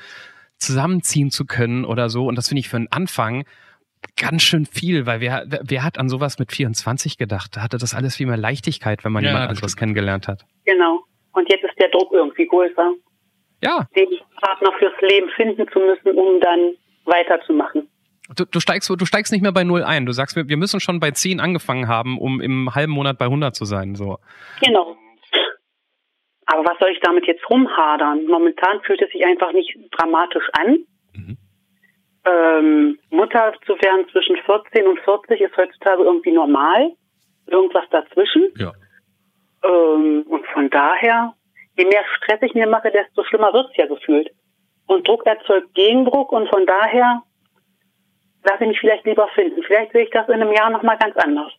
zusammenziehen 0.58 1.32
zu 1.32 1.46
können 1.46 1.86
oder 1.86 2.10
so. 2.10 2.28
Und 2.28 2.38
das 2.38 2.50
finde 2.50 2.60
ich 2.60 2.70
für 2.70 2.78
einen 2.78 2.92
Anfang 2.92 3.46
ganz 4.16 4.44
schön 4.44 4.66
viel, 4.66 5.06
weil 5.06 5.22
wer, 5.22 5.46
wer 5.48 5.84
hat 5.84 5.98
an 5.98 6.10
sowas 6.10 6.40
mit 6.40 6.52
24 6.52 7.18
gedacht? 7.18 7.56
Da 7.56 7.62
hatte 7.62 7.78
das 7.78 7.94
alles 7.94 8.16
viel 8.16 8.28
mehr 8.28 8.38
Leichtigkeit, 8.38 9.04
wenn 9.04 9.12
man 9.12 9.24
ja, 9.24 9.32
jemand 9.32 9.50
anderes 9.50 9.76
kennengelernt 9.76 10.28
hat. 10.28 10.46
Genau. 10.66 11.04
Und 11.34 11.50
jetzt 11.50 11.64
ist 11.64 11.80
der 11.80 11.90
Druck 11.90 12.12
irgendwie 12.12 12.46
größer. 12.46 12.94
Ja. 13.64 13.88
Den 13.96 14.10
Partner 14.42 14.72
fürs 14.80 14.94
Leben 15.02 15.30
finden 15.30 15.68
zu 15.72 15.80
müssen, 15.80 16.18
um 16.18 16.40
dann 16.40 16.74
weiterzumachen. 17.06 17.88
Du, 18.36 18.46
du, 18.46 18.60
steigst, 18.60 18.90
du 18.90 19.06
steigst 19.06 19.32
nicht 19.32 19.42
mehr 19.42 19.52
bei 19.52 19.64
null 19.64 19.84
ein. 19.84 20.06
Du 20.06 20.14
sagst, 20.14 20.36
wir, 20.36 20.48
wir 20.48 20.58
müssen 20.58 20.80
schon 20.80 21.00
bei 21.00 21.12
10 21.12 21.40
angefangen 21.40 21.88
haben, 21.88 22.18
um 22.18 22.40
im 22.40 22.74
halben 22.74 22.94
Monat 22.94 23.18
bei 23.18 23.26
100 23.26 23.56
zu 23.56 23.66
sein. 23.66 23.96
So. 23.96 24.20
Genau. 24.62 24.96
Aber 26.46 26.66
was 26.66 26.78
soll 26.80 26.90
ich 26.92 27.00
damit 27.02 27.26
jetzt 27.28 27.50
rumhadern? 27.50 28.26
Momentan 28.28 28.82
fühlt 28.82 29.02
es 29.02 29.12
sich 29.12 29.26
einfach 29.26 29.52
nicht 29.54 29.78
dramatisch 29.92 30.48
an. 30.54 30.80
Mhm. 31.14 31.38
Ähm, 32.26 33.00
Mutter 33.10 33.54
zu 33.66 33.74
werden 33.82 34.08
zwischen 34.12 34.38
14 34.46 34.88
und 34.88 35.00
40 35.00 35.42
ist 35.42 35.58
heutzutage 35.58 36.04
irgendwie 36.04 36.32
normal. 36.32 36.92
Irgendwas 37.48 37.86
dazwischen. 37.90 38.50
Ja. 38.56 38.74
Ähm, 39.64 40.24
und 40.28 40.46
von 40.48 40.70
daher, 40.70 41.34
je 41.78 41.86
mehr 41.86 42.04
Stress 42.18 42.42
ich 42.44 42.54
mir 42.54 42.68
mache, 42.68 42.92
desto 42.92 43.24
schlimmer 43.24 43.54
wird 43.54 43.68
es 43.72 43.78
ja 43.78 43.88
gefühlt. 43.88 44.30
Und 44.88 45.08
Druck 45.08 45.26
erzeugt 45.26 45.74
Gegendruck 45.74 46.32
und 46.32 46.50
von 46.50 46.66
daher 46.66 47.24
lasse 48.44 48.64
ich 48.64 48.70
mich 48.70 48.80
vielleicht 48.80 49.06
lieber 49.06 49.28
finden. 49.36 49.62
Vielleicht 49.64 49.92
sehe 49.92 50.04
ich 50.04 50.10
das 50.12 50.28
in 50.28 50.36
einem 50.36 50.54
Jahr 50.54 50.70
nochmal 50.70 50.98
ganz 50.98 51.16
anders. 51.18 51.52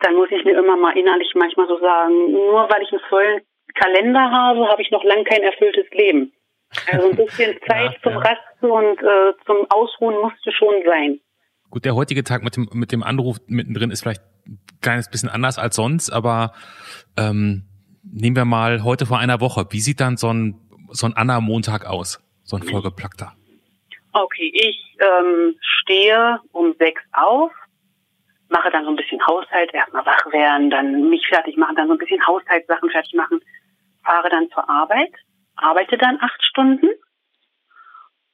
Dann 0.00 0.14
muss 0.14 0.30
ich 0.30 0.44
mir 0.44 0.58
immer 0.58 0.76
mal 0.76 0.96
innerlich 0.96 1.32
manchmal 1.34 1.68
so 1.68 1.78
sagen, 1.78 2.32
nur 2.32 2.68
weil 2.70 2.82
ich 2.82 2.92
einen 2.92 3.00
vollen 3.08 3.40
Kalender 3.74 4.30
habe, 4.30 4.68
habe 4.68 4.82
ich 4.82 4.90
noch 4.90 5.04
lange 5.04 5.24
kein 5.24 5.42
erfülltes 5.42 5.86
Leben. 5.92 6.32
Also 6.90 7.10
ein 7.10 7.16
bisschen 7.16 7.56
Zeit 7.68 7.92
ja, 7.92 8.02
zum 8.02 8.12
ja. 8.12 8.18
Rasten 8.18 8.70
und 8.70 8.98
äh, 9.02 9.32
zum 9.46 9.66
Ausruhen 9.70 10.20
musste 10.20 10.52
schon 10.52 10.74
sein. 10.86 11.20
Gut, 11.70 11.84
der 11.84 11.94
heutige 11.94 12.24
Tag 12.24 12.42
mit 12.42 12.56
dem, 12.56 12.68
mit 12.72 12.92
dem 12.92 13.02
Anruf 13.02 13.38
mittendrin 13.46 13.90
ist 13.90 14.02
vielleicht 14.02 14.22
ein 14.46 14.60
kleines 14.80 15.10
bisschen 15.10 15.28
anders 15.28 15.58
als 15.58 15.76
sonst, 15.76 16.10
aber 16.10 16.52
ähm, 17.16 17.64
nehmen 18.02 18.36
wir 18.36 18.44
mal 18.44 18.84
heute 18.84 19.06
vor 19.06 19.18
einer 19.18 19.40
Woche. 19.40 19.66
Wie 19.70 19.80
sieht 19.80 20.00
dann 20.00 20.16
so 20.16 20.32
ein, 20.32 20.60
so 20.90 21.06
ein 21.06 21.14
Anna-Montag 21.14 21.86
aus? 21.86 22.20
So 22.44 22.56
ein 22.56 22.62
vollgeplackter? 22.62 23.35
Okay, 24.18 24.50
ich 24.54 24.96
ähm, 24.98 25.58
stehe 25.60 26.40
um 26.52 26.74
sechs 26.78 27.02
auf, 27.12 27.52
mache 28.48 28.70
dann 28.70 28.84
so 28.84 28.90
ein 28.90 28.96
bisschen 28.96 29.24
Haushalt, 29.26 29.74
erstmal 29.74 30.06
wach 30.06 30.32
werden, 30.32 30.70
dann 30.70 31.10
mich 31.10 31.28
fertig 31.28 31.58
machen, 31.58 31.76
dann 31.76 31.88
so 31.88 31.92
ein 31.92 31.98
bisschen 31.98 32.26
Haushaltssachen 32.26 32.88
fertig 32.88 33.12
machen, 33.12 33.42
fahre 34.02 34.30
dann 34.30 34.48
zur 34.52 34.66
Arbeit, 34.70 35.12
arbeite 35.56 35.98
dann 35.98 36.18
acht 36.22 36.42
Stunden 36.42 36.88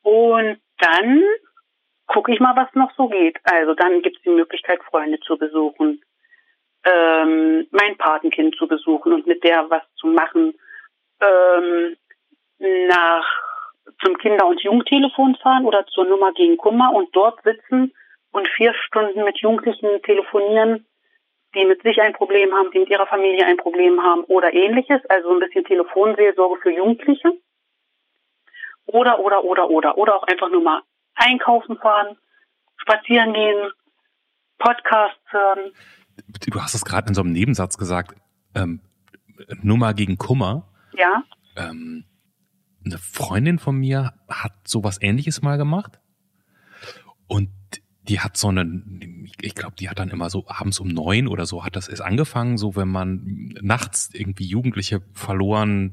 und 0.03 0.61
dann 0.79 1.25
gucke 2.07 2.33
ich 2.33 2.39
mal, 2.39 2.55
was 2.55 2.73
noch 2.75 2.93
so 2.97 3.09
geht. 3.09 3.39
Also 3.43 3.75
dann 3.75 4.03
gibt 4.03 4.19
es 4.19 4.23
die 4.23 4.31
Möglichkeit, 4.31 4.81
Freunde 4.85 5.19
zu 5.19 5.37
besuchen, 5.37 6.01
ähm, 6.85 7.67
mein 7.73 7.99
Patenkind 7.99 8.55
zu 8.55 8.69
besuchen 8.69 9.13
und 9.13 9.27
mit 9.27 9.43
der 9.43 9.69
was 9.69 9.83
zu 9.97 10.07
machen, 10.07 10.55
ähm, 11.21 11.97
nach 12.87 13.42
zum 14.03 14.17
Kinder- 14.19 14.47
und 14.47 14.61
Jugendtelefon 14.63 15.37
fahren 15.37 15.65
oder 15.65 15.87
zur 15.87 16.05
Nummer 16.05 16.33
gegen 16.33 16.57
Kummer 16.57 16.93
und 16.95 17.15
dort 17.15 17.43
sitzen 17.43 17.93
und 18.31 18.49
vier 18.49 18.75
Stunden 18.75 19.25
mit 19.25 19.39
Jugendlichen 19.41 20.03
telefonieren, 20.03 20.87
die 21.55 21.65
mit 21.65 21.83
sich 21.83 22.01
ein 22.01 22.15
Problem 22.15 22.53
haben, 22.53 22.71
die 22.73 22.79
mit 22.81 22.91
ihrer 22.91 23.07
Familie 23.07 23.45
ein 23.45 23.57
Problem 23.57 24.03
haben 24.03 24.25
oder 24.25 24.53
ähnliches. 24.53 25.05
Also 25.09 25.31
ein 25.33 25.41
bisschen 25.41 25.65
Telefonseelsorge 25.65 26.61
für 26.63 26.71
Jugendliche. 26.71 27.33
Oder, 28.87 29.19
oder, 29.21 29.45
oder, 29.45 29.69
oder. 29.71 29.99
Oder 29.99 30.17
auch 30.17 30.25
einfach 30.25 30.51
nur 30.51 30.63
mal 30.63 30.83
einkaufen 31.15 31.77
fahren, 31.79 32.17
spazieren 32.77 33.33
gehen, 33.35 33.71
Podcasts 34.59 35.21
hören. 35.31 35.73
Du 36.47 36.61
hast 36.61 36.75
es 36.75 36.85
gerade 36.85 37.09
in 37.09 37.15
so 37.15 37.23
einem 37.23 37.33
Nebensatz 37.33 37.77
gesagt. 37.77 38.17
Ähm, 38.55 38.81
Nummer 39.63 39.95
gegen 39.95 40.19
Kummer. 40.19 40.69
Ja. 40.93 41.23
Ähm, 41.57 42.05
eine 42.85 42.99
Freundin 42.99 43.59
von 43.59 43.77
mir 43.77 44.15
hat 44.29 44.53
sowas 44.67 44.99
ähnliches 45.01 45.43
mal 45.43 45.57
gemacht. 45.57 46.01
Und 47.27 47.51
die 48.09 48.21
hat 48.21 48.37
so 48.37 48.49
eine, 48.49 48.83
ich 49.41 49.55
glaube, 49.55 49.77
die 49.79 49.89
hat 49.89 49.99
dann 49.99 50.11
immer 50.11 50.29
so 50.29 50.45
abends 50.49 50.81
um 50.81 50.89
neun 50.89 51.29
oder 51.29 51.47
so 51.47 51.65
hat 51.65 51.77
das 51.77 51.89
erst 51.89 52.03
angefangen, 52.03 52.59
so 52.59 52.75
wenn 52.75 52.89
man 52.89 53.55
nachts 53.61 54.11
irgendwie 54.13 54.45
Jugendliche 54.45 55.03
verloren, 55.13 55.93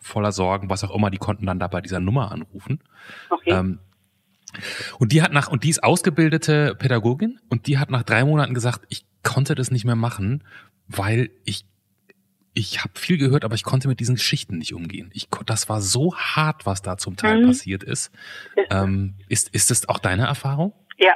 voller 0.00 0.32
Sorgen, 0.32 0.68
was 0.68 0.84
auch 0.84 0.94
immer, 0.94 1.10
die 1.10 1.18
konnten 1.18 1.46
dann 1.46 1.58
da 1.58 1.68
bei 1.68 1.80
dieser 1.80 2.00
Nummer 2.00 2.32
anrufen. 2.32 2.80
Okay. 3.30 3.52
Ähm, 3.52 3.78
und 4.98 5.12
die 5.12 5.22
hat 5.22 5.32
nach, 5.32 5.48
und 5.48 5.62
die 5.62 5.70
ist 5.70 5.84
ausgebildete 5.84 6.74
Pädagogin 6.74 7.38
und 7.48 7.66
die 7.66 7.78
hat 7.78 7.90
nach 7.90 8.02
drei 8.02 8.24
Monaten 8.24 8.54
gesagt, 8.54 8.86
ich 8.88 9.06
konnte 9.22 9.54
das 9.54 9.70
nicht 9.70 9.84
mehr 9.84 9.96
machen, 9.96 10.42
weil 10.86 11.30
ich 11.44 11.66
ich 12.54 12.80
habe 12.80 12.98
viel 12.98 13.18
gehört, 13.18 13.44
aber 13.44 13.54
ich 13.54 13.64
konnte 13.64 13.88
mit 13.88 14.00
diesen 14.00 14.16
Geschichten 14.16 14.58
nicht 14.58 14.74
umgehen. 14.74 15.10
Ich, 15.14 15.28
das 15.46 15.68
war 15.68 15.80
so 15.80 16.14
hart, 16.16 16.66
was 16.66 16.82
da 16.82 16.96
zum 16.96 17.16
Teil 17.16 17.42
mhm. 17.42 17.46
passiert 17.48 17.82
ist. 17.82 18.12
Ähm, 18.70 19.14
ist. 19.28 19.54
Ist 19.54 19.70
das 19.70 19.88
auch 19.88 19.98
deine 19.98 20.26
Erfahrung? 20.26 20.72
Ja, 20.96 21.14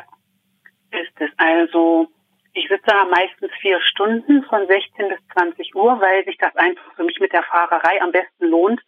ist 0.90 1.20
es. 1.20 1.30
Also 1.36 2.08
ich 2.54 2.68
sitze 2.68 2.84
da 2.86 3.04
meistens 3.06 3.50
vier 3.60 3.80
Stunden 3.80 4.44
von 4.44 4.66
16 4.66 5.08
bis 5.08 5.18
20 5.34 5.74
Uhr, 5.74 6.00
weil 6.00 6.24
sich 6.24 6.36
das 6.38 6.54
einfach 6.56 6.94
für 6.94 7.04
mich 7.04 7.18
mit 7.18 7.32
der 7.32 7.42
Fahrerei 7.42 8.00
am 8.02 8.12
besten 8.12 8.46
lohnt 8.46 8.80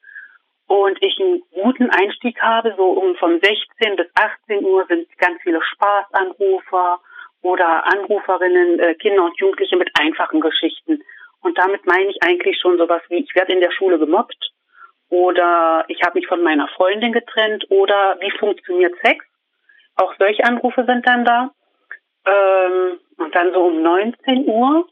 und 0.67 0.99
ich 1.03 1.19
einen 1.19 1.43
guten 1.51 1.91
Einstieg 1.91 2.41
habe. 2.41 2.75
So 2.77 2.85
um 2.85 3.17
von 3.17 3.41
16 3.41 3.97
bis 3.97 4.07
18 4.15 4.65
Uhr 4.65 4.87
sind 4.87 5.09
ganz 5.19 5.41
viele 5.43 5.61
Spaßanrufer 5.63 7.01
oder 7.43 7.87
Anruferinnen, 7.87 8.79
äh, 8.81 8.95
Kinder 8.95 9.25
und 9.25 9.39
Jugendliche 9.39 9.77
mit 9.77 9.91
einfachen 9.99 10.41
Geschichten. 10.41 11.03
Und 11.45 11.59
damit 11.59 11.85
meine 11.85 12.11
ich 12.11 12.23
eigentlich 12.23 12.59
schon 12.59 12.79
sowas 12.79 13.03
wie, 13.11 13.23
ich 13.23 13.35
werde 13.35 13.53
in 13.53 13.61
der 13.61 13.71
Schule 13.71 13.99
gemobbt 13.99 14.51
oder 15.11 15.85
ich 15.89 16.03
habe 16.03 16.19
mich 16.19 16.27
von 16.27 16.43
meiner 16.43 16.69
Freundin 16.69 17.13
getrennt 17.13 17.67
oder 17.71 18.17
wie 18.21 18.31
funktioniert 18.31 18.95
Sex? 19.05 19.23
Auch 19.97 20.15
solche 20.19 20.43
Anrufe 20.43 20.87
sind 20.87 21.07
dann 21.07 21.27
da. 21.27 21.51
Ähm, 22.25 22.99
und 23.19 23.35
dann 23.35 23.53
so 23.53 23.61
um 23.67 23.83
19 23.83 24.47
Uhr 24.49 24.89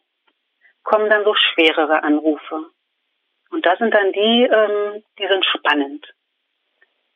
kommen 0.82 1.08
dann 1.08 1.24
so 1.24 1.34
schwerere 1.34 2.02
Anrufe. 2.02 2.66
Und 3.50 3.64
das 3.64 3.78
sind 3.78 3.94
dann 3.94 4.12
die, 4.12 4.42
ähm, 4.42 5.02
die 5.18 5.26
sind 5.26 5.46
spannend. 5.46 6.06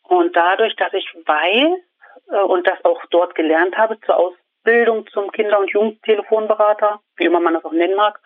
Und 0.03 0.35
dadurch, 0.35 0.75
dass 0.77 0.95
ich 0.95 1.07
weiß 1.27 1.79
äh, 2.31 2.39
und 2.39 2.67
das 2.67 2.83
auch 2.87 3.05
dort 3.11 3.35
gelernt 3.35 3.77
habe 3.77 4.01
zur 4.01 4.19
Ausbildung 4.67 5.07
zum 5.13 5.31
Kinder- 5.31 5.61
und 5.61 5.71
Jugendtelefonberater, 5.71 7.01
wie 7.17 7.25
immer 7.25 7.41
man 7.41 7.55
das 7.55 7.65
auch 7.65 7.73
nennen 7.73 7.95
mag, 7.95 8.19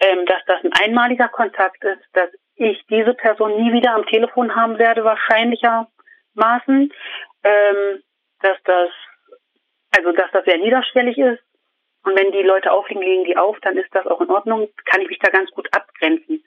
ähm, 0.00 0.26
dass 0.26 0.42
das 0.46 0.62
ein 0.64 0.72
einmaliger 0.72 1.28
Kontakt 1.28 1.82
ist, 1.84 2.02
dass 2.12 2.28
ich 2.56 2.84
diese 2.90 3.14
Person 3.14 3.56
nie 3.56 3.72
wieder 3.72 3.94
am 3.94 4.06
Telefon 4.06 4.54
haben 4.54 4.78
werde, 4.78 5.04
wahrscheinlichermaßen, 5.04 6.92
ähm, 7.44 8.02
dass 8.40 8.58
das, 8.64 8.90
also 9.96 10.12
dass 10.12 10.30
das 10.32 10.44
sehr 10.44 10.58
niederschwellig 10.58 11.18
ist. 11.18 11.42
Und 12.04 12.18
wenn 12.18 12.32
die 12.32 12.42
Leute 12.42 12.72
auflegen, 12.72 13.02
legen 13.02 13.24
die 13.24 13.36
auf, 13.36 13.58
dann 13.60 13.76
ist 13.76 13.94
das 13.94 14.06
auch 14.06 14.20
in 14.20 14.30
Ordnung, 14.30 14.68
kann 14.86 15.02
ich 15.02 15.08
mich 15.08 15.18
da 15.20 15.30
ganz 15.30 15.50
gut 15.52 15.68
abgrenzen. 15.72 16.44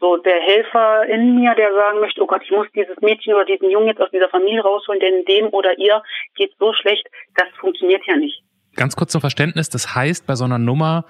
So 0.00 0.16
der 0.16 0.40
Helfer 0.40 1.06
in 1.06 1.36
mir, 1.36 1.54
der 1.54 1.72
sagen 1.72 2.00
möchte, 2.00 2.22
oh 2.22 2.26
Gott, 2.26 2.42
ich 2.42 2.50
muss 2.50 2.66
dieses 2.74 3.00
Mädchen 3.00 3.34
oder 3.34 3.44
diesen 3.44 3.70
Jungen 3.70 3.86
jetzt 3.86 4.00
aus 4.00 4.10
dieser 4.10 4.28
Familie 4.28 4.62
rausholen, 4.62 5.00
denn 5.00 5.24
dem 5.24 5.48
oder 5.48 5.78
ihr 5.78 6.02
geht 6.34 6.52
so 6.58 6.72
schlecht, 6.74 7.08
das 7.36 7.48
funktioniert 7.60 8.04
ja 8.06 8.16
nicht. 8.16 8.42
Ganz 8.74 8.96
kurz 8.96 9.12
zum 9.12 9.20
Verständnis, 9.20 9.68
das 9.68 9.94
heißt, 9.94 10.26
bei 10.26 10.34
so 10.34 10.44
einer 10.44 10.58
Nummer, 10.58 11.04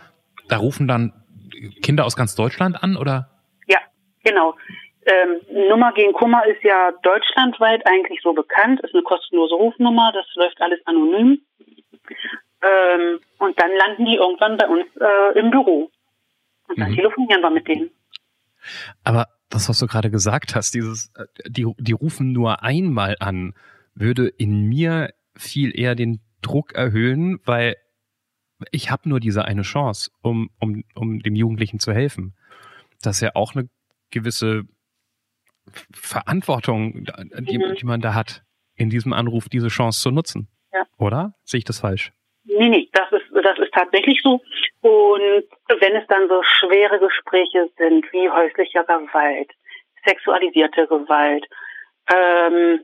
da 0.48 0.56
rufen 0.58 0.88
dann 0.88 1.12
Kinder 1.82 2.04
aus 2.04 2.16
ganz 2.16 2.34
Deutschland 2.34 2.82
an, 2.82 2.96
oder? 2.96 3.30
Ja, 3.66 3.78
genau. 4.24 4.54
Ähm, 5.04 5.68
Nummer 5.68 5.92
gegen 5.92 6.12
Kummer 6.12 6.44
ist 6.46 6.62
ja 6.62 6.92
deutschlandweit 7.02 7.86
eigentlich 7.86 8.20
so 8.22 8.32
bekannt, 8.32 8.80
ist 8.80 8.94
eine 8.94 9.02
kostenlose 9.02 9.54
Rufnummer, 9.54 10.12
das 10.12 10.26
läuft 10.34 10.60
alles 10.60 10.80
anonym. 10.86 11.40
Ähm, 12.62 13.20
und 13.38 13.60
dann 13.60 13.70
landen 13.76 14.04
die 14.04 14.16
irgendwann 14.16 14.56
bei 14.56 14.68
uns 14.68 14.86
äh, 15.00 15.38
im 15.38 15.50
Büro. 15.50 15.90
Und 16.68 16.78
dann 16.78 16.90
mhm. 16.92 16.96
telefonieren 16.96 17.42
wir 17.42 17.50
mit 17.50 17.66
denen. 17.66 17.90
Aber 19.02 19.26
das, 19.50 19.68
was 19.68 19.78
du 19.80 19.86
gerade 19.86 20.10
gesagt 20.10 20.54
hast, 20.54 20.74
dieses, 20.74 21.12
äh, 21.16 21.24
die, 21.48 21.66
die 21.78 21.92
rufen 21.92 22.32
nur 22.32 22.62
einmal 22.62 23.16
an, 23.18 23.54
würde 23.94 24.28
in 24.28 24.68
mir 24.68 25.12
viel 25.36 25.78
eher 25.78 25.94
den 25.94 26.20
Druck 26.42 26.74
erhöhen, 26.74 27.40
weil 27.44 27.76
ich 28.70 28.90
habe 28.90 29.08
nur 29.08 29.20
diese 29.20 29.44
eine 29.44 29.62
Chance, 29.62 30.10
um, 30.22 30.50
um, 30.60 30.84
um 30.94 31.20
dem 31.20 31.34
Jugendlichen 31.34 31.78
zu 31.78 31.92
helfen. 31.92 32.34
Das 33.02 33.16
ist 33.16 33.22
ja 33.22 33.30
auch 33.34 33.54
eine 33.54 33.68
gewisse 34.10 34.64
Verantwortung, 35.92 37.06
die, 37.38 37.58
mhm. 37.58 37.74
die 37.74 37.86
man 37.86 38.00
da 38.00 38.14
hat, 38.14 38.42
in 38.74 38.90
diesem 38.90 39.12
Anruf 39.12 39.48
diese 39.48 39.68
Chance 39.68 40.02
zu 40.02 40.10
nutzen. 40.10 40.48
Ja. 40.72 40.84
Oder? 40.98 41.34
Sehe 41.44 41.58
ich 41.58 41.64
das 41.64 41.80
falsch? 41.80 42.12
Nee, 42.44 42.68
nee, 42.68 42.88
das 42.92 43.10
ist, 43.12 43.26
das 43.32 43.58
ist 43.58 43.72
tatsächlich 43.72 44.20
so. 44.22 44.40
Und 44.80 45.44
wenn 45.80 45.94
es 45.94 46.06
dann 46.08 46.28
so 46.28 46.42
schwere 46.42 46.98
Gespräche 46.98 47.70
sind, 47.78 48.04
wie 48.12 48.28
häuslicher 48.28 48.82
Gewalt, 48.84 49.50
sexualisierte 50.04 50.86
Gewalt, 50.88 51.46
ähm, 52.12 52.80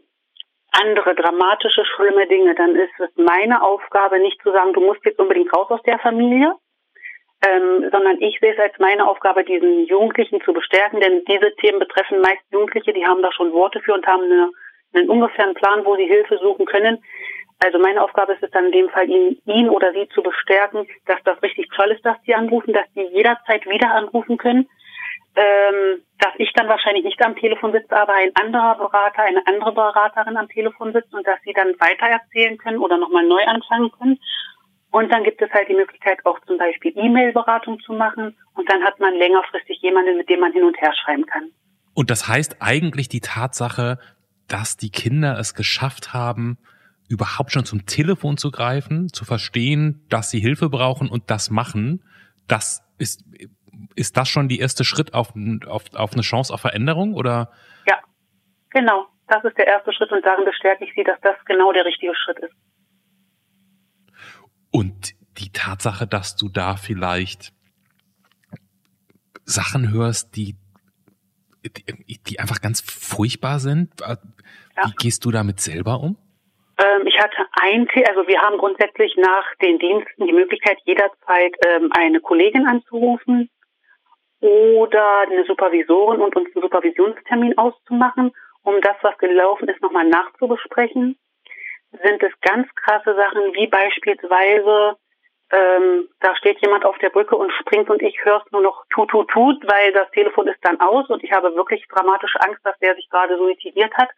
andere 0.73 1.15
dramatische, 1.15 1.85
schlimme 1.85 2.27
Dinge, 2.27 2.55
dann 2.55 2.75
ist 2.77 2.93
es 2.99 3.11
meine 3.17 3.63
Aufgabe, 3.63 4.19
nicht 4.19 4.41
zu 4.43 4.53
sagen, 4.53 4.73
du 4.73 4.81
musst 4.81 5.05
jetzt 5.05 5.19
unbedingt 5.19 5.53
raus 5.55 5.71
aus 5.71 5.83
der 5.83 5.99
Familie, 5.99 6.55
ähm, 7.47 7.89
sondern 7.91 8.21
ich 8.21 8.39
sehe 8.41 8.53
es 8.53 8.59
als 8.59 8.79
meine 8.79 9.07
Aufgabe, 9.09 9.45
diesen 9.45 9.87
Jugendlichen 9.87 10.41
zu 10.43 10.53
bestärken, 10.53 11.01
denn 11.01 11.25
diese 11.25 11.55
Themen 11.57 11.79
betreffen 11.79 12.21
meist 12.21 12.43
Jugendliche, 12.51 12.93
die 12.93 13.07
haben 13.07 13.23
da 13.23 13.33
schon 13.33 13.53
Worte 13.53 13.81
für 13.81 13.95
und 13.95 14.07
haben 14.07 14.25
eine, 14.25 14.51
einen 14.95 15.09
ungefähren 15.09 15.55
Plan, 15.55 15.85
wo 15.85 15.97
sie 15.97 16.07
Hilfe 16.07 16.39
suchen 16.39 16.67
können. 16.67 17.03
Also 17.65 17.79
meine 17.79 18.03
Aufgabe 18.03 18.35
ist 18.35 18.43
es 18.43 18.51
dann 18.51 18.67
in 18.67 18.73
dem 18.73 18.89
Fall, 18.91 19.09
ihn, 19.09 19.41
ihn 19.47 19.69
oder 19.69 19.93
sie 19.93 20.09
zu 20.11 20.23
bestärken, 20.23 20.87
dass 21.07 21.19
das 21.25 21.43
richtig 21.43 21.69
toll 21.75 21.91
ist, 21.93 22.05
dass 22.05 22.17
sie 22.25 22.35
anrufen, 22.35 22.73
dass 22.73 22.87
sie 22.95 23.03
jederzeit 23.03 23.67
wieder 23.67 23.91
anrufen 23.93 24.37
können 24.37 24.69
ähm, 25.39 26.03
dass 26.19 26.33
ich 26.39 26.53
dann 26.55 26.69
wahrscheinlich 26.69 27.05
nicht 27.05 27.25
am 27.25 27.37
Telefon 27.37 27.71
sitze, 27.71 27.97
aber 27.97 28.15
ein 28.15 28.33
anderer 28.35 28.75
Berater, 28.77 29.23
eine 29.23 29.47
andere 29.47 29.73
Beraterin 29.73 30.37
am 30.37 30.49
Telefon 30.49 30.93
sitzt 30.93 31.15
und 31.15 31.25
dass 31.25 31.39
sie 31.45 31.53
dann 31.53 31.69
weitererzählen 31.79 32.59
können 32.59 32.79
oder 32.79 32.99
nochmal 32.99 33.25
neu 33.25 33.45
anfangen 33.47 33.93
können. 33.93 34.19
Und 34.91 35.13
dann 35.13 35.23
gibt 35.23 35.41
es 35.41 35.51
halt 35.53 35.69
die 35.69 35.77
Möglichkeit, 35.77 36.19
auch 36.25 36.41
zum 36.47 36.59
Beispiel 36.59 36.93
E-Mail-Beratung 36.97 37.79
zu 37.81 37.93
machen. 37.93 38.37
Und 38.55 38.69
dann 38.69 38.83
hat 38.83 38.99
man 38.99 39.15
längerfristig 39.15 39.81
jemanden, 39.81 40.17
mit 40.17 40.29
dem 40.29 40.41
man 40.41 40.53
hin 40.53 40.65
und 40.65 40.81
her 40.81 40.93
schreiben 41.05 41.27
kann. 41.27 41.51
Und 41.95 42.11
das 42.11 42.27
heißt 42.27 42.57
eigentlich 42.61 43.09
die 43.09 43.21
Tatsache, 43.21 43.99
dass 44.49 44.77
die 44.77 44.91
Kinder 44.91 45.39
es 45.39 45.55
geschafft 45.55 46.15
haben, 46.15 46.59
überhaupt 47.09 47.53
schon 47.53 47.65
zum 47.65 47.87
Telefon 47.87 48.39
zu 48.39 48.51
greifen, 48.51 49.09
zu 49.13 49.25
verstehen, 49.25 50.05
dass 50.09 50.31
sie 50.31 50.41
Hilfe 50.41 50.69
brauchen 50.69 51.09
und 51.09 51.31
das 51.31 51.51
machen, 51.51 52.03
das 52.49 52.83
ist, 52.99 53.25
ist 53.95 54.17
das 54.17 54.29
schon 54.29 54.49
die 54.49 54.59
erste 54.59 54.85
Schritt 54.85 55.15
auf, 55.15 55.33
auf, 55.67 55.85
auf 55.95 56.13
eine 56.13 56.23
Chance 56.23 56.53
auf 56.53 56.61
Veränderung 56.61 57.15
oder? 57.15 57.53
Ja, 57.87 57.99
genau. 58.71 59.07
Das 59.29 59.45
ist 59.45 59.59
der 59.59 59.67
erste 59.67 59.93
Schritt 59.93 60.11
und 60.11 60.25
darin 60.25 60.45
bestärke 60.45 60.85
ich 60.85 60.93
Sie, 60.95 61.05
dass 61.05 61.21
das 61.21 61.37
genau 61.45 61.73
der 61.73 61.85
richtige 61.85 62.15
Schritt 62.15 62.39
ist. 62.39 62.55
Und 64.71 65.15
die 65.39 65.53
Tatsache, 65.53 66.07
dass 66.07 66.37
du 66.37 66.49
da 66.49 66.77
vielleicht 66.77 67.53
Sachen 69.45 69.93
hörst, 69.93 70.37
die, 70.37 70.57
die, 71.65 72.19
die 72.23 72.41
einfach 72.41 72.61
ganz 72.61 72.81
furchtbar 72.81 73.61
sind, 73.61 74.01
äh, 74.01 74.17
ja. 74.77 74.87
wie 74.87 74.95
gehst 74.99 75.25
du 75.25 75.31
damit 75.31 75.61
selber 75.61 76.01
um? 76.01 76.17
Ähm, 76.79 77.07
ich 77.07 77.19
hatte 77.19 77.45
ein, 77.61 77.89
also 78.09 78.27
wir 78.29 78.41
haben 78.41 78.59
grundsätzlich 78.59 79.15
nach 79.17 79.45
den 79.61 79.79
Diensten 79.79 80.27
die 80.27 80.33
Möglichkeit, 80.33 80.79
jederzeit 80.85 81.55
ähm, 81.67 81.91
eine 81.93 82.21
Kollegin 82.21 82.67
anzurufen 82.67 83.51
oder 84.41 85.21
eine 85.21 85.45
Supervisorin 85.45 86.21
und 86.21 86.37
uns 86.37 86.55
einen 86.55 86.63
Supervisionstermin 86.63 87.59
auszumachen, 87.59 88.33
um 88.63 88.81
das, 88.81 88.97
was 89.03 89.17
gelaufen 89.19 89.69
ist, 89.69 89.83
nochmal 89.83 90.07
nachzubesprechen. 90.07 91.19
Sind 91.91 92.23
es 92.23 92.33
ganz 92.43 92.69
krasse 92.75 93.15
Sachen, 93.15 93.55
wie 93.55 93.67
beispielsweise, 93.67 94.97
ähm, 95.51 96.09
da 96.21 96.37
steht 96.37 96.61
jemand 96.61 96.85
auf 96.85 96.99
der 96.99 97.11
Brücke 97.11 97.37
und 97.37 97.51
springt 97.53 97.89
und 97.89 98.03
ich 98.03 98.23
höre 98.25 98.43
es 98.45 98.53
nur 98.53 98.61
noch 98.61 98.85
tut, 98.91 99.11
tut, 99.11 99.29
tut, 99.31 99.57
weil 99.67 99.93
das 99.93 100.11
Telefon 100.11 100.49
ist 100.49 100.63
dann 100.63 100.81
aus 100.81 101.09
und 101.09 101.25
ich 101.25 101.33
habe 101.33 101.55
wirklich 101.55 101.87
dramatische 101.89 102.41
Angst, 102.43 102.61
dass 102.65 102.79
der 102.81 102.95
sich 102.95 103.09
gerade 103.09 103.39
suizidiert 103.39 103.95
hat. 103.95 104.11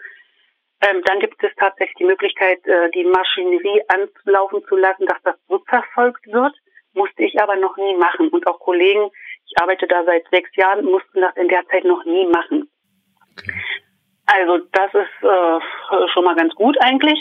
Ähm, 0.83 1.02
dann 1.04 1.20
gibt 1.20 1.42
es 1.44 1.54
tatsächlich 1.56 1.96
die 1.96 2.04
Möglichkeit, 2.04 2.66
äh, 2.66 2.90
die 2.90 3.04
Maschinerie 3.04 3.83
anlaufen 3.88 4.64
zu 4.66 4.76
lassen, 4.76 5.06
dass 5.06 5.22
das 5.22 5.37
rückverfolgt 5.48 6.26
wird. 6.26 6.54
Musste 6.94 7.22
ich 7.22 7.40
aber 7.40 7.54
noch 7.56 7.76
nie 7.76 7.94
machen. 7.96 8.28
Und 8.30 8.46
auch 8.46 8.59
Kollegen, 8.59 9.11
ich 9.50 9.62
arbeite 9.62 9.86
da 9.86 10.04
seit 10.04 10.24
sechs 10.30 10.54
Jahren, 10.56 10.84
mussten 10.84 11.20
das 11.20 11.36
in 11.36 11.48
der 11.48 11.66
Zeit 11.68 11.84
noch 11.84 12.04
nie 12.04 12.26
machen. 12.26 12.68
Okay. 13.32 13.52
Also 14.26 14.58
das 14.72 14.94
ist 14.94 15.24
äh, 15.24 16.08
schon 16.12 16.24
mal 16.24 16.36
ganz 16.36 16.54
gut 16.54 16.76
eigentlich. 16.80 17.18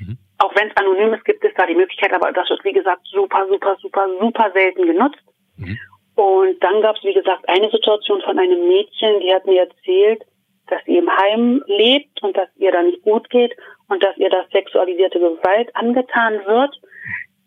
Mhm. 0.00 0.16
Auch 0.38 0.54
wenn 0.54 0.68
es 0.68 0.76
anonym 0.76 1.12
ist, 1.14 1.24
gibt 1.24 1.44
es 1.44 1.52
da 1.56 1.66
die 1.66 1.74
Möglichkeit, 1.74 2.12
aber 2.12 2.32
das 2.32 2.48
wird 2.50 2.64
wie 2.64 2.72
gesagt 2.72 3.02
super, 3.04 3.46
super, 3.48 3.76
super, 3.80 4.08
super 4.20 4.50
selten 4.54 4.86
genutzt. 4.86 5.22
Mhm. 5.56 5.78
Und 6.14 6.62
dann 6.62 6.82
gab 6.82 6.96
es, 6.96 7.04
wie 7.04 7.14
gesagt, 7.14 7.48
eine 7.48 7.70
Situation 7.70 8.20
von 8.22 8.38
einem 8.38 8.68
Mädchen, 8.68 9.20
die 9.20 9.34
hat 9.34 9.46
mir 9.46 9.62
erzählt, 9.62 10.22
dass 10.68 10.84
sie 10.84 10.98
im 10.98 11.10
Heim 11.10 11.62
lebt 11.66 12.22
und 12.22 12.36
dass 12.36 12.48
ihr 12.56 12.70
da 12.70 12.82
nicht 12.82 13.02
gut 13.02 13.28
geht 13.30 13.56
und 13.88 14.02
dass 14.02 14.16
ihr 14.18 14.30
das 14.30 14.48
sexualisierte 14.50 15.18
Gewalt 15.18 15.74
angetan 15.74 16.34
wird. 16.46 16.80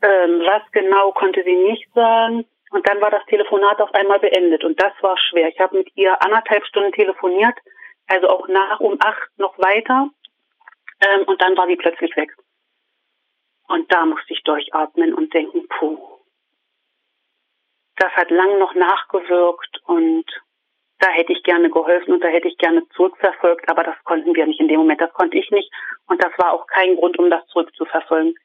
Ähm, 0.02 0.42
was 0.42 0.62
genau 0.72 1.12
konnte 1.12 1.44
sie 1.44 1.56
nicht 1.56 1.88
sagen. 1.94 2.46
Und 2.76 2.86
dann 2.90 3.00
war 3.00 3.10
das 3.10 3.26
Telefonat 3.28 3.80
auf 3.80 3.94
einmal 3.94 4.20
beendet 4.20 4.66
und 4.66 4.78
das 4.82 4.92
war 5.00 5.18
schwer. 5.18 5.48
Ich 5.48 5.58
habe 5.62 5.78
mit 5.78 5.88
ihr 5.96 6.22
anderthalb 6.22 6.66
Stunden 6.66 6.92
telefoniert, 6.92 7.58
also 8.06 8.28
auch 8.28 8.50
nach 8.50 8.82
um 8.82 8.98
acht 9.00 9.30
noch 9.38 9.58
weiter. 9.58 10.10
Ähm, 11.00 11.24
und 11.24 11.42
dann 11.42 11.56
war 11.56 11.68
sie 11.68 11.78
plötzlich 11.78 12.14
weg. 12.18 12.36
Und 13.70 13.90
da 13.94 14.06
musste 14.06 14.34
ich 14.34 14.44
durchatmen 14.44 15.14
und 15.14 15.34
denken, 15.34 15.66
puh. 15.70 15.98
Das 17.96 18.12
hat 18.12 18.30
lang 18.30 18.60
noch 18.60 18.76
nachgewirkt 18.76 19.80
und 19.86 20.26
da 21.00 21.08
hätte 21.12 21.32
ich 21.32 21.44
gerne 21.44 21.70
geholfen 21.70 22.16
und 22.16 22.22
da 22.26 22.28
hätte 22.28 22.50
ich 22.50 22.58
gerne 22.58 22.86
zurückverfolgt, 22.90 23.70
aber 23.70 23.86
das 23.86 23.96
konnten 24.04 24.36
wir 24.36 24.46
nicht 24.48 24.60
in 24.60 24.68
dem 24.68 24.80
Moment, 24.80 25.00
das 25.00 25.14
konnte 25.14 25.38
ich 25.38 25.50
nicht 25.50 25.72
und 26.08 26.22
das 26.22 26.38
war 26.38 26.52
auch 26.52 26.68
kein 26.68 26.98
Grund, 26.98 27.18
um 27.20 27.30
das 27.30 27.48
zurückzuverfolgen, 27.48 28.36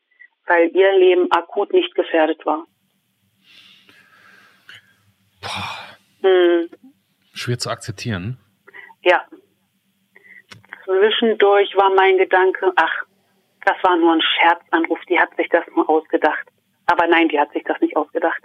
weil 0.46 0.68
ihr 0.68 0.92
Leben 0.92 1.32
akut 1.32 1.72
nicht 1.72 1.96
gefährdet 1.96 2.46
war. 2.46 2.64
Hm. 6.22 6.68
Schwer 7.32 7.58
zu 7.58 7.70
akzeptieren. 7.70 8.38
Ja. 9.02 9.24
Zwischendurch 10.84 11.74
war 11.76 11.94
mein 11.94 12.18
Gedanke, 12.18 12.72
ach, 12.76 13.04
das 13.64 13.76
war 13.82 13.96
nur 13.96 14.14
ein 14.14 14.22
Scherzanruf, 14.22 14.98
die 15.08 15.18
hat 15.18 15.34
sich 15.36 15.48
das 15.48 15.64
nur 15.74 15.88
ausgedacht. 15.88 16.46
Aber 16.86 17.06
nein, 17.06 17.28
die 17.28 17.38
hat 17.38 17.52
sich 17.52 17.64
das 17.64 17.80
nicht 17.80 17.96
ausgedacht. 17.96 18.42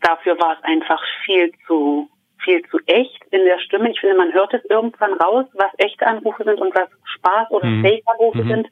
Dafür 0.00 0.38
war 0.38 0.56
es 0.58 0.64
einfach 0.64 1.02
viel 1.24 1.52
zu 1.66 2.08
viel 2.44 2.62
zu 2.68 2.78
echt 2.86 3.24
in 3.30 3.44
der 3.44 3.58
Stimme. 3.58 3.90
Ich 3.90 4.00
finde, 4.00 4.16
man 4.16 4.32
hört 4.32 4.52
es 4.54 4.64
irgendwann 4.66 5.14
raus, 5.14 5.46
was 5.54 5.72
echte 5.78 6.06
Anrufe 6.06 6.44
sind 6.44 6.60
und 6.60 6.74
was 6.74 6.88
Spaß 7.16 7.50
oder 7.50 7.66
mhm. 7.66 7.82
Fake-Anrufe 7.82 8.44
mhm. 8.44 8.48
sind. 8.48 8.68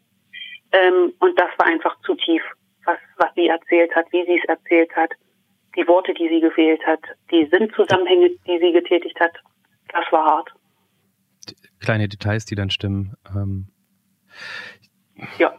Ähm, 0.73 1.15
und 1.19 1.39
das 1.39 1.51
war 1.59 1.67
einfach 1.67 1.99
zu 2.03 2.15
tief, 2.15 2.43
was, 2.85 2.99
was 3.17 3.35
sie 3.35 3.49
erzählt 3.49 3.95
hat, 3.95 4.07
wie 4.13 4.25
sie 4.25 4.39
es 4.39 4.45
erzählt 4.49 4.95
hat, 4.95 5.11
die 5.77 5.87
Worte, 5.87 6.15
die 6.15 6.29
sie 6.29 6.41
gewählt 6.41 6.81
hat, 6.87 7.01
die 7.31 7.49
Sinnzusammenhänge, 7.51 8.31
die 8.47 8.59
sie 8.59 8.73
getätigt 8.73 9.19
hat. 9.21 9.33
Das 9.89 10.05
war 10.11 10.25
hart. 10.25 10.51
Kleine 11.81 12.09
Details, 12.09 12.45
die 12.45 12.55
dann 12.55 12.71
stimmen. 12.71 13.15
Ähm 13.35 13.69
ja. 15.39 15.55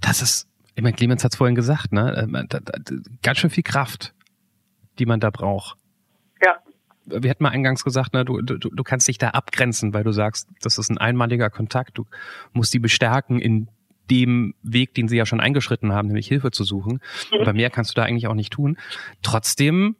Das 0.00 0.22
ist, 0.22 0.48
ich 0.74 0.82
meine, 0.82 0.94
Clemens 0.94 1.24
hat 1.24 1.32
es 1.32 1.38
vorhin 1.38 1.54
gesagt, 1.54 1.92
ne? 1.92 2.28
Äh, 2.32 2.88
ganz 3.22 3.38
schön 3.38 3.50
viel 3.50 3.64
Kraft, 3.64 4.14
die 4.98 5.06
man 5.06 5.20
da 5.20 5.30
braucht 5.30 5.76
wir 7.10 7.30
hatten 7.30 7.42
mal 7.42 7.50
eingangs 7.50 7.84
gesagt, 7.84 8.12
ne, 8.12 8.24
du, 8.24 8.40
du, 8.40 8.56
du 8.58 8.82
kannst 8.82 9.08
dich 9.08 9.18
da 9.18 9.30
abgrenzen, 9.30 9.92
weil 9.92 10.04
du 10.04 10.12
sagst, 10.12 10.48
das 10.62 10.78
ist 10.78 10.90
ein 10.90 10.98
einmaliger 10.98 11.50
Kontakt. 11.50 11.98
Du 11.98 12.06
musst 12.52 12.72
die 12.74 12.78
bestärken 12.78 13.40
in 13.40 13.68
dem 14.10 14.54
Weg, 14.62 14.94
den 14.94 15.08
sie 15.08 15.16
ja 15.16 15.26
schon 15.26 15.40
eingeschritten 15.40 15.92
haben, 15.92 16.08
nämlich 16.08 16.28
Hilfe 16.28 16.50
zu 16.50 16.64
suchen. 16.64 17.00
Mhm. 17.32 17.40
Aber 17.40 17.52
mehr 17.52 17.70
kannst 17.70 17.90
du 17.90 17.94
da 17.94 18.04
eigentlich 18.04 18.26
auch 18.26 18.34
nicht 18.34 18.52
tun. 18.52 18.76
Trotzdem 19.22 19.96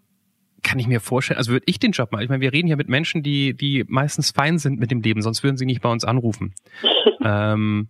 kann 0.63 0.79
ich 0.79 0.87
mir 0.87 1.01
vorstellen, 1.01 1.39
also 1.39 1.53
würde 1.53 1.65
ich 1.67 1.79
den 1.79 1.93
Job 1.93 2.13
mal, 2.13 2.23
ich 2.23 2.29
meine, 2.29 2.43
wir 2.43 2.53
reden 2.53 2.67
hier 2.67 2.77
mit 2.77 2.89
Menschen, 2.89 3.23
die, 3.23 3.55
die 3.55 3.85
meistens 3.89 4.31
fein 4.31 4.59
sind 4.59 4.79
mit 4.79 4.91
dem 4.91 5.01
Leben, 5.01 5.23
sonst 5.23 5.43
würden 5.43 5.57
sie 5.57 5.65
nicht 5.65 5.81
bei 5.81 5.91
uns 5.91 6.05
anrufen. 6.05 6.55
ähm, 7.25 7.89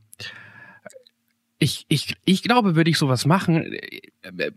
ich, 1.62 1.84
ich, 1.88 2.16
ich 2.24 2.42
glaube, 2.42 2.74
würde 2.74 2.88
ich 2.88 2.96
sowas 2.96 3.26
machen, 3.26 3.76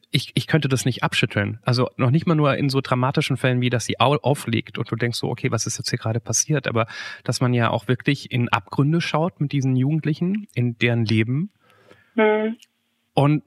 ich, 0.09 0.31
ich 0.35 0.47
könnte 0.47 0.69
das 0.69 0.85
nicht 0.85 1.03
abschütteln. 1.03 1.59
Also 1.63 1.89
noch 1.97 2.11
nicht 2.11 2.25
mal 2.25 2.35
nur 2.35 2.55
in 2.55 2.69
so 2.69 2.79
dramatischen 2.79 3.35
Fällen, 3.35 3.59
wie 3.59 3.69
dass 3.69 3.83
sie 3.83 3.99
auflegt 3.99 4.77
und 4.77 4.89
du 4.89 4.95
denkst 4.95 5.19
so, 5.19 5.29
okay, 5.29 5.51
was 5.51 5.67
ist 5.67 5.77
jetzt 5.77 5.89
hier 5.89 5.99
gerade 5.99 6.21
passiert? 6.21 6.65
Aber 6.65 6.87
dass 7.25 7.41
man 7.41 7.53
ja 7.53 7.69
auch 7.69 7.89
wirklich 7.89 8.31
in 8.31 8.47
Abgründe 8.47 9.01
schaut 9.01 9.41
mit 9.41 9.51
diesen 9.51 9.75
Jugendlichen, 9.75 10.47
in 10.55 10.77
deren 10.77 11.03
Leben. 11.03 11.51
Mhm. 12.15 12.55
Und 13.13 13.43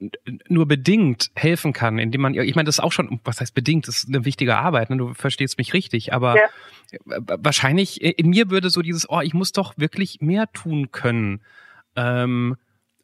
nur 0.47 0.67
bedingt 0.67 1.31
helfen 1.35 1.73
kann, 1.73 1.97
indem 1.97 2.21
man, 2.21 2.35
ich 2.35 2.55
meine, 2.55 2.67
das 2.67 2.77
ist 2.77 2.83
auch 2.83 2.91
schon, 2.91 3.19
was 3.23 3.41
heißt 3.41 3.55
bedingt, 3.55 3.87
das 3.87 3.97
ist 3.97 4.07
eine 4.07 4.23
wichtige 4.23 4.55
Arbeit, 4.55 4.91
ne? 4.91 4.97
du 4.97 5.13
verstehst 5.15 5.57
mich 5.57 5.73
richtig, 5.73 6.13
aber 6.13 6.35
ja. 6.37 7.17
wahrscheinlich, 7.25 8.01
in 8.01 8.29
mir 8.29 8.51
würde 8.51 8.69
so 8.69 8.83
dieses, 8.83 9.09
oh, 9.09 9.19
ich 9.19 9.33
muss 9.33 9.51
doch 9.51 9.73
wirklich 9.77 10.21
mehr 10.21 10.49
tun 10.53 10.91
können. 10.91 11.41
Ähm, 11.95 12.55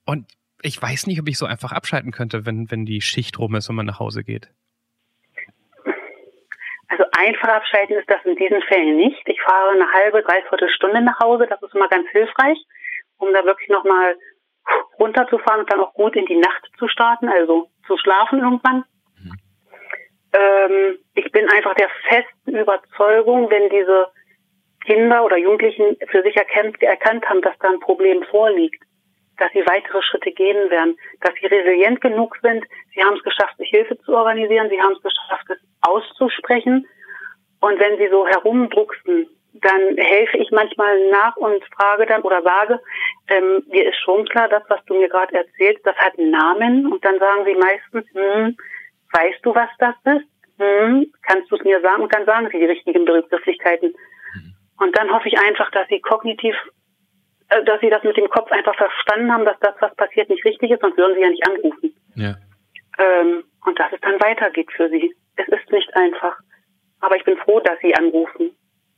und 0.06 0.28
ich 0.64 0.82
weiß 0.82 1.08
nicht, 1.08 1.20
ob 1.20 1.28
ich 1.28 1.38
so 1.38 1.46
einfach 1.46 1.72
abschalten 1.72 2.12
könnte, 2.12 2.46
wenn, 2.46 2.72
wenn 2.72 2.86
die 2.86 3.02
Schicht 3.02 3.38
rum 3.38 3.56
ist 3.56 3.70
und 3.70 3.76
man 3.76 3.86
nach 3.86 4.00
Hause 4.00 4.24
geht. 4.24 4.50
Also 6.88 7.04
einfach 7.18 7.50
abschalten 7.50 7.98
ist 7.98 8.10
das 8.10 8.24
in 8.24 8.36
diesen 8.36 8.62
Fällen 8.64 8.98
nicht. 8.98 9.22
Ich 9.28 9.42
fahre 9.42 9.72
eine 9.72 9.92
halbe, 9.92 10.22
dreiviertel 10.22 10.70
Stunde 10.70 11.02
nach 11.02 11.20
Hause. 11.20 11.48
Das 11.48 11.62
ist 11.62 11.74
immer 11.74 11.90
ganz 11.90 12.08
hilfreich, 12.10 12.58
um 13.18 13.34
da 13.34 13.44
wirklich 13.46 13.70
nochmal 13.70 14.16
runterzufahren 15.00 15.62
und 15.62 15.72
dann 15.72 15.82
auch 15.82 15.94
gut 15.94 16.16
in 16.16 16.26
die 16.26 16.38
Nacht 16.38 16.70
zu 16.78 16.88
starten, 16.88 17.28
also 17.28 17.70
zu 17.88 17.98
schlafen 17.98 18.40
irgendwann. 18.40 18.86
Mhm. 19.18 19.38
Ähm, 20.34 20.98
ich 21.16 21.32
bin 21.32 21.50
einfach 21.50 21.76
der 21.76 21.90
festen 22.08 22.56
Überzeugung, 22.56 23.50
wenn 23.50 23.70
diese 23.70 24.08
Kinder 24.86 25.26
oder 25.26 25.38
Jugendlichen 25.38 25.98
für 26.10 26.22
sich 26.24 26.36
erkannt, 26.38 26.82
erkannt 26.82 27.26
haben, 27.28 27.42
dass 27.42 27.58
da 27.60 27.70
ein 27.70 27.80
Problem 27.80 28.24
vorliegt, 28.30 28.82
dass 29.38 29.52
sie 29.54 29.66
weitere 29.66 30.02
Schritte 30.02 30.32
gehen 30.32 30.70
werden, 30.70 30.98
dass 31.22 31.34
sie 31.40 31.48
resilient 31.48 32.02
genug 32.02 32.38
sind. 32.42 32.64
Sie 32.94 33.04
haben 33.04 33.18
es 33.18 33.24
geschafft, 33.24 33.58
sich 33.58 33.70
Hilfe 33.70 33.98
zu 34.00 34.16
organisieren. 34.16 34.70
Sie 34.70 34.82
haben 34.82 34.94
es 34.94 35.02
geschafft, 35.02 35.50
es 35.50 35.60
auszusprechen. 35.82 36.88
Und 37.60 37.80
wenn 37.80 37.98
sie 37.98 38.10
so 38.10 38.28
herumdrucksen, 38.28 39.28
dann 39.54 39.98
helfe 39.98 40.38
ich 40.38 40.50
manchmal 40.52 41.10
nach 41.10 41.36
und 41.38 41.64
frage 41.76 42.06
dann 42.06 42.24
oder 42.24 42.42
sage, 42.42 42.80
ähm, 43.28 43.64
mir 43.68 43.88
ist 43.88 44.00
schon 44.00 44.26
klar, 44.26 44.50
das, 44.50 44.64
was 44.68 44.84
du 44.86 44.96
mir 44.96 45.10
gerade 45.10 45.36
erzählst, 45.36 45.86
das 45.86 45.96
hat 45.98 46.18
einen 46.18 46.32
Namen. 46.32 46.92
Und 46.92 47.06
dann 47.06 47.20
sagen 47.20 47.46
sie 47.46 47.56
meistens, 47.56 48.06
hm, 48.14 48.58
weißt 49.12 49.40
du, 49.44 49.54
was 49.54 49.70
das 49.78 49.96
ist? 50.06 50.28
Hm, 50.60 51.12
kannst 51.28 51.52
du 51.52 51.56
es 51.56 51.64
mir 51.64 51.82
sagen? 51.82 52.04
Und 52.04 52.14
dann 52.14 52.26
sagen 52.26 52.50
sie 52.52 52.60
die 52.60 52.66
richtigen 52.66 53.06
Begrifflichkeiten. 53.06 53.90
Mhm. 53.90 54.54
Und 54.80 54.98
dann 54.98 55.12
hoffe 55.12 55.28
ich 55.28 55.40
einfach, 55.40 55.70
dass 55.72 55.88
sie 55.88 56.00
kognitiv 56.02 56.56
dass 57.66 57.80
sie 57.82 57.90
das 57.90 58.04
mit 58.04 58.18
dem 58.18 58.30
Kopf 58.30 58.52
einfach 58.52 58.76
verstanden 58.76 59.32
haben, 59.32 59.46
dass 59.46 59.60
das, 59.60 59.76
was 59.80 59.96
passiert, 59.96 60.30
nicht 60.30 60.46
richtig 60.46 60.72
ist, 60.72 60.82
sonst 60.82 60.98
würden 60.98 61.16
sie 61.16 61.22
ja 61.22 61.30
nicht 61.30 61.48
anrufen. 61.48 61.96
Ja. 62.16 62.36
Ähm, 62.98 63.44
und 63.66 63.80
dass 63.80 63.92
es 63.92 64.02
dann 64.02 64.20
weitergeht 64.22 64.72
für 64.72 64.90
sie. 64.90 65.16
Es 65.36 65.48
ist 65.48 65.72
nicht 65.72 65.96
einfach. 65.96 66.38
Aber 67.00 67.16
ich 67.16 67.24
bin 67.24 67.38
froh, 67.38 67.60
dass 67.60 67.80
sie 67.82 67.96
anrufen. 67.96 68.52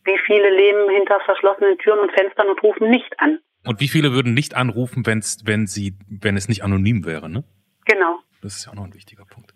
Wie 0.03 0.19
viele 0.25 0.49
leben 0.49 0.89
hinter 0.89 1.19
verschlossenen 1.21 1.77
Türen 1.79 1.99
und 1.99 2.11
Fenstern 2.11 2.49
und 2.49 2.61
rufen 2.61 2.89
nicht 2.89 3.19
an. 3.19 3.39
Und 3.65 3.79
wie 3.79 3.87
viele 3.87 4.11
würden 4.11 4.33
nicht 4.33 4.55
anrufen, 4.55 5.05
wenn's, 5.05 5.41
wenn 5.45 5.65
sie, 5.65 5.93
wenn 6.07 6.37
es 6.37 6.47
nicht 6.47 6.63
anonym 6.63 7.05
wäre, 7.05 7.29
ne? 7.29 7.43
Genau. 7.85 8.19
Das 8.41 8.57
ist 8.57 8.65
ja 8.65 8.71
auch 8.71 8.75
noch 8.75 8.83
ein 8.83 8.93
wichtiger 8.93 9.25
Punkt. 9.25 9.53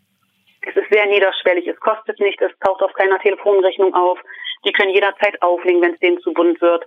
Es 0.61 0.75
ist 0.75 0.89
sehr 0.91 1.05
niederschwellig, 1.05 1.67
es 1.67 1.79
kostet 1.79 2.19
nicht, 2.19 2.41
es 2.41 2.51
taucht 2.59 2.81
auf 2.81 2.93
keiner 2.93 3.19
Telefonrechnung 3.19 3.93
auf. 3.93 4.19
Die 4.65 4.71
können 4.71 4.93
jederzeit 4.93 5.41
auflegen, 5.41 5.81
wenn 5.81 5.93
es 5.93 5.99
denen 5.99 6.19
zu 6.19 6.33
bunt 6.33 6.59
wird. 6.59 6.85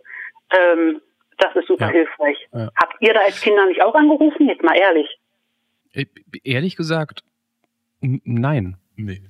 Ähm, 0.50 1.00
das 1.42 1.54
ist 1.56 1.68
super 1.68 1.86
Ja. 1.86 1.92
hilfreich. 1.92 2.36
Ja. 2.52 2.68
Habt 2.76 2.96
ihr 3.00 3.14
da 3.14 3.20
als 3.20 3.40
Kinder 3.40 3.66
nicht 3.66 3.82
auch 3.82 3.94
angerufen? 3.94 4.48
Jetzt 4.48 4.62
mal 4.62 4.76
ehrlich. 4.76 5.08
Äh, 5.92 6.06
Ehrlich 6.44 6.76
gesagt, 6.76 7.22
nein. 8.00 8.76
Nee, 8.96 9.22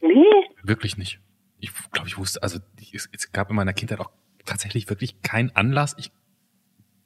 Nee? 0.00 0.24
wirklich 0.62 0.96
nicht. 0.96 1.20
Ich 1.60 1.70
glaube, 1.92 2.08
ich 2.08 2.18
wusste, 2.18 2.42
also 2.42 2.58
ich, 2.80 2.92
es, 2.94 3.08
es 3.14 3.30
gab 3.32 3.50
in 3.50 3.56
meiner 3.56 3.72
Kindheit 3.72 4.00
auch 4.00 4.10
tatsächlich 4.44 4.88
wirklich 4.90 5.22
keinen 5.22 5.54
Anlass. 5.54 5.94
Ich, 5.98 6.10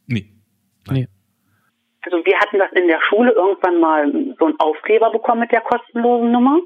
nee. 0.06 0.32
Nee. 0.90 1.08
Also 2.02 2.24
wir 2.24 2.38
hatten 2.38 2.58
das 2.58 2.70
in 2.72 2.86
der 2.88 3.00
Schule 3.02 3.32
irgendwann 3.32 3.80
mal 3.80 4.10
so 4.38 4.46
einen 4.46 4.58
Aufkleber 4.60 5.10
bekommen 5.10 5.40
mit 5.40 5.52
der 5.52 5.60
kostenlosen 5.60 6.30
Nummer. 6.32 6.60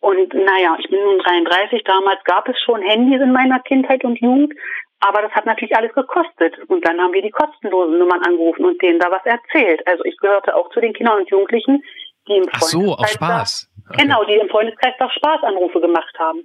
Und 0.00 0.32
naja, 0.34 0.76
ich 0.80 0.88
bin 0.88 1.00
nun 1.02 1.18
33, 1.20 1.82
damals 1.84 2.22
gab 2.24 2.48
es 2.48 2.58
schon 2.60 2.80
Handys 2.82 3.20
in 3.20 3.32
meiner 3.32 3.60
Kindheit 3.60 4.04
und 4.04 4.20
Jugend, 4.20 4.54
aber 5.00 5.22
das 5.22 5.32
hat 5.32 5.46
natürlich 5.46 5.76
alles 5.76 5.92
gekostet. 5.94 6.58
Und 6.68 6.84
dann 6.86 6.98
haben 7.00 7.12
wir 7.12 7.22
die 7.22 7.30
kostenlosen 7.30 7.98
Nummern 7.98 8.22
angerufen 8.22 8.64
und 8.64 8.80
denen 8.82 8.98
da 8.98 9.10
was 9.10 9.24
erzählt. 9.24 9.86
Also 9.86 10.04
ich 10.04 10.16
gehörte 10.18 10.54
auch 10.56 10.70
zu 10.70 10.80
den 10.80 10.92
Kindern 10.94 11.18
und 11.20 11.30
Jugendlichen, 11.30 11.82
die 12.28 12.36
im 12.36 12.44
Ach 12.52 12.62
so, 12.62 12.94
auf 12.94 12.98
Freundeskreis 13.08 13.12
Spaß. 13.14 13.70
Da, 13.90 13.96
Genau, 14.02 14.24
die 14.24 14.34
im 14.34 14.48
Freundeskreis 14.48 14.94
da 14.98 15.08
Spaßanrufe 15.10 15.80
gemacht 15.80 16.14
haben. 16.18 16.40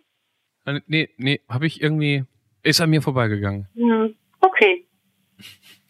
Äh, 0.65 0.79
Nee, 0.87 1.09
nee, 1.17 1.41
habe 1.49 1.65
ich 1.65 1.81
irgendwie, 1.81 2.23
ist 2.63 2.81
an 2.81 2.89
mir 2.91 3.01
vorbeigegangen. 3.01 3.67
Hm, 3.75 4.15
okay. 4.41 4.85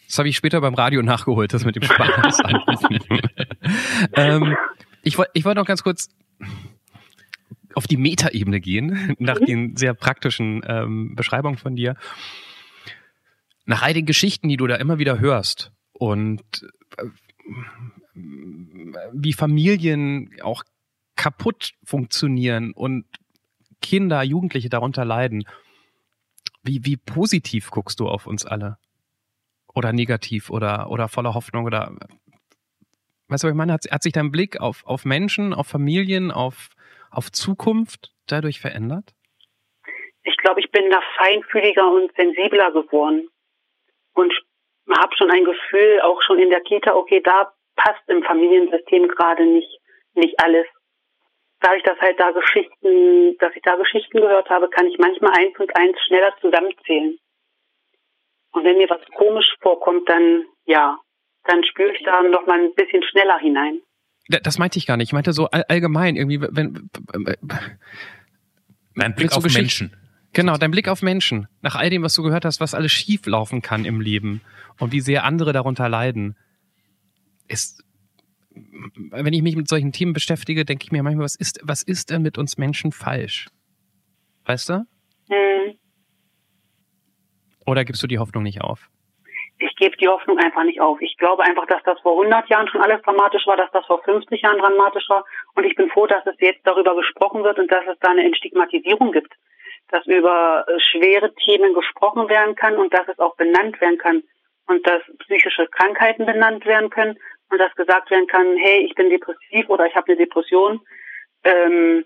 Das 0.08 0.18
habe 0.20 0.30
ich 0.30 0.38
später 0.38 0.62
beim 0.62 0.74
Radio 0.76 1.02
nachgeholt, 1.02 1.54
das 1.54 1.66
mit 1.66 1.76
dem 1.76 1.84
Spaß 1.84 2.40
anrufen. 2.44 3.00
ähm, 4.16 4.58
ich 5.04 5.18
wollte 5.18 5.32
ich 5.34 5.46
wollte 5.46 5.60
noch 5.60 5.66
ganz 5.68 5.84
kurz 5.84 6.10
auf 7.76 7.88
die 7.88 7.98
Metaebene 7.98 8.60
gehen, 8.60 9.16
nach 9.20 9.40
Mhm. 9.40 9.46
den 9.46 9.76
sehr 9.78 9.94
praktischen 9.94 10.62
ähm, 10.68 11.16
Beschreibungen 11.16 11.58
von 11.58 11.76
dir. 11.76 11.96
Nach 13.66 13.82
all 13.82 13.94
den 13.94 14.06
Geschichten, 14.06 14.50
die 14.50 14.58
du 14.58 14.68
da 14.68 14.76
immer 14.76 14.98
wieder 14.98 15.20
hörst 15.20 15.72
und 15.94 16.42
äh, 16.98 17.06
wie 19.14 19.34
Familien 19.34 20.36
auch 20.42 20.64
kaputt 21.16 21.74
funktionieren 21.84 22.74
und 22.74 23.06
Kinder, 23.82 24.24
Jugendliche 24.24 24.70
darunter 24.70 25.06
leiden. 25.06 25.46
Wie, 26.64 26.86
wie 26.86 26.98
positiv 26.98 27.72
guckst 27.72 28.00
du 28.00 28.08
auf 28.08 28.28
uns 28.28 28.46
alle? 28.46 28.78
Oder 29.74 29.94
negativ 29.94 30.50
oder, 30.50 30.90
oder 30.90 31.08
voller 31.08 31.34
Hoffnung 31.34 31.66
oder 31.66 31.96
weißt 33.28 33.44
du, 33.44 33.48
was 33.48 33.52
ich 33.52 33.58
meine? 33.58 33.74
Hat, 33.74 33.86
hat 33.90 34.04
sich 34.04 34.14
dein 34.14 34.32
Blick 34.32 34.60
auf, 34.60 34.86
auf 34.86 35.06
Menschen, 35.06 35.54
auf 35.54 35.68
Familien, 35.68 36.32
auf, 36.32 36.70
auf 37.10 37.32
Zukunft 37.32 38.12
dadurch 38.28 38.60
verändert? 38.60 39.14
Ich 40.24 40.38
glaube, 40.38 40.60
ich 40.60 40.70
bin 40.72 40.90
da 40.92 41.00
feinfühliger 41.18 41.92
und 41.92 42.12
sensibler 42.16 42.72
geworden. 42.72 43.28
Und 44.14 44.34
habe 44.90 45.16
schon 45.18 45.32
ein 45.32 45.46
Gefühl, 45.46 46.02
auch 46.02 46.22
schon 46.22 46.40
in 46.40 46.50
der 46.50 46.62
Kita, 46.62 46.94
okay, 46.96 47.22
da 47.24 47.52
passt 47.76 48.02
im 48.08 48.24
Familiensystem 48.24 49.08
gerade 49.08 49.46
nicht, 49.46 49.70
nicht 50.16 50.40
alles. 50.44 50.68
Dadurch, 51.62 51.84
dass 51.84 52.00
halt 52.00 52.20
da 52.20 52.32
Geschichten, 52.32 53.38
dass 53.40 53.56
ich 53.56 53.62
da 53.62 53.76
Geschichten 53.76 54.20
gehört 54.20 54.50
habe, 54.50 54.70
kann 54.70 54.88
ich 54.88 54.98
manchmal 54.98 55.32
eins 55.38 55.58
und 55.60 55.76
eins 55.78 55.96
schneller 56.08 56.34
zusammenzählen. 56.42 57.18
Und 58.54 58.64
wenn 58.66 58.78
mir 58.78 58.90
was 58.90 59.02
komisch 59.16 59.56
vorkommt, 59.62 60.10
dann, 60.10 60.44
ja, 60.66 60.98
dann 61.46 61.64
spüre 61.64 61.94
ich 61.94 62.04
da 62.04 62.22
noch 62.24 62.46
mal 62.48 62.60
ein 62.60 62.74
bisschen 62.74 63.04
schneller 63.04 63.38
hinein. 63.40 63.80
Da- 64.28 64.40
Das 64.40 64.58
meinte 64.58 64.78
ich 64.80 64.88
gar 64.88 64.98
nicht. 64.98 65.10
Ich 65.10 65.14
meinte 65.14 65.32
so 65.34 65.46
all, 65.52 65.64
allgemein 65.70 66.16
irgendwie, 66.18 66.42
wenn, 66.42 66.90
Ein 68.98 69.16
Blick 69.16 69.26
Mit 69.28 69.32
so 69.32 69.38
auf 69.38 69.44
Geschichten- 69.44 69.86
Menschen. 69.86 70.01
Genau, 70.34 70.58
dein 70.58 70.72
Blick 70.72 70.88
auf 70.88 71.02
Menschen. 71.02 71.48
Nach 71.62 71.76
all 71.76 71.90
dem, 71.90 72.04
was 72.04 72.16
du 72.16 72.24
gehört 72.24 72.46
hast, 72.46 72.62
was 72.62 72.74
alles 72.74 72.92
schief 72.92 73.26
laufen 73.26 73.62
kann 73.62 73.86
im 73.86 74.00
Leben 74.00 74.42
und 74.80 74.92
wie 74.92 75.02
sehr 75.02 75.26
andere 75.26 75.52
darunter 75.52 75.90
leiden, 75.90 76.38
ist, 77.48 77.84
wenn 78.50 79.34
ich 79.34 79.42
mich 79.42 79.56
mit 79.56 79.68
solchen 79.68 79.92
Themen 79.92 80.14
beschäftige, 80.14 80.64
denke 80.64 80.86
ich 80.86 80.92
mir 80.92 81.04
manchmal, 81.04 81.26
was 81.26 81.36
ist, 81.36 81.60
was 81.64 81.84
ist 81.84 82.12
denn 82.12 82.22
mit 82.22 82.38
uns 82.38 82.58
Menschen 82.58 82.92
falsch? 82.92 83.50
Weißt 84.46 84.70
du? 84.70 84.86
Hm. 85.30 85.76
Oder 87.66 87.84
gibst 87.84 88.02
du 88.02 88.08
die 88.08 88.20
Hoffnung 88.20 88.44
nicht 88.44 88.62
auf? 88.62 88.90
ich 89.62 89.76
gebe 89.76 89.96
die 89.98 90.08
Hoffnung 90.08 90.38
einfach 90.40 90.64
nicht 90.64 90.82
auf. 90.82 91.00
Ich 91.02 91.18
glaube 91.18 91.44
einfach, 91.44 91.66
dass 91.68 91.84
das 91.84 92.00
vor 92.02 92.14
100 92.14 92.50
Jahren 92.50 92.68
schon 92.68 92.82
alles 92.82 93.02
dramatisch 93.04 93.46
war, 93.46 93.58
dass 93.58 93.72
das 93.72 93.86
vor 93.86 94.02
50 94.04 94.42
Jahren 94.42 94.60
dramatisch 94.60 95.08
war. 95.10 95.24
Und 95.56 95.66
ich 95.66 95.76
bin 95.76 95.90
froh, 95.90 96.08
dass 96.08 96.26
es 96.26 96.36
jetzt 96.40 96.66
darüber 96.66 96.96
gesprochen 96.96 97.44
wird 97.44 97.60
und 97.60 97.72
dass 97.72 97.86
es 97.88 98.00
da 98.00 98.10
eine 98.10 98.26
Entstigmatisierung 98.26 99.12
gibt. 99.12 99.34
Dass 99.92 100.06
über 100.08 100.66
äh, 100.68 100.80
schwere 100.80 101.34
Themen 101.36 101.74
gesprochen 101.74 102.30
werden 102.30 102.56
kann 102.56 102.78
und 102.78 102.94
dass 102.94 103.08
es 103.08 103.20
auch 103.20 103.36
benannt 103.36 103.80
werden 103.82 103.98
kann. 103.98 104.24
Und 104.68 104.86
dass 104.88 105.02
psychische 105.20 105.68
Krankheiten 105.68 106.26
benannt 106.26 106.66
werden 106.66 106.90
können 106.90 107.20
und 107.50 107.58
dass 107.58 107.76
gesagt 107.76 108.10
werden 108.10 108.28
kann, 108.28 108.56
hey, 108.58 108.86
ich 108.86 108.96
bin 108.96 109.10
depressiv 109.10 109.70
oder 109.70 109.86
ich 109.86 109.96
habe 109.96 110.08
eine 110.08 110.18
Depression. 110.18 110.82
Ähm, 111.44 112.06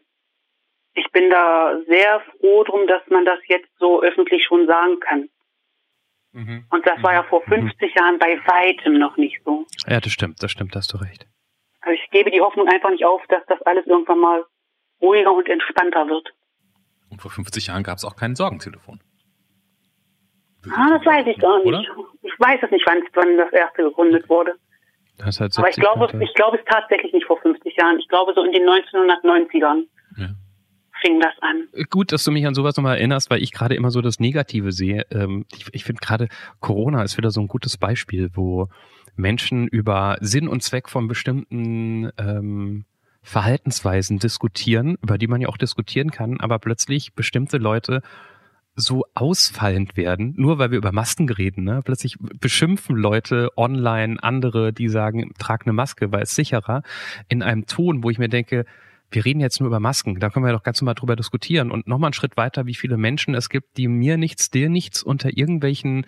ich 0.95 1.11
bin 1.11 1.29
da 1.29 1.77
sehr 1.87 2.21
froh 2.39 2.63
drum, 2.63 2.87
dass 2.87 3.05
man 3.09 3.25
das 3.25 3.39
jetzt 3.47 3.69
so 3.77 4.01
öffentlich 4.01 4.43
schon 4.45 4.65
sagen 4.65 4.99
kann. 4.99 5.29
Und 6.69 6.85
das 6.85 7.01
war 7.01 7.13
ja 7.13 7.23
vor 7.23 7.41
50 7.43 7.95
Jahren 7.95 8.19
bei 8.19 8.37
weitem 8.45 8.99
noch 8.99 9.15
nicht 9.15 9.41
so. 9.45 9.65
Ja, 9.87 10.01
das 10.01 10.11
stimmt, 10.11 10.43
das 10.43 10.51
stimmt, 10.51 10.75
da 10.75 10.79
hast 10.79 10.91
du 10.91 10.97
recht. 10.97 11.25
Also 11.81 12.01
ich 12.01 12.09
gebe 12.11 12.31
die 12.31 12.41
Hoffnung 12.41 12.67
einfach 12.67 12.89
nicht 12.89 13.05
auf, 13.05 13.21
dass 13.27 13.45
das 13.45 13.61
alles 13.61 13.85
irgendwann 13.87 14.19
mal 14.19 14.45
ruhiger 15.01 15.31
und 15.31 15.47
entspannter 15.47 16.07
wird. 16.07 16.33
Und 17.15 17.21
vor 17.21 17.31
50 17.31 17.67
Jahren 17.67 17.81
gab 17.83 17.97
es 17.97 18.03
auch 18.03 18.17
kein 18.17 18.35
Sorgentelefon. 18.35 18.99
Ah, 20.69 20.89
das 20.97 21.05
weiß 21.05 21.25
ich 21.27 21.37
gar 21.37 21.59
nicht. 21.59 21.67
Oder? 21.67 21.81
Ich 22.23 22.33
weiß 22.39 22.59
es 22.61 22.71
nicht, 22.71 22.83
wann, 22.85 22.97
wann 23.13 23.37
das 23.37 23.53
erste 23.53 23.83
gegründet 23.83 24.27
wurde. 24.27 24.51
Das 25.17 25.39
hat 25.39 25.57
Aber 25.57 25.69
ich 25.69 25.75
70 25.75 25.81
glaube, 25.81 26.23
ich 26.25 26.33
glaube 26.33 26.57
es 26.57 26.65
tatsächlich 26.69 27.13
nicht 27.13 27.25
vor 27.25 27.39
50 27.39 27.73
Jahren. 27.77 27.99
Ich 27.99 28.07
glaube 28.09 28.33
so 28.35 28.43
in 28.43 28.51
den 28.51 28.63
1990ern 28.67 29.83
Ja. 30.17 30.27
fing 31.01 31.21
das 31.21 31.31
an. 31.39 31.69
Gut, 31.89 32.11
dass 32.11 32.25
du 32.25 32.31
mich 32.31 32.45
an 32.45 32.53
sowas 32.53 32.75
nochmal 32.75 32.97
erinnerst, 32.97 33.29
weil 33.29 33.41
ich 33.41 33.53
gerade 33.53 33.75
immer 33.75 33.91
so 33.91 34.01
das 34.01 34.19
Negative 34.19 34.73
sehe. 34.73 35.05
Ähm, 35.11 35.45
ich 35.55 35.67
ich 35.71 35.85
finde 35.85 36.01
gerade 36.05 36.27
Corona 36.59 37.01
ist 37.03 37.17
wieder 37.17 37.31
so 37.31 37.39
ein 37.39 37.47
gutes 37.47 37.77
Beispiel, 37.77 38.29
wo 38.33 38.67
Menschen 39.15 39.69
über 39.69 40.17
Sinn 40.19 40.49
und 40.49 40.63
Zweck 40.63 40.89
von 40.89 41.07
bestimmten 41.07 42.11
ähm, 42.17 42.83
Verhaltensweisen 43.25 44.19
diskutieren, 44.19 44.97
über 45.01 45.17
die 45.17 45.27
man 45.27 45.41
ja 45.41 45.49
auch 45.49 45.57
diskutieren 45.57 46.11
kann, 46.11 46.39
aber 46.39 46.59
plötzlich 46.59 47.13
bestimmte 47.13 47.57
Leute 47.57 48.01
so 48.75 49.05
ausfallend 49.15 49.97
werden, 49.97 50.35
nur 50.37 50.59
weil 50.59 50.69
wir 50.69 50.77
über 50.77 50.91
Masken 50.91 51.27
reden. 51.29 51.63
Ne? 51.63 51.81
Plötzlich 51.83 52.17
beschimpfen 52.19 52.95
Leute 52.95 53.49
online 53.57 54.21
andere, 54.21 54.73
die 54.73 54.89
sagen, 54.89 55.31
trag 55.39 55.65
eine 55.65 55.73
Maske, 55.73 56.11
weil 56.11 56.23
es 56.23 56.35
sicherer, 56.35 56.83
in 57.27 57.41
einem 57.41 57.65
Ton, 57.65 58.03
wo 58.03 58.11
ich 58.11 58.19
mir 58.19 58.29
denke, 58.29 58.65
wir 59.09 59.25
reden 59.25 59.39
jetzt 59.39 59.59
nur 59.59 59.67
über 59.67 59.79
Masken, 59.79 60.19
da 60.19 60.29
können 60.29 60.45
wir 60.45 60.53
doch 60.53 60.63
ganz 60.63 60.81
normal 60.81 60.95
drüber 60.95 61.15
diskutieren. 61.15 61.71
Und 61.71 61.87
nochmal 61.87 62.09
einen 62.09 62.13
Schritt 62.13 62.37
weiter, 62.37 62.67
wie 62.67 62.75
viele 62.75 62.97
Menschen 62.97 63.33
es 63.33 63.49
gibt, 63.49 63.77
die 63.77 63.87
mir 63.87 64.17
nichts, 64.17 64.51
dir 64.51 64.69
nichts 64.69 65.01
unter 65.01 65.35
irgendwelchen 65.35 66.05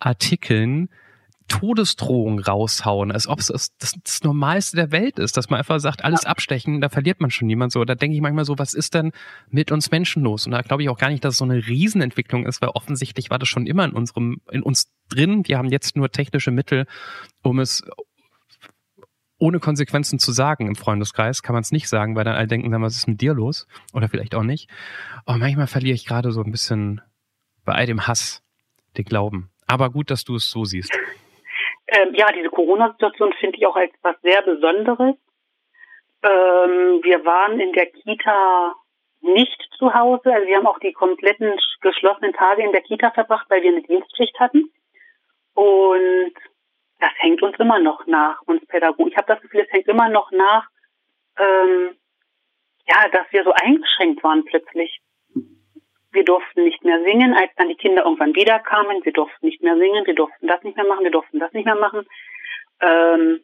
Artikeln 0.00 0.88
Todesdrohungen 1.48 2.40
raushauen, 2.40 3.12
als 3.12 3.28
ob 3.28 3.38
es 3.38 3.46
das, 3.46 3.70
das, 3.78 4.22
Normalste 4.24 4.76
der 4.76 4.90
Welt 4.90 5.18
ist, 5.18 5.36
dass 5.36 5.48
man 5.48 5.58
einfach 5.58 5.78
sagt, 5.78 6.04
alles 6.04 6.24
abstechen, 6.24 6.80
da 6.80 6.88
verliert 6.88 7.20
man 7.20 7.30
schon 7.30 7.46
niemand 7.46 7.72
so. 7.72 7.84
Da 7.84 7.94
denke 7.94 8.16
ich 8.16 8.20
manchmal 8.20 8.44
so, 8.44 8.58
was 8.58 8.74
ist 8.74 8.94
denn 8.94 9.12
mit 9.48 9.70
uns 9.70 9.90
Menschen 9.90 10.22
los? 10.22 10.46
Und 10.46 10.52
da 10.52 10.62
glaube 10.62 10.82
ich 10.82 10.88
auch 10.88 10.98
gar 10.98 11.10
nicht, 11.10 11.24
dass 11.24 11.34
es 11.34 11.38
so 11.38 11.44
eine 11.44 11.66
Riesenentwicklung 11.66 12.46
ist, 12.46 12.60
weil 12.62 12.70
offensichtlich 12.70 13.30
war 13.30 13.38
das 13.38 13.48
schon 13.48 13.66
immer 13.66 13.84
in 13.84 13.92
unserem, 13.92 14.40
in 14.50 14.62
uns 14.62 14.90
drin. 15.08 15.46
Wir 15.46 15.58
haben 15.58 15.70
jetzt 15.70 15.96
nur 15.96 16.10
technische 16.10 16.50
Mittel, 16.50 16.86
um 17.42 17.60
es 17.60 17.84
ohne 19.38 19.60
Konsequenzen 19.60 20.18
zu 20.18 20.32
sagen 20.32 20.66
im 20.66 20.76
Freundeskreis, 20.76 21.42
kann 21.42 21.52
man 21.52 21.62
es 21.62 21.70
nicht 21.70 21.88
sagen, 21.88 22.16
weil 22.16 22.24
dann 22.24 22.36
alle 22.36 22.46
denken, 22.46 22.72
was 22.82 22.96
ist 22.96 23.06
mit 23.06 23.20
dir 23.20 23.34
los? 23.34 23.66
Oder 23.92 24.08
vielleicht 24.08 24.34
auch 24.34 24.42
nicht. 24.42 24.68
Aber 25.26 25.38
manchmal 25.38 25.66
verliere 25.66 25.94
ich 25.94 26.06
gerade 26.06 26.32
so 26.32 26.42
ein 26.42 26.50
bisschen 26.50 27.02
bei 27.64 27.74
all 27.74 27.86
dem 27.86 28.06
Hass 28.06 28.42
den 28.96 29.04
Glauben. 29.04 29.50
Aber 29.66 29.90
gut, 29.90 30.10
dass 30.10 30.24
du 30.24 30.36
es 30.36 30.48
so 30.48 30.64
siehst. 30.64 30.90
Ähm, 31.88 32.14
ja, 32.14 32.32
diese 32.32 32.48
Corona-Situation 32.50 33.32
finde 33.34 33.58
ich 33.58 33.66
auch 33.66 33.76
als 33.76 33.92
was 34.02 34.16
sehr 34.22 34.42
Besonderes. 34.42 35.14
Ähm, 36.22 37.00
wir 37.02 37.24
waren 37.24 37.60
in 37.60 37.72
der 37.72 37.86
Kita 37.86 38.74
nicht 39.20 39.68
zu 39.78 39.94
Hause. 39.94 40.32
Also 40.32 40.46
wir 40.46 40.56
haben 40.56 40.66
auch 40.66 40.80
die 40.80 40.92
kompletten 40.92 41.52
sch- 41.52 41.80
geschlossenen 41.80 42.32
Tage 42.32 42.62
in 42.62 42.72
der 42.72 42.82
Kita 42.82 43.10
verbracht, 43.12 43.46
weil 43.48 43.62
wir 43.62 43.70
eine 43.70 43.82
Dienstpflicht 43.82 44.38
hatten. 44.40 44.72
Und 45.54 46.34
das 46.98 47.10
hängt 47.18 47.42
uns 47.42 47.56
immer 47.58 47.78
noch 47.78 48.06
nach, 48.06 48.42
uns 48.42 48.64
Pädagogen. 48.66 49.10
Ich 49.10 49.16
habe 49.16 49.32
das 49.32 49.40
Gefühl, 49.40 49.60
es 49.60 49.72
hängt 49.72 49.86
immer 49.86 50.08
noch 50.08 50.30
nach, 50.32 50.68
ähm, 51.38 51.96
ja, 52.88 53.08
dass 53.10 53.26
wir 53.30 53.44
so 53.44 53.52
eingeschränkt 53.52 54.22
waren 54.24 54.44
plötzlich. 54.44 55.00
Wir 56.16 56.24
durften 56.24 56.64
nicht 56.64 56.82
mehr 56.84 57.00
singen, 57.04 57.34
als 57.34 57.50
dann 57.56 57.68
die 57.68 57.76
Kinder 57.76 58.04
irgendwann 58.04 58.34
wieder 58.34 58.58
kamen. 58.58 59.04
Wir 59.04 59.12
durften 59.12 59.46
nicht 59.46 59.62
mehr 59.62 59.76
singen, 59.76 60.04
wir 60.04 60.14
durften 60.14 60.48
das 60.48 60.62
nicht 60.64 60.76
mehr 60.76 60.86
machen, 60.86 61.04
wir 61.04 61.12
durften 61.12 61.38
das 61.38 61.52
nicht 61.52 61.66
mehr 61.66 61.76
machen. 61.76 62.04
Ähm, 62.80 63.40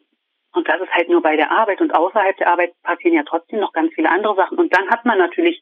und 0.51 0.67
das 0.67 0.81
ist 0.81 0.91
halt 0.91 1.07
nur 1.09 1.21
bei 1.21 1.37
der 1.37 1.51
Arbeit. 1.51 1.79
Und 1.79 1.95
außerhalb 1.95 2.35
der 2.37 2.47
Arbeit 2.47 2.73
passieren 2.83 3.15
ja 3.15 3.23
trotzdem 3.23 3.59
noch 3.59 3.71
ganz 3.71 3.93
viele 3.93 4.09
andere 4.09 4.35
Sachen. 4.35 4.57
Und 4.57 4.75
dann 4.75 4.89
hat 4.89 5.05
man 5.05 5.17
natürlich 5.17 5.61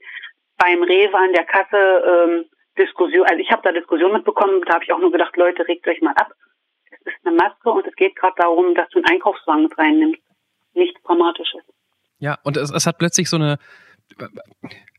beim 0.58 0.82
Rewe 0.82 1.18
an 1.18 1.34
der 1.34 1.46
Kasse 1.46 1.78
ähm, 1.78 2.46
Diskussion, 2.78 3.26
also 3.28 3.40
ich 3.40 3.52
habe 3.52 3.62
da 3.64 3.72
Diskussion 3.72 4.14
mitbekommen, 4.14 4.62
da 4.66 4.76
habe 4.76 4.84
ich 4.84 4.94
auch 4.94 5.00
nur 5.00 5.12
gedacht, 5.12 5.36
Leute, 5.36 5.68
regt 5.68 5.88
euch 5.88 6.02
mal 6.02 6.14
ab. 6.14 6.32
Es 6.90 7.14
ist 7.14 7.26
eine 7.26 7.36
Maske 7.36 7.70
und 7.70 7.86
es 7.86 7.96
geht 7.96 8.16
gerade 8.16 8.36
darum, 8.38 8.76
dass 8.76 8.90
du 8.90 9.00
einen 9.00 9.08
Einkaufswagen 9.08 9.64
mit 9.64 9.78
reinnimmst. 9.78 10.22
Nichts 10.74 11.02
Dramatisches. 11.04 11.62
Ja, 12.20 12.38
und 12.44 12.56
es, 12.56 12.72
es 12.72 12.86
hat 12.86 12.98
plötzlich 12.98 13.30
so 13.30 13.36
eine, 13.38 13.58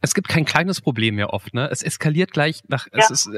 es 0.03 0.15
gibt 0.15 0.29
kein 0.29 0.45
kleines 0.45 0.81
Problem 0.81 1.15
mehr 1.15 1.33
oft, 1.33 1.55
ne? 1.55 1.69
Es 1.71 1.83
eskaliert 1.83 2.33
gleich 2.33 2.63
nach, 2.67 2.89
ja. 2.93 2.99
es 2.99 3.11
ist, 3.11 3.31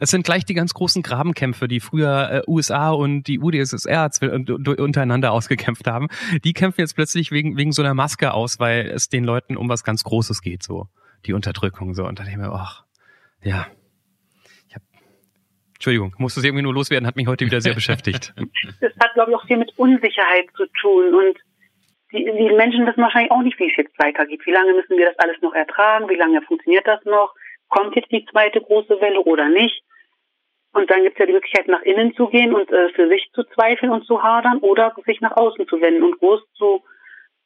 es 0.00 0.10
sind 0.10 0.24
gleich 0.24 0.46
die 0.46 0.54
ganz 0.54 0.72
großen 0.72 1.02
Grabenkämpfe, 1.02 1.68
die 1.68 1.78
früher 1.78 2.30
äh, 2.30 2.50
USA 2.50 2.90
und 2.90 3.24
die 3.24 3.38
UdSSR 3.38 4.10
untereinander 4.78 5.30
ausgekämpft 5.32 5.86
haben. 5.86 6.08
Die 6.42 6.54
kämpfen 6.54 6.80
jetzt 6.80 6.94
plötzlich 6.94 7.30
wegen, 7.30 7.58
wegen 7.58 7.72
so 7.72 7.82
einer 7.82 7.92
Maske 7.92 8.32
aus, 8.32 8.58
weil 8.58 8.86
es 8.86 9.10
den 9.10 9.24
Leuten 9.24 9.58
um 9.58 9.68
was 9.68 9.84
ganz 9.84 10.02
Großes 10.02 10.40
geht, 10.40 10.62
so. 10.62 10.88
Die 11.26 11.34
Unterdrückung, 11.34 11.92
so. 11.92 12.06
Und 12.06 12.18
dann 12.18 12.26
denke 12.26 12.40
ich 12.40 12.48
mir, 12.48 12.54
ach, 12.54 12.84
ja. 13.42 13.66
Ich 14.68 14.74
hab, 14.74 14.82
Entschuldigung, 15.74 16.14
musste 16.16 16.40
es 16.40 16.46
irgendwie 16.46 16.62
nur 16.62 16.72
loswerden, 16.72 17.06
hat 17.06 17.16
mich 17.16 17.26
heute 17.26 17.44
wieder 17.44 17.60
sehr 17.60 17.74
beschäftigt. 17.74 18.34
Das 18.80 18.92
hat, 18.98 19.12
glaube 19.12 19.32
ich, 19.32 19.36
auch 19.36 19.46
viel 19.46 19.58
mit 19.58 19.76
Unsicherheit 19.76 20.46
zu 20.56 20.64
tun 20.80 21.14
und 21.14 21.38
die, 22.12 22.24
die 22.24 22.54
Menschen 22.54 22.86
wissen 22.86 23.02
wahrscheinlich 23.02 23.30
auch 23.30 23.42
nicht, 23.42 23.58
wie 23.58 23.70
es 23.70 23.76
jetzt 23.76 23.98
weitergeht. 23.98 24.44
Wie 24.44 24.52
lange 24.52 24.74
müssen 24.74 24.96
wir 24.96 25.06
das 25.06 25.18
alles 25.18 25.40
noch 25.40 25.54
ertragen? 25.54 26.08
Wie 26.08 26.16
lange 26.16 26.42
funktioniert 26.42 26.86
das 26.86 27.04
noch? 27.04 27.34
Kommt 27.68 27.94
jetzt 27.94 28.10
die 28.10 28.26
zweite 28.26 28.60
große 28.60 29.00
Welle 29.00 29.20
oder 29.20 29.48
nicht? 29.48 29.82
Und 30.72 30.90
dann 30.90 31.02
gibt 31.02 31.16
es 31.16 31.20
ja 31.20 31.26
die 31.26 31.32
Möglichkeit, 31.32 31.68
nach 31.68 31.82
innen 31.82 32.14
zu 32.14 32.28
gehen 32.28 32.54
und 32.54 32.70
äh, 32.70 32.90
für 32.90 33.08
sich 33.08 33.30
zu 33.32 33.44
zweifeln 33.44 33.90
und 33.90 34.06
zu 34.06 34.22
hadern 34.22 34.58
oder 34.58 34.94
sich 35.04 35.20
nach 35.20 35.36
außen 35.36 35.66
zu 35.66 35.80
wenden 35.80 36.04
und 36.04 36.18
groß 36.18 36.40
zu 36.54 36.82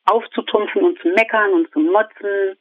aufzutumpfen 0.07 0.83
und 0.83 0.99
zu 1.01 1.09
meckern 1.09 1.53
und 1.53 1.71
zu 1.73 1.79
motzen. 1.81 2.59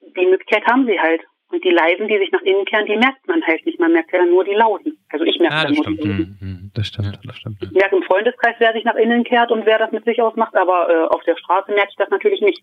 Die 0.00 0.26
Möglichkeit 0.26 0.64
haben 0.66 0.86
sie 0.86 1.00
halt. 1.00 1.22
Und 1.50 1.64
die 1.64 1.70
Leisen, 1.70 2.08
die 2.08 2.18
sich 2.18 2.30
nach 2.30 2.42
innen 2.42 2.64
kehren, 2.66 2.84
die 2.84 2.96
merkt 2.96 3.26
man 3.26 3.42
halt 3.46 3.64
nicht. 3.64 3.80
Man 3.80 3.92
merkt 3.92 4.12
ja 4.12 4.18
dann 4.18 4.30
nur 4.30 4.44
die 4.44 4.52
Lauten. 4.52 4.98
Also 5.08 5.24
ich 5.24 5.38
merke 5.38 5.54
ah, 5.54 5.64
dann 5.64 5.74
nur 5.74 5.84
stimmt. 5.84 6.02
die 6.02 6.08
Lauten. 6.08 6.38
Mhm, 6.40 6.70
das 6.74 6.86
stimmt, 6.88 7.18
das 7.24 7.36
stimmt. 7.36 7.62
Ich 7.62 7.70
merke 7.70 7.96
im 7.96 8.02
Freundeskreis, 8.02 8.56
wer 8.58 8.72
sich 8.74 8.84
nach 8.84 8.96
innen 8.96 9.24
kehrt 9.24 9.50
und 9.50 9.64
wer 9.64 9.78
das 9.78 9.90
mit 9.90 10.04
sich 10.04 10.20
ausmacht, 10.20 10.54
aber 10.54 10.88
äh, 10.90 11.14
auf 11.14 11.22
der 11.24 11.36
Straße 11.36 11.72
merke 11.72 11.88
ich 11.90 11.96
das 11.96 12.10
natürlich 12.10 12.42
nicht. 12.42 12.62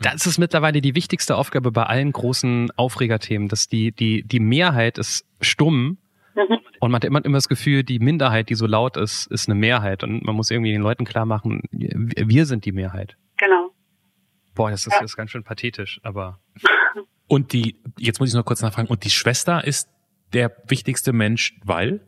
Das 0.00 0.26
ist 0.26 0.38
mittlerweile 0.38 0.80
die 0.80 0.94
wichtigste 0.94 1.36
Aufgabe 1.36 1.72
bei 1.72 1.82
allen 1.82 2.12
großen 2.12 2.70
Aufregerthemen, 2.76 3.48
dass 3.48 3.68
die, 3.68 3.92
die, 3.92 4.22
die 4.22 4.40
Mehrheit 4.40 4.96
ist 4.96 5.26
stumm 5.40 5.98
mhm. 6.34 6.58
und 6.80 6.90
man 6.90 6.94
hat 6.94 7.04
immer, 7.04 7.24
immer 7.24 7.36
das 7.36 7.48
Gefühl, 7.48 7.82
die 7.82 7.98
Minderheit, 7.98 8.48
die 8.48 8.54
so 8.54 8.66
laut 8.66 8.96
ist, 8.96 9.26
ist 9.26 9.48
eine 9.48 9.58
Mehrheit 9.58 10.04
und 10.04 10.24
man 10.24 10.36
muss 10.36 10.50
irgendwie 10.50 10.72
den 10.72 10.82
Leuten 10.82 11.04
klar 11.04 11.26
machen, 11.26 11.62
wir 11.72 12.46
sind 12.46 12.64
die 12.64 12.72
Mehrheit. 12.72 13.16
Genau. 13.38 13.70
Boah, 14.54 14.70
das 14.70 14.86
ist, 14.86 14.92
ja. 14.92 15.00
das 15.00 15.10
ist 15.12 15.16
ganz 15.16 15.30
schön 15.30 15.44
pathetisch, 15.44 16.00
aber. 16.02 16.38
Und 17.28 17.52
die, 17.52 17.76
jetzt 17.98 18.20
muss 18.20 18.30
ich 18.30 18.34
noch 18.34 18.44
kurz 18.44 18.62
nachfragen, 18.62 18.88
und 18.88 19.04
die 19.04 19.10
Schwester 19.10 19.62
ist 19.64 19.88
der 20.32 20.50
wichtigste 20.66 21.12
Mensch, 21.12 21.58
weil? 21.64 22.00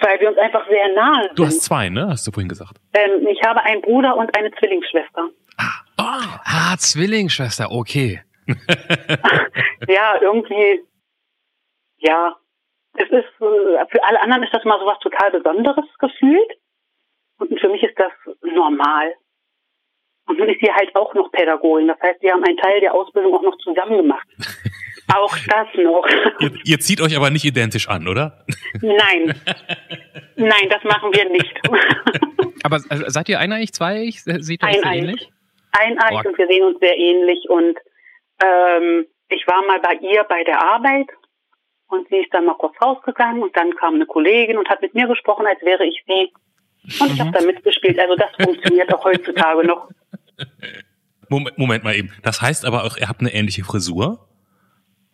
Weil 0.00 0.20
wir 0.20 0.28
uns 0.28 0.38
einfach 0.38 0.66
sehr 0.68 0.94
nahe 0.94 1.24
sind. 1.24 1.38
Du 1.38 1.46
hast 1.46 1.62
zwei, 1.62 1.88
ne? 1.88 2.08
Hast 2.08 2.26
du 2.26 2.32
vorhin 2.32 2.48
gesagt. 2.48 2.78
Ähm, 2.92 3.26
ich 3.26 3.40
habe 3.42 3.62
einen 3.62 3.80
Bruder 3.80 4.16
und 4.16 4.36
eine 4.36 4.50
Zwillingsschwester. 4.52 5.30
Ah, 5.56 5.80
oh. 5.98 6.38
ah 6.44 6.76
Zwillingsschwester, 6.76 7.70
okay. 7.70 8.22
ja, 9.88 10.20
irgendwie, 10.20 10.82
ja. 11.98 12.36
Es 12.96 13.08
ist, 13.08 13.40
äh, 13.40 13.86
für 13.90 14.04
alle 14.04 14.20
anderen 14.22 14.42
ist 14.42 14.54
das 14.54 14.64
mal 14.64 14.78
so 14.78 14.86
was 14.86 14.98
total 14.98 15.30
Besonderes 15.32 15.86
gefühlt. 15.98 16.52
Und 17.38 17.58
für 17.58 17.68
mich 17.68 17.82
ist 17.82 17.98
das 17.98 18.12
normal. 18.42 19.14
Und 20.26 20.38
nun 20.38 20.48
ist 20.48 20.60
sie 20.60 20.72
halt 20.72 20.94
auch 20.94 21.12
noch 21.14 21.30
Pädagogin. 21.32 21.88
Das 21.88 22.00
heißt, 22.00 22.22
wir 22.22 22.32
haben 22.32 22.44
einen 22.44 22.56
Teil 22.56 22.80
der 22.80 22.94
Ausbildung 22.94 23.34
auch 23.34 23.42
noch 23.42 23.58
zusammen 23.58 23.98
gemacht. 23.98 24.26
auch 25.14 25.36
das 25.48 25.68
noch. 25.76 26.06
Ihr, 26.40 26.52
ihr, 26.64 26.78
zieht 26.78 27.00
euch 27.00 27.16
aber 27.16 27.30
nicht 27.30 27.44
identisch 27.44 27.88
an, 27.88 28.08
oder? 28.08 28.44
Nein. 28.80 29.34
Nein, 30.36 30.68
das 30.70 30.82
machen 30.84 31.12
wir 31.12 31.28
nicht. 31.28 31.54
aber 32.64 32.78
seid 32.78 33.28
ihr 33.28 33.38
eineig, 33.38 33.74
zweieig? 33.74 34.20
Seht 34.20 34.62
ihr 34.62 34.68
euch 34.68 34.80
sehr 34.80 34.92
ähnlich? 34.92 35.30
Eineig 35.72 36.24
oh. 36.24 36.28
und 36.28 36.38
wir 36.38 36.46
sehen 36.46 36.64
uns 36.64 36.78
sehr 36.80 36.96
ähnlich. 36.96 37.48
Und 37.48 37.78
ähm, 38.42 39.06
ich 39.28 39.46
war 39.46 39.64
mal 39.66 39.80
bei 39.80 39.94
ihr 40.00 40.24
bei 40.24 40.42
der 40.44 40.62
Arbeit 40.62 41.08
und 41.88 42.08
sie 42.08 42.18
ist 42.18 42.32
dann 42.32 42.46
mal 42.46 42.54
kurz 42.54 42.74
rausgegangen 42.80 43.42
und 43.42 43.56
dann 43.56 43.74
kam 43.76 43.94
eine 43.94 44.06
Kollegin 44.06 44.58
und 44.58 44.68
hat 44.68 44.80
mit 44.80 44.94
mir 44.94 45.06
gesprochen, 45.06 45.46
als 45.46 45.60
wäre 45.62 45.84
ich 45.84 46.02
sie. 46.06 46.32
Und 47.00 47.12
ich 47.12 47.20
habe 47.20 47.32
da 47.32 47.40
mitgespielt. 47.40 47.98
Also 47.98 48.14
das 48.16 48.30
funktioniert 48.42 48.92
auch 48.94 49.04
heutzutage 49.04 49.66
noch. 49.66 49.88
Moment, 51.28 51.58
Moment 51.58 51.84
mal 51.84 51.94
eben. 51.94 52.12
Das 52.22 52.42
heißt 52.42 52.64
aber 52.64 52.84
auch, 52.84 52.96
ihr 52.96 53.08
habt 53.08 53.20
eine 53.20 53.32
ähnliche 53.32 53.64
Frisur? 53.64 54.28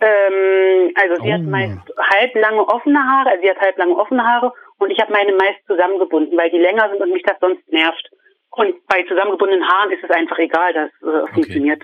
Ähm, 0.01 0.93
also 0.95 1.23
sie 1.23 1.29
oh. 1.29 1.33
hat 1.33 1.43
meist 1.43 1.79
halblange 1.99 2.67
offene 2.67 2.99
Haare, 2.99 3.31
also 3.31 3.43
sie 3.43 3.51
hat 3.51 3.61
halblange 3.61 3.95
offene 3.97 4.25
Haare 4.25 4.53
und 4.79 4.91
ich 4.91 4.99
habe 4.99 5.13
meine 5.13 5.33
meist 5.33 5.61
zusammengebunden, 5.67 6.37
weil 6.39 6.51
die 6.51 6.59
länger 6.59 6.89
sind 6.91 7.03
und 7.03 7.13
mich 7.13 7.23
das 7.23 7.39
sonst 7.41 7.71
nervt. 7.71 8.11
Und 8.51 8.87
bei 8.89 9.05
zusammengebundenen 9.05 9.67
Haaren 9.69 9.93
ist 9.93 10.03
es 10.03 10.11
einfach 10.11 10.39
egal, 10.39 10.73
das 10.73 10.91
äh, 11.03 11.23
okay. 11.23 11.33
funktioniert. 11.35 11.83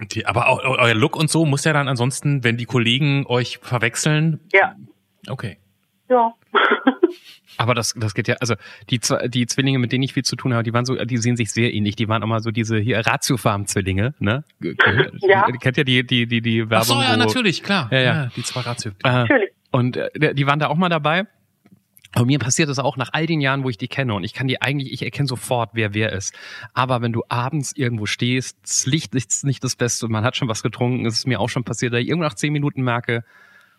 Okay, 0.00 0.24
aber 0.24 0.48
auch 0.48 0.62
euer 0.62 0.94
Look 0.94 1.16
und 1.16 1.30
so 1.30 1.44
muss 1.44 1.64
ja 1.64 1.72
dann 1.72 1.88
ansonsten, 1.88 2.44
wenn 2.44 2.56
die 2.56 2.66
Kollegen 2.66 3.26
euch 3.26 3.58
verwechseln. 3.58 4.40
Ja. 4.52 4.76
Okay. 5.28 5.58
Ja. 6.08 6.34
Aber 7.56 7.74
das, 7.74 7.94
das 7.96 8.14
geht 8.14 8.28
ja, 8.28 8.36
also 8.40 8.54
die, 8.88 9.00
die 9.28 9.46
Zwillinge, 9.46 9.78
mit 9.78 9.92
denen 9.92 10.02
ich 10.02 10.14
viel 10.14 10.24
zu 10.24 10.36
tun 10.36 10.54
habe, 10.54 10.62
die 10.62 10.72
waren 10.72 10.84
so, 10.84 10.94
die 10.96 11.16
sehen 11.18 11.36
sich 11.36 11.50
sehr 11.50 11.72
ähnlich. 11.74 11.96
Die 11.96 12.08
waren 12.08 12.22
auch 12.22 12.26
mal 12.26 12.40
so 12.40 12.50
diese 12.50 12.78
hier 12.78 13.04
Ratiofarm-Zwillinge, 13.06 14.14
ne? 14.18 14.44
Ja. 14.60 15.46
Kennt 15.60 15.76
ja 15.76 15.84
die, 15.84 16.06
die, 16.06 16.26
die, 16.26 16.40
die 16.40 16.70
Werbung. 16.70 16.76
Ach 16.78 16.84
so, 16.84 17.02
ja, 17.02 17.12
wo, 17.12 17.16
natürlich, 17.16 17.62
klar. 17.62 17.88
Ja, 17.90 17.98
ja. 17.98 18.04
ja 18.04 18.30
die 18.34 18.42
zwei 18.42 18.60
Ratio. 18.60 18.92
Äh, 19.04 19.08
natürlich. 19.08 19.50
Und 19.70 19.96
äh, 19.96 20.34
die 20.34 20.46
waren 20.46 20.58
da 20.58 20.68
auch 20.68 20.76
mal 20.76 20.88
dabei. 20.88 21.26
Aber 22.12 22.26
mir 22.26 22.40
passiert 22.40 22.68
das 22.68 22.80
auch 22.80 22.96
nach 22.96 23.10
all 23.12 23.26
den 23.26 23.40
Jahren, 23.40 23.62
wo 23.62 23.70
ich 23.70 23.78
die 23.78 23.86
kenne. 23.86 24.14
Und 24.14 24.24
ich 24.24 24.34
kann 24.34 24.48
die 24.48 24.60
eigentlich, 24.60 24.92
ich 24.92 25.02
erkenne 25.02 25.28
sofort, 25.28 25.70
wer 25.74 25.94
wer 25.94 26.12
ist. 26.12 26.34
Aber 26.74 27.02
wenn 27.02 27.12
du 27.12 27.22
abends 27.28 27.72
irgendwo 27.76 28.06
stehst, 28.06 28.58
das 28.62 28.86
Licht 28.86 29.14
ist 29.14 29.44
nicht 29.44 29.62
das 29.62 29.76
Beste 29.76 30.06
und 30.06 30.12
man 30.12 30.24
hat 30.24 30.36
schon 30.36 30.48
was 30.48 30.62
getrunken, 30.62 31.06
ist 31.06 31.18
es 31.18 31.26
mir 31.26 31.38
auch 31.38 31.48
schon 31.48 31.62
passiert, 31.62 31.92
dass 31.92 32.00
ich 32.00 32.08
irgendwo 32.08 32.24
nach 32.24 32.34
zehn 32.34 32.52
Minuten 32.52 32.82
merke, 32.82 33.22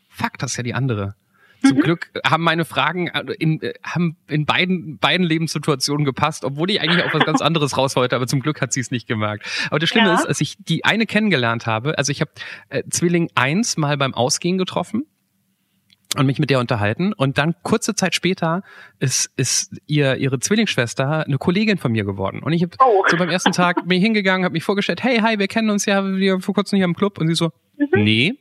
fuck, 0.08 0.38
das 0.38 0.52
ist 0.52 0.58
ja 0.58 0.64
die 0.64 0.74
andere. 0.74 1.16
Zum 1.64 1.78
mhm. 1.78 1.82
Glück 1.82 2.12
haben 2.26 2.44
meine 2.44 2.66
Fragen 2.66 3.08
äh, 3.08 3.24
in, 3.40 3.62
äh, 3.62 3.74
haben 3.84 4.18
in 4.28 4.46
beiden, 4.46 4.98
beiden 4.98 5.26
Lebenssituationen 5.26 6.06
gepasst, 6.06 6.44
obwohl 6.44 6.70
ich 6.72 6.82
eigentlich 6.82 7.04
auf 7.04 7.14
was 7.14 7.26
ganz 7.26 7.42
anderes 7.42 7.78
raus 7.78 7.96
wollte, 7.96 8.16
aber 8.16 8.28
zum 8.28 8.42
Glück 8.42 8.62
hat 8.62 8.74
sie 8.74 8.80
es 8.80 8.92
nicht 8.92 9.08
gemerkt. 9.08 9.46
Aber 9.68 9.80
das 9.80 9.90
Schlimme 9.90 10.08
ja. 10.08 10.16
ist, 10.16 10.26
als 10.26 10.42
ich 10.42 10.56
die 10.58 10.86
eine 10.86 11.06
kennengelernt 11.06 11.68
habe, 11.68 11.98
also 11.98 12.12
ich 12.12 12.22
habe 12.22 12.32
äh, 12.70 12.84
Zwilling 12.90 13.30
1 13.36 13.78
mal 13.78 13.98
beim 13.98 14.14
Ausgehen 14.14 14.58
getroffen 14.58 15.06
und 16.18 16.26
mich 16.26 16.40
mit 16.40 16.50
der 16.50 16.60
unterhalten 16.60 17.14
und 17.14 17.38
dann 17.38 17.56
kurze 17.64 17.96
Zeit 17.96 18.16
später 18.16 18.64
ist 19.00 19.32
ist 19.38 19.78
ihr 19.88 20.18
ihre 20.18 20.40
Zwillingsschwester 20.40 21.26
eine 21.26 21.38
Kollegin 21.38 21.78
von 21.78 21.92
mir 21.94 22.04
geworden 22.04 22.44
und 22.44 22.52
ich 22.52 22.64
habe 22.64 22.76
oh. 22.84 23.06
so 23.08 23.16
beim 23.16 23.30
ersten 23.30 23.54
Tag 23.54 23.78
ich 23.90 24.02
hingegangen 24.02 24.44
habe 24.44 24.54
mich 24.54 24.64
vorgestellt 24.64 25.04
hey 25.04 25.20
hi 25.20 25.40
wir 25.40 25.48
kennen 25.48 25.70
uns 25.70 25.86
ja 25.86 26.04
wir 26.06 26.42
vor 26.42 26.54
kurzem 26.54 26.76
hier 26.78 26.86
im 26.86 26.96
Club 26.96 27.18
und 27.18 27.28
sie 27.28 27.36
so 27.36 27.52
mhm. 27.78 28.04
nee 28.04 28.34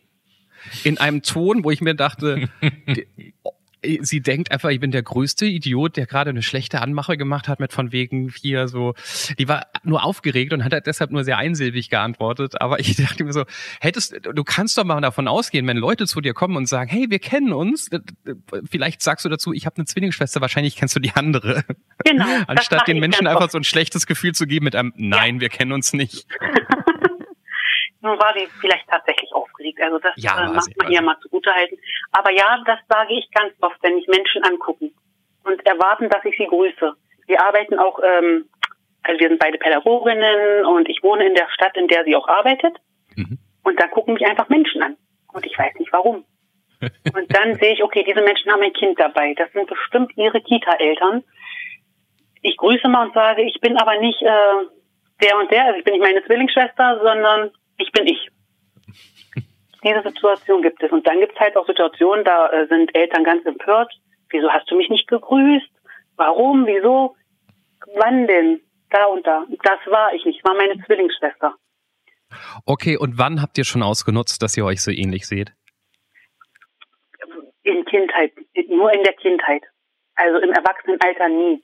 in 0.84 0.98
einem 0.98 1.22
Ton, 1.22 1.64
wo 1.64 1.70
ich 1.70 1.80
mir 1.80 1.94
dachte, 1.94 2.48
sie 4.00 4.20
denkt 4.20 4.52
einfach, 4.52 4.70
ich 4.70 4.80
bin 4.80 4.90
der 4.90 5.02
größte 5.02 5.46
Idiot, 5.46 5.96
der 5.96 6.06
gerade 6.06 6.30
eine 6.30 6.42
schlechte 6.42 6.80
Anmache 6.80 7.16
gemacht 7.16 7.48
hat 7.48 7.60
mit 7.60 7.72
von 7.72 7.92
wegen 7.92 8.28
hier 8.30 8.68
so. 8.68 8.94
Die 9.38 9.48
war 9.48 9.66
nur 9.84 10.04
aufgeregt 10.04 10.52
und 10.52 10.64
hat 10.64 10.72
halt 10.72 10.86
deshalb 10.86 11.10
nur 11.10 11.24
sehr 11.24 11.38
einsilbig 11.38 11.90
geantwortet. 11.90 12.60
Aber 12.60 12.80
ich 12.80 12.96
dachte 13.02 13.24
mir 13.24 13.32
so, 13.32 13.44
hättest, 13.80 14.20
du 14.22 14.44
kannst 14.44 14.76
doch 14.76 14.84
mal 14.84 15.00
davon 15.00 15.28
ausgehen, 15.28 15.66
wenn 15.66 15.76
Leute 15.76 16.06
zu 16.06 16.20
dir 16.20 16.34
kommen 16.34 16.56
und 16.56 16.66
sagen, 16.66 16.90
hey, 16.90 17.06
wir 17.08 17.18
kennen 17.18 17.52
uns, 17.52 17.88
vielleicht 18.68 19.02
sagst 19.02 19.24
du 19.24 19.28
dazu, 19.28 19.52
ich 19.52 19.66
habe 19.66 19.76
eine 19.76 19.86
Zwillingsschwester, 19.86 20.40
wahrscheinlich 20.40 20.76
kennst 20.76 20.96
du 20.96 21.00
die 21.00 21.12
andere. 21.12 21.64
Genau. 22.04 22.26
Anstatt 22.46 22.86
den 22.86 22.98
Menschen 22.98 23.26
einfach 23.26 23.50
so 23.50 23.58
ein 23.58 23.64
schlechtes 23.64 24.06
Gefühl 24.06 24.34
zu 24.34 24.46
geben 24.46 24.64
mit 24.64 24.76
einem 24.76 24.92
Nein, 24.96 25.36
ja. 25.36 25.40
wir 25.42 25.48
kennen 25.48 25.72
uns 25.72 25.92
nicht. 25.92 26.26
Nun 28.02 28.18
war 28.18 28.32
sie 28.34 28.46
vielleicht 28.60 28.88
tatsächlich 28.88 29.32
aufgeregt. 29.32 29.80
Also 29.82 29.98
das 29.98 30.14
ja, 30.16 30.44
äh, 30.44 30.48
macht 30.48 30.74
man 30.76 30.90
ihr 30.90 31.02
mal 31.02 31.18
zugutehalten. 31.20 31.78
Aber 32.12 32.30
ja, 32.32 32.62
das 32.64 32.78
sage 32.88 33.12
ich 33.12 33.30
ganz 33.30 33.52
oft, 33.60 33.76
wenn 33.82 33.94
mich 33.94 34.06
Menschen 34.08 34.42
angucken 34.42 34.94
und 35.44 35.64
erwarten, 35.66 36.08
dass 36.08 36.24
ich 36.24 36.36
sie 36.36 36.46
grüße. 36.46 36.94
Wir 37.26 37.44
arbeiten 37.44 37.78
auch, 37.78 38.00
ähm, 38.02 38.48
also 39.02 39.20
wir 39.20 39.28
sind 39.28 39.38
beide 39.38 39.58
Pädagoginnen 39.58 40.64
und 40.66 40.88
ich 40.88 41.02
wohne 41.02 41.26
in 41.26 41.34
der 41.34 41.48
Stadt, 41.50 41.76
in 41.76 41.88
der 41.88 42.04
sie 42.04 42.16
auch 42.16 42.26
arbeitet. 42.26 42.76
Mhm. 43.16 43.38
Und 43.64 43.78
da 43.78 43.86
gucken 43.88 44.14
mich 44.14 44.26
einfach 44.26 44.48
Menschen 44.48 44.82
an. 44.82 44.96
Und 45.32 45.44
ich 45.44 45.58
weiß 45.58 45.74
nicht 45.78 45.92
warum. 45.92 46.24
und 46.80 47.36
dann 47.36 47.54
sehe 47.56 47.74
ich, 47.74 47.82
okay, 47.82 48.02
diese 48.06 48.22
Menschen 48.22 48.50
haben 48.50 48.62
ein 48.62 48.72
Kind 48.72 48.98
dabei. 48.98 49.34
Das 49.34 49.52
sind 49.52 49.68
bestimmt 49.68 50.16
ihre 50.16 50.40
Kita-Eltern. 50.40 51.22
Ich 52.40 52.56
grüße 52.56 52.88
mal 52.88 53.06
und 53.06 53.14
sage, 53.14 53.42
ich 53.42 53.60
bin 53.60 53.76
aber 53.76 53.98
nicht 53.98 54.22
äh, 54.22 54.64
der 55.22 55.36
und 55.38 55.50
der, 55.50 55.66
also 55.66 55.78
ich 55.78 55.84
bin 55.84 55.92
nicht 55.92 56.02
meine 56.02 56.24
Zwillingsschwester, 56.24 57.00
sondern 57.02 57.50
ich 57.80 57.92
bin 57.92 58.06
ich. 58.06 58.28
diese 59.84 60.02
Situation 60.02 60.62
gibt 60.62 60.82
es. 60.82 60.90
Und 60.92 61.06
dann 61.06 61.20
gibt 61.20 61.32
es 61.34 61.40
halt 61.40 61.56
auch 61.56 61.66
Situationen, 61.66 62.24
da 62.24 62.48
äh, 62.48 62.66
sind 62.68 62.94
Eltern 62.94 63.24
ganz 63.24 63.44
empört. 63.46 63.92
Wieso 64.30 64.48
hast 64.50 64.70
du 64.70 64.76
mich 64.76 64.88
nicht 64.88 65.08
gegrüßt? 65.08 65.70
Warum? 66.16 66.66
Wieso? 66.66 67.16
Wann 67.96 68.26
denn? 68.26 68.60
Da 68.90 69.06
und 69.06 69.26
da. 69.26 69.44
Das 69.62 69.78
war 69.86 70.14
ich 70.14 70.24
nicht. 70.24 70.38
Ich 70.38 70.44
war 70.44 70.54
meine 70.54 70.82
Zwillingsschwester. 70.84 71.54
Okay, 72.64 72.96
und 72.96 73.18
wann 73.18 73.42
habt 73.42 73.58
ihr 73.58 73.64
schon 73.64 73.82
ausgenutzt, 73.82 74.42
dass 74.42 74.56
ihr 74.56 74.64
euch 74.64 74.82
so 74.82 74.90
ähnlich 74.90 75.26
seht? 75.26 75.52
In 77.62 77.84
Kindheit. 77.84 78.32
Nur 78.68 78.92
in 78.92 79.02
der 79.02 79.14
Kindheit. 79.14 79.62
Also 80.14 80.38
im 80.38 80.50
Erwachsenenalter 80.50 81.28
nie. 81.28 81.62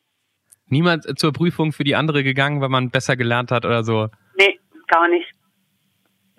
Niemand 0.69 1.19
zur 1.19 1.33
Prüfung 1.33 1.73
für 1.73 1.85
die 1.85 1.95
andere 1.95 2.25
gegangen, 2.25 2.61
weil 2.61 2.69
man 2.69 2.91
besser 2.91 3.17
gelernt 3.17 3.53
hat 3.53 3.65
oder 3.65 3.85
so? 3.85 4.09
Nee, 4.37 4.59
gar 4.89 5.09
nicht. 5.09 5.36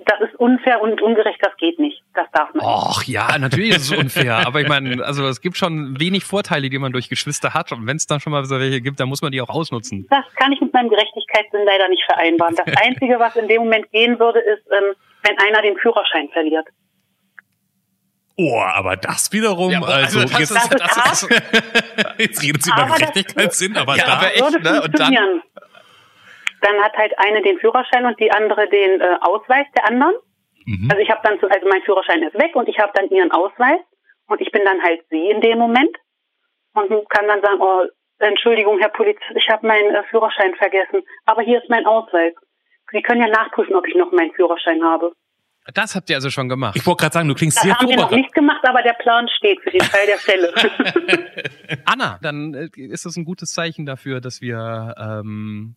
Das 0.05 0.21
ist 0.21 0.35
unfair 0.39 0.79
und 0.81 1.01
ungerecht, 1.01 1.39
das 1.41 1.57
geht 1.57 1.79
nicht. 1.79 2.01
Das 2.13 2.27
darf 2.31 2.53
man 2.53 2.63
nicht. 2.65 2.75
Och 2.75 3.03
ja, 3.05 3.37
natürlich 3.39 3.71
ist 3.71 3.91
es 3.91 3.97
unfair. 3.97 4.45
aber 4.45 4.61
ich 4.61 4.67
meine, 4.67 5.03
also 5.03 5.27
es 5.27 5.41
gibt 5.41 5.57
schon 5.57 5.99
wenig 5.99 6.23
Vorteile, 6.23 6.69
die 6.69 6.77
man 6.77 6.91
durch 6.91 7.09
Geschwister 7.09 7.53
hat. 7.55 7.71
Und 7.71 7.87
wenn 7.87 7.97
es 7.97 8.05
dann 8.05 8.19
schon 8.19 8.31
mal 8.31 8.45
so 8.45 8.59
welche 8.59 8.79
gibt, 8.79 8.99
dann 8.99 9.09
muss 9.09 9.21
man 9.23 9.31
die 9.31 9.41
auch 9.41 9.49
ausnutzen. 9.49 10.05
Das 10.09 10.23
kann 10.35 10.51
ich 10.51 10.61
mit 10.61 10.71
meinem 10.71 10.89
Gerechtigkeitssinn 10.89 11.61
leider 11.65 11.89
nicht 11.89 12.03
vereinbaren. 12.05 12.55
Das 12.55 12.67
Einzige, 12.85 13.19
was 13.19 13.35
in 13.35 13.47
dem 13.47 13.63
Moment 13.63 13.91
gehen 13.91 14.19
würde, 14.19 14.39
ist, 14.39 14.63
ähm, 14.71 14.93
wenn 15.23 15.37
einer 15.39 15.61
den 15.63 15.75
Führerschein 15.77 16.29
verliert. 16.29 16.67
Oh, 18.39 18.61
aber 18.61 18.97
das 18.97 19.31
wiederum, 19.33 19.71
Ja, 19.71 19.79
aber 19.79 19.87
also, 19.95 20.19
also 20.19 20.31
das 20.31 20.39
jetzt, 20.39 20.51
ist- 20.51 20.79
das 20.79 21.23
ist 21.23 21.29
jetzt 22.19 22.43
redet 22.43 22.63
sie 22.63 22.69
über 22.69 22.85
Gerechtigkeitssinn, 22.85 23.75
aber 23.77 23.95
Ja, 23.97 24.05
da, 24.05 24.13
aber 24.13 24.31
echt, 24.35 24.63
ne? 24.63 24.81
Und 24.83 24.99
dann-. 24.99 25.41
Dann 26.61 26.81
hat 26.81 26.97
halt 26.97 27.13
eine 27.17 27.41
den 27.41 27.59
Führerschein 27.59 28.05
und 28.05 28.19
die 28.19 28.31
andere 28.31 28.67
den 28.67 29.01
äh, 29.01 29.17
Ausweis 29.21 29.65
der 29.75 29.87
anderen. 29.87 30.15
Mhm. 30.65 30.89
Also 30.89 31.01
ich 31.01 31.09
habe 31.09 31.21
dann, 31.23 31.39
so, 31.39 31.47
also 31.47 31.67
mein 31.67 31.81
Führerschein 31.83 32.23
ist 32.23 32.33
weg 32.33 32.55
und 32.55 32.67
ich 32.67 32.79
habe 32.79 32.91
dann 32.95 33.09
ihren 33.09 33.31
Ausweis 33.31 33.79
und 34.27 34.41
ich 34.41 34.51
bin 34.51 34.65
dann 34.65 34.81
halt 34.81 35.01
sie 35.09 35.29
in 35.29 35.41
dem 35.41 35.59
Moment 35.59 35.95
und 36.73 37.09
kann 37.09 37.27
dann 37.27 37.41
sagen, 37.41 37.61
oh, 37.61 37.85
Entschuldigung, 38.19 38.79
Herr 38.79 38.89
Polizist, 38.89 39.23
ich 39.35 39.47
habe 39.49 39.67
meinen 39.67 39.93
äh, 39.93 40.03
Führerschein 40.09 40.55
vergessen, 40.55 41.03
aber 41.25 41.41
hier 41.41 41.61
ist 41.61 41.69
mein 41.69 41.85
Ausweis. 41.85 42.33
Sie 42.91 43.01
können 43.01 43.21
ja 43.21 43.27
nachprüfen, 43.27 43.75
ob 43.75 43.87
ich 43.87 43.95
noch 43.95 44.11
meinen 44.11 44.33
Führerschein 44.33 44.83
habe. 44.83 45.13
Das 45.73 45.95
habt 45.95 46.09
ihr 46.09 46.15
also 46.15 46.29
schon 46.29 46.47
gemacht. 46.47 46.75
ich 46.77 46.85
wollte 46.85 47.01
gerade 47.01 47.13
sagen, 47.13 47.27
du 47.27 47.35
klingst 47.35 47.57
Das 47.57 47.63
sehr 47.63 47.77
haben 47.77 47.89
wir 47.89 47.97
noch 47.97 48.11
nicht 48.11 48.33
gemacht, 48.33 48.61
aber 48.63 48.81
der 48.81 48.93
Plan 48.93 49.27
steht 49.27 49.59
für 49.61 49.71
den 49.71 49.81
Fall 49.81 50.05
der 50.05 50.17
Fälle. 50.17 50.53
Anna, 51.85 52.19
dann 52.21 52.53
äh, 52.53 52.69
ist 52.75 53.05
das 53.05 53.17
ein 53.17 53.25
gutes 53.25 53.51
Zeichen 53.51 53.85
dafür, 53.85 54.21
dass 54.21 54.41
wir 54.41 54.95
ähm, 54.97 55.75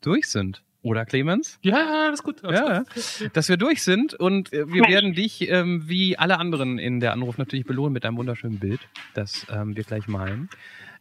durch 0.00 0.28
sind. 0.28 0.62
Oder 0.82 1.04
Clemens? 1.04 1.58
Ja, 1.62 2.06
alles 2.06 2.22
gut. 2.22 2.44
Alles 2.44 2.60
Ja, 2.60 2.78
gut. 2.78 3.20
ja. 3.20 3.28
dass 3.32 3.48
wir 3.48 3.56
durch 3.56 3.82
sind 3.82 4.14
und 4.14 4.52
äh, 4.52 4.58
wir 4.68 4.82
Mensch. 4.82 4.88
werden 4.88 5.12
dich 5.12 5.50
ähm, 5.50 5.82
wie 5.86 6.16
alle 6.16 6.38
anderen 6.38 6.78
in 6.78 7.00
der 7.00 7.12
Anruf 7.12 7.36
natürlich 7.36 7.66
belohnen 7.66 7.92
mit 7.92 8.04
einem 8.04 8.16
wunderschönen 8.16 8.58
Bild, 8.60 8.80
das 9.14 9.44
ähm, 9.52 9.76
wir 9.76 9.82
gleich 9.84 10.06
malen. 10.06 10.48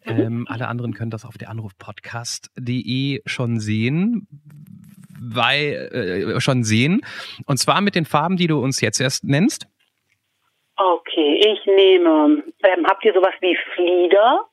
Ähm, 0.03 0.47
alle 0.49 0.67
anderen 0.67 0.93
können 0.93 1.11
das 1.11 1.25
auf 1.25 1.37
der 1.37 1.49
Anrufpodcast.de 1.51 3.21
schon 3.25 3.59
sehen, 3.59 4.27
weil 5.21 6.33
äh, 6.35 6.39
schon 6.41 6.63
sehen 6.63 7.01
und 7.45 7.57
zwar 7.57 7.81
mit 7.81 7.93
den 7.95 8.05
Farben, 8.05 8.35
die 8.37 8.47
du 8.47 8.59
uns 8.59 8.81
jetzt 8.81 8.99
erst 8.99 9.23
nennst. 9.25 9.67
Okay, 10.75 11.39
ich 11.39 11.65
nehme, 11.65 12.43
ähm, 12.63 12.85
habt 12.87 13.03
ihr 13.05 13.13
sowas 13.13 13.33
wie 13.41 13.57
Flieder? 13.75 14.45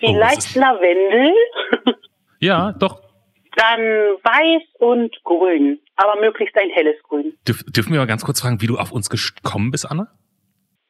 Vielleicht 0.00 0.38
ist- 0.38 0.56
Lavendel? 0.56 1.32
Ja, 2.40 2.72
doch. 2.72 3.00
Dann 3.56 3.80
weiß 3.80 4.62
und 4.80 5.14
grün, 5.24 5.80
aber 5.96 6.20
möglichst 6.20 6.56
ein 6.56 6.70
helles 6.70 7.00
Grün. 7.04 7.36
Dürf, 7.46 7.62
dürfen 7.68 7.92
wir 7.92 8.00
mal 8.00 8.06
ganz 8.06 8.24
kurz 8.24 8.40
fragen, 8.40 8.60
wie 8.60 8.66
du 8.66 8.76
auf 8.78 8.90
uns 8.92 9.08
gekommen 9.08 9.70
bist, 9.70 9.88
Anna? 9.90 10.08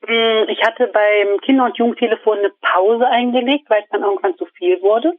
Mm, 0.07 0.49
Ich 0.49 0.63
hatte 0.63 0.87
beim 0.93 1.39
Kinder- 1.43 1.67
und 1.67 1.77
Jugendtelefon 1.77 2.39
eine 2.39 2.53
Pause 2.63 3.07
eingelegt, 3.07 3.69
weil 3.69 3.83
es 3.83 3.89
dann 3.91 4.03
irgendwann 4.03 4.37
zu 4.37 4.47
viel 4.57 4.81
wurde. 4.83 5.13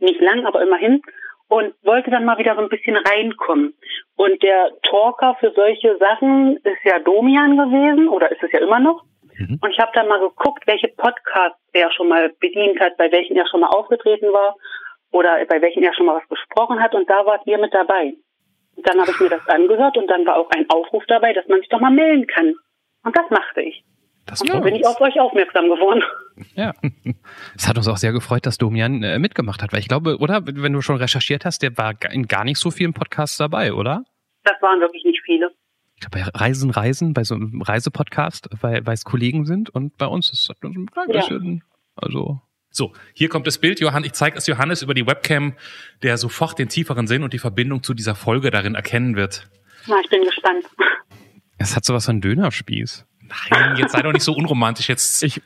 Nicht 0.00 0.20
lang, 0.20 0.46
aber 0.46 0.62
immerhin. 0.62 1.02
Und 1.48 1.74
wollte 1.82 2.10
dann 2.10 2.24
mal 2.24 2.38
wieder 2.38 2.54
so 2.56 2.60
ein 2.60 2.68
bisschen 2.68 2.96
reinkommen. 2.96 3.74
Und 4.16 4.42
der 4.42 4.70
Talker 4.82 5.36
für 5.40 5.52
solche 5.54 5.96
Sachen 5.98 6.56
ist 6.58 6.84
ja 6.84 6.98
Domian 6.98 7.56
gewesen, 7.56 8.08
oder 8.08 8.30
ist 8.30 8.42
es 8.42 8.52
ja 8.52 8.58
immer 8.60 8.80
noch. 8.80 9.04
Mhm. 9.38 9.58
Und 9.62 9.70
ich 9.70 9.78
habe 9.78 9.92
dann 9.94 10.08
mal 10.08 10.20
geguckt, 10.20 10.66
welche 10.66 10.88
Podcasts 10.88 11.58
er 11.72 11.90
schon 11.92 12.08
mal 12.08 12.30
bedient 12.40 12.78
hat, 12.80 12.96
bei 12.98 13.10
welchen 13.12 13.36
er 13.36 13.46
schon 13.46 13.60
mal 13.60 13.68
aufgetreten 13.68 14.26
war 14.32 14.56
oder 15.10 15.44
bei 15.46 15.60
welchen 15.62 15.82
er 15.82 15.94
schon 15.94 16.06
mal 16.06 16.20
was 16.20 16.28
gesprochen 16.28 16.80
hat. 16.80 16.94
Und 16.94 17.08
da 17.08 17.24
wart 17.26 17.46
ihr 17.46 17.58
mit 17.58 17.72
dabei. 17.74 18.14
Und 18.76 18.86
dann 18.88 19.00
habe 19.00 19.10
ich 19.10 19.20
mir 19.20 19.30
das 19.30 19.46
angehört 19.48 19.96
und 19.96 20.06
dann 20.08 20.24
war 20.26 20.36
auch 20.36 20.50
ein 20.50 20.68
Aufruf 20.70 21.04
dabei, 21.08 21.32
dass 21.32 21.46
man 21.48 21.58
sich 21.60 21.68
doch 21.68 21.80
mal 21.80 21.90
melden 21.90 22.26
kann. 22.26 22.54
Und 23.04 23.16
das 23.16 23.28
machte 23.30 23.62
ich. 23.62 23.82
Das 24.26 24.40
Und 24.42 24.50
so 24.50 24.60
bin 24.60 24.74
ich 24.74 24.86
auf 24.86 25.00
euch 25.00 25.18
aufmerksam 25.18 25.68
geworden. 25.68 26.02
Ja. 26.54 26.74
Es 27.56 27.66
hat 27.66 27.76
uns 27.78 27.88
auch 27.88 27.96
sehr 27.96 28.12
gefreut, 28.12 28.44
dass 28.46 28.58
Domian 28.58 29.02
äh, 29.02 29.18
mitgemacht 29.18 29.62
hat, 29.62 29.72
weil 29.72 29.80
ich 29.80 29.88
glaube, 29.88 30.18
oder? 30.18 30.42
Wenn 30.44 30.72
du 30.72 30.82
schon 30.82 30.96
recherchiert 30.96 31.44
hast, 31.44 31.62
der 31.62 31.76
war 31.78 31.94
in 32.12 32.26
gar 32.28 32.44
nicht 32.44 32.58
so 32.58 32.70
vielen 32.70 32.92
Podcasts 32.92 33.38
dabei, 33.38 33.72
oder? 33.72 34.04
Das 34.44 34.54
waren 34.62 34.80
wirklich 34.80 35.02
nicht 35.04 35.20
viele. 35.24 35.50
Ich 35.96 36.00
glaube, 36.08 36.30
bei 36.30 36.38
Reisen, 36.38 36.70
Reisen, 36.70 37.12
bei 37.14 37.24
so 37.24 37.34
einem 37.34 37.60
Reisepodcast, 37.60 38.50
weil, 38.60 38.86
weil 38.86 38.94
es 38.94 39.04
Kollegen 39.04 39.46
sind 39.46 39.70
und 39.70 39.96
bei 39.98 40.06
uns 40.06 40.30
ist 40.30 40.48
das 40.48 40.56
ein 40.62 40.86
klein 40.86 41.08
Ja. 41.10 41.16
bisschen, 41.20 41.64
also. 41.96 42.40
So, 42.78 42.92
hier 43.12 43.28
kommt 43.28 43.48
das 43.48 43.58
Bild. 43.58 43.80
Johann, 43.80 44.04
ich 44.04 44.12
zeige 44.12 44.38
es 44.38 44.46
Johannes 44.46 44.82
über 44.82 44.94
die 44.94 45.04
Webcam, 45.04 45.54
der 46.04 46.16
sofort 46.16 46.60
den 46.60 46.68
tieferen 46.68 47.08
Sinn 47.08 47.24
und 47.24 47.32
die 47.32 47.40
Verbindung 47.40 47.82
zu 47.82 47.92
dieser 47.92 48.14
Folge 48.14 48.52
darin 48.52 48.76
erkennen 48.76 49.16
wird. 49.16 49.48
Na, 49.88 49.96
ich 50.00 50.08
bin 50.08 50.22
gespannt. 50.22 50.64
Es 51.58 51.74
hat 51.74 51.84
sowas 51.84 52.06
von 52.06 52.20
Dönerspieß. 52.20 53.04
Nein, 53.50 53.76
jetzt 53.78 53.90
sei 53.90 54.02
doch 54.02 54.12
nicht 54.12 54.22
so 54.22 54.32
unromantisch. 54.32 54.88
Jetzt, 54.88 55.24
Ich, 55.24 55.42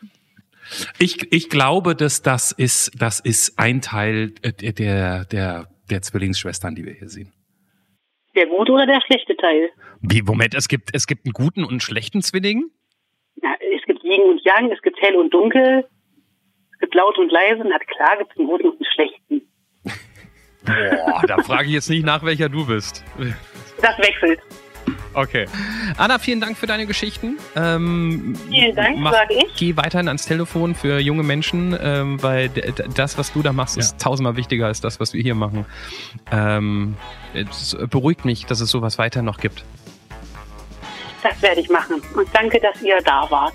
ich, 0.99 1.33
ich 1.33 1.49
glaube, 1.49 1.97
dass 1.97 2.21
das 2.21 2.53
ist, 2.53 2.93
das 3.01 3.19
ist 3.19 3.59
ein 3.59 3.81
Teil 3.81 4.35
äh, 4.43 4.53
der, 4.53 5.25
der, 5.25 5.69
der 5.89 6.03
Zwillingsschwestern, 6.03 6.75
die 6.75 6.85
wir 6.85 6.93
hier 6.93 7.09
sehen. 7.09 7.33
Der 8.37 8.47
gute 8.47 8.73
oder 8.73 8.85
der 8.85 9.01
schlechte 9.07 9.35
Teil? 9.39 9.71
wie, 10.03 10.21
Moment, 10.21 10.55
es 10.55 10.69
gibt, 10.69 10.91
es 10.93 11.07
gibt 11.07 11.25
einen 11.25 11.33
guten 11.33 11.65
und 11.65 11.71
einen 11.71 11.81
schlechten 11.81 12.21
Zwilling? 12.21 12.71
Ja, 13.43 13.55
es 13.75 13.87
gibt 13.87 14.05
Yin 14.05 14.21
und 14.21 14.45
Yang, 14.45 14.71
es 14.71 14.83
gibt 14.83 15.01
hell 15.01 15.17
und 15.17 15.33
dunkel, 15.33 15.89
gibt 16.83 16.95
laut 16.95 17.17
und 17.17 17.31
leise. 17.31 17.63
Na 17.65 17.79
klar 17.79 18.19
gibt 18.19 18.33
es 18.33 18.39
einen 18.39 18.49
guten 18.49 18.69
und 18.69 18.75
einen 18.75 18.93
schlechten. 18.93 19.43
Boah, 20.65 21.23
da 21.27 21.39
frage 21.43 21.67
ich 21.69 21.73
jetzt 21.73 21.89
nicht 21.89 22.05
nach, 22.05 22.23
welcher 22.23 22.49
du 22.49 22.67
bist. 22.67 23.03
Das 23.81 23.99
wechselt. 23.99 24.41
Okay. 25.15 25.47
Anna, 25.97 26.19
vielen 26.19 26.41
Dank 26.41 26.57
für 26.57 26.67
deine 26.67 26.87
Geschichten. 26.87 27.39
Ähm, 27.55 28.37
Vielen 28.49 28.75
Dank, 28.75 28.99
mach, 28.99 29.13
sage 29.13 29.35
ich. 29.35 29.55
Geh 29.57 29.77
weiterhin 29.77 30.09
ans 30.09 30.27
Telefon 30.27 30.75
für 30.75 30.99
junge 30.99 31.23
Menschen, 31.23 31.77
ähm, 31.81 32.23
weil 32.23 32.49
das, 32.49 33.19
was 33.19 33.33
du 33.33 33.43
da 33.43 33.53
machst, 33.53 33.77
ist 33.77 34.01
tausendmal 34.01 34.37
wichtiger 34.37 34.67
als 34.67 34.81
das, 34.81 35.01
was 35.01 35.13
wir 35.13 35.23
hier 35.23 35.35
machen. 35.35 35.67
Ähm, 36.31 36.97
es 37.35 37.77
beruhigt 37.91 38.25
mich, 38.25 38.47
dass 38.47 38.61
es 38.61 38.71
sowas 38.71 38.99
weiter 38.99 39.23
noch 39.23 39.39
gibt. 39.39 39.65
Das 41.23 41.41
werde 41.43 41.61
ich 41.61 41.69
machen. 41.69 42.03
Und 42.15 42.29
danke, 42.33 42.59
dass 42.61 42.81
ihr 42.83 42.99
da 43.05 43.31
wart. 43.31 43.55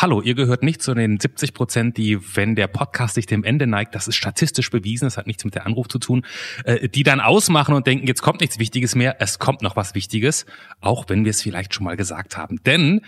Hallo, 0.00 0.22
ihr 0.22 0.36
gehört 0.36 0.62
nicht 0.62 0.80
zu 0.80 0.94
den 0.94 1.18
70 1.18 1.54
Prozent, 1.54 1.96
die, 1.96 2.20
wenn 2.36 2.54
der 2.54 2.68
Podcast 2.68 3.16
sich 3.16 3.26
dem 3.26 3.42
Ende 3.42 3.66
neigt, 3.66 3.96
das 3.96 4.06
ist 4.06 4.14
statistisch 4.14 4.70
bewiesen, 4.70 5.06
das 5.06 5.16
hat 5.16 5.26
nichts 5.26 5.44
mit 5.44 5.56
der 5.56 5.66
Anruf 5.66 5.88
zu 5.88 5.98
tun, 5.98 6.24
äh, 6.62 6.88
die 6.88 7.02
dann 7.02 7.18
ausmachen 7.18 7.74
und 7.74 7.88
denken, 7.88 8.06
jetzt 8.06 8.22
kommt 8.22 8.40
nichts 8.40 8.60
Wichtiges 8.60 8.94
mehr, 8.94 9.16
es 9.18 9.40
kommt 9.40 9.60
noch 9.60 9.74
was 9.74 9.96
Wichtiges, 9.96 10.46
auch 10.80 11.06
wenn 11.08 11.24
wir 11.24 11.30
es 11.30 11.42
vielleicht 11.42 11.74
schon 11.74 11.82
mal 11.82 11.96
gesagt 11.96 12.36
haben. 12.36 12.62
Denn 12.62 13.00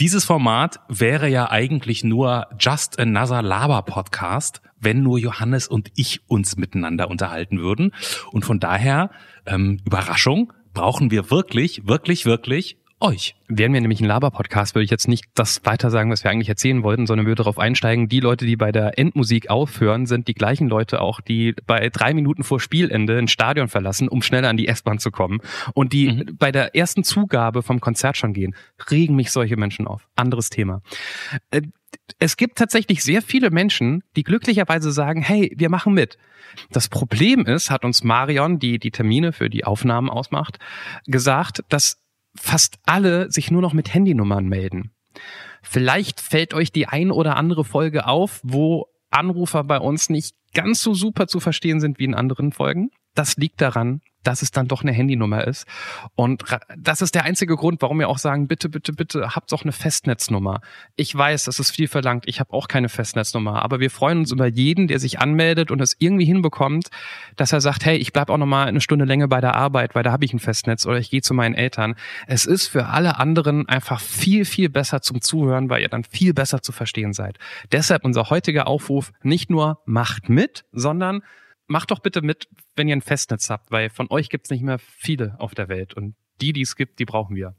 dieses 0.00 0.24
Format 0.24 0.80
wäre 0.88 1.28
ja 1.28 1.52
eigentlich 1.52 2.02
nur 2.02 2.48
Just 2.58 2.98
Another 2.98 3.40
Laber 3.40 3.82
Podcast, 3.82 4.60
wenn 4.80 5.04
nur 5.04 5.20
Johannes 5.20 5.68
und 5.68 5.92
ich 5.94 6.28
uns 6.28 6.56
miteinander 6.56 7.10
unterhalten 7.10 7.60
würden. 7.60 7.92
Und 8.32 8.44
von 8.44 8.58
daher, 8.58 9.12
ähm, 9.46 9.78
Überraschung, 9.86 10.52
brauchen 10.72 11.12
wir 11.12 11.30
wirklich, 11.30 11.86
wirklich, 11.86 12.26
wirklich 12.26 12.76
euch. 13.04 13.36
Wären 13.48 13.74
wir 13.74 13.80
nämlich 13.80 14.00
ein 14.00 14.06
Laber-Podcast, 14.06 14.74
würde 14.74 14.84
ich 14.84 14.90
jetzt 14.90 15.08
nicht 15.08 15.26
das 15.34 15.64
weiter 15.64 15.90
sagen, 15.90 16.10
was 16.10 16.24
wir 16.24 16.30
eigentlich 16.30 16.48
erzählen 16.48 16.82
wollten, 16.82 17.06
sondern 17.06 17.26
würde 17.26 17.42
darauf 17.42 17.58
einsteigen, 17.58 18.08
die 18.08 18.20
Leute, 18.20 18.46
die 18.46 18.56
bei 18.56 18.72
der 18.72 18.98
Endmusik 18.98 19.50
aufhören, 19.50 20.06
sind 20.06 20.26
die 20.26 20.34
gleichen 20.34 20.68
Leute 20.68 21.00
auch, 21.02 21.20
die 21.20 21.54
bei 21.66 21.90
drei 21.90 22.14
Minuten 22.14 22.42
vor 22.42 22.60
Spielende 22.60 23.18
ein 23.18 23.28
Stadion 23.28 23.68
verlassen, 23.68 24.08
um 24.08 24.22
schneller 24.22 24.48
an 24.48 24.56
die 24.56 24.68
S-Bahn 24.68 24.98
zu 24.98 25.10
kommen. 25.10 25.40
Und 25.74 25.92
die 25.92 26.12
mhm. 26.12 26.36
bei 26.38 26.50
der 26.50 26.74
ersten 26.74 27.04
Zugabe 27.04 27.62
vom 27.62 27.80
Konzert 27.80 28.16
schon 28.16 28.32
gehen. 28.32 28.54
Regen 28.90 29.14
mich 29.14 29.30
solche 29.30 29.56
Menschen 29.56 29.86
auf. 29.86 30.08
Anderes 30.16 30.48
Thema. 30.48 30.80
Äh, 31.50 31.62
es 32.18 32.36
gibt 32.36 32.58
tatsächlich 32.58 33.04
sehr 33.04 33.22
viele 33.22 33.50
Menschen, 33.50 34.02
die 34.16 34.24
glücklicherweise 34.24 34.90
sagen, 34.92 35.22
hey, 35.22 35.52
wir 35.56 35.70
machen 35.70 35.94
mit. 35.94 36.16
Das 36.70 36.88
Problem 36.88 37.46
ist, 37.46 37.70
hat 37.70 37.84
uns 37.84 38.02
Marion, 38.04 38.58
die 38.58 38.78
die 38.78 38.90
Termine 38.90 39.32
für 39.32 39.50
die 39.50 39.64
Aufnahmen 39.64 40.10
ausmacht, 40.10 40.58
gesagt, 41.06 41.62
dass 41.68 42.03
fast 42.36 42.78
alle 42.84 43.30
sich 43.30 43.50
nur 43.50 43.62
noch 43.62 43.72
mit 43.72 43.92
Handynummern 43.92 44.46
melden. 44.46 44.92
Vielleicht 45.62 46.20
fällt 46.20 46.54
euch 46.54 46.72
die 46.72 46.86
ein 46.86 47.10
oder 47.10 47.36
andere 47.36 47.64
Folge 47.64 48.06
auf, 48.06 48.40
wo 48.42 48.88
Anrufer 49.10 49.64
bei 49.64 49.78
uns 49.78 50.10
nicht 50.10 50.34
ganz 50.52 50.82
so 50.82 50.94
super 50.94 51.26
zu 51.26 51.40
verstehen 51.40 51.80
sind 51.80 51.98
wie 51.98 52.04
in 52.04 52.14
anderen 52.14 52.52
Folgen. 52.52 52.90
Das 53.14 53.36
liegt 53.36 53.60
daran, 53.60 54.00
dass 54.24 54.42
es 54.42 54.50
dann 54.50 54.66
doch 54.66 54.82
eine 54.82 54.92
Handynummer 54.92 55.46
ist. 55.46 55.66
Und 56.16 56.44
das 56.76 57.02
ist 57.02 57.14
der 57.14 57.24
einzige 57.24 57.56
Grund, 57.56 57.80
warum 57.82 57.98
wir 57.98 58.08
auch 58.08 58.18
sagen, 58.18 58.48
bitte, 58.48 58.68
bitte, 58.68 58.92
bitte, 58.92 59.34
habt 59.34 59.52
doch 59.52 59.62
eine 59.62 59.72
Festnetznummer. 59.72 60.60
Ich 60.96 61.14
weiß, 61.14 61.44
das 61.44 61.60
ist 61.60 61.70
viel 61.70 61.88
verlangt. 61.88 62.24
Ich 62.26 62.40
habe 62.40 62.52
auch 62.52 62.68
keine 62.68 62.88
Festnetznummer. 62.88 63.62
Aber 63.62 63.80
wir 63.80 63.90
freuen 63.90 64.18
uns 64.20 64.32
über 64.32 64.46
jeden, 64.46 64.88
der 64.88 64.98
sich 64.98 65.20
anmeldet 65.20 65.70
und 65.70 65.80
es 65.80 65.94
irgendwie 65.98 66.24
hinbekommt, 66.24 66.88
dass 67.36 67.52
er 67.52 67.60
sagt, 67.60 67.84
hey, 67.84 67.96
ich 67.96 68.12
bleib 68.12 68.30
auch 68.30 68.38
noch 68.38 68.46
mal 68.46 68.66
eine 68.66 68.80
Stunde 68.80 69.04
länger 69.04 69.28
bei 69.28 69.40
der 69.40 69.54
Arbeit, 69.54 69.94
weil 69.94 70.02
da 70.02 70.12
habe 70.12 70.24
ich 70.24 70.32
ein 70.32 70.38
Festnetz 70.38 70.86
oder 70.86 70.98
ich 70.98 71.10
gehe 71.10 71.22
zu 71.22 71.34
meinen 71.34 71.54
Eltern. 71.54 71.94
Es 72.26 72.46
ist 72.46 72.68
für 72.68 72.86
alle 72.86 73.18
anderen 73.18 73.68
einfach 73.68 74.00
viel, 74.00 74.44
viel 74.44 74.68
besser 74.68 75.02
zum 75.02 75.20
Zuhören, 75.20 75.68
weil 75.68 75.82
ihr 75.82 75.88
dann 75.88 76.04
viel 76.04 76.34
besser 76.34 76.62
zu 76.62 76.72
verstehen 76.72 77.12
seid. 77.12 77.38
Deshalb 77.72 78.04
unser 78.04 78.30
heutiger 78.30 78.66
Aufruf, 78.66 79.12
nicht 79.22 79.50
nur 79.50 79.82
macht 79.84 80.28
mit, 80.28 80.64
sondern 80.72 81.22
macht 81.66 81.90
doch 81.90 82.00
bitte 82.00 82.22
mit, 82.22 82.48
wenn 82.76 82.88
ihr 82.88 82.96
ein 82.96 83.02
Festnetz 83.02 83.50
habt, 83.50 83.70
weil 83.70 83.90
von 83.90 84.06
euch 84.10 84.28
gibt's 84.28 84.50
nicht 84.50 84.62
mehr 84.62 84.78
viele 84.78 85.36
auf 85.38 85.54
der 85.54 85.68
Welt 85.68 85.94
und 85.94 86.14
die, 86.40 86.52
die 86.52 86.62
es 86.62 86.76
gibt, 86.76 86.98
die 86.98 87.04
brauchen 87.04 87.36
wir. 87.36 87.54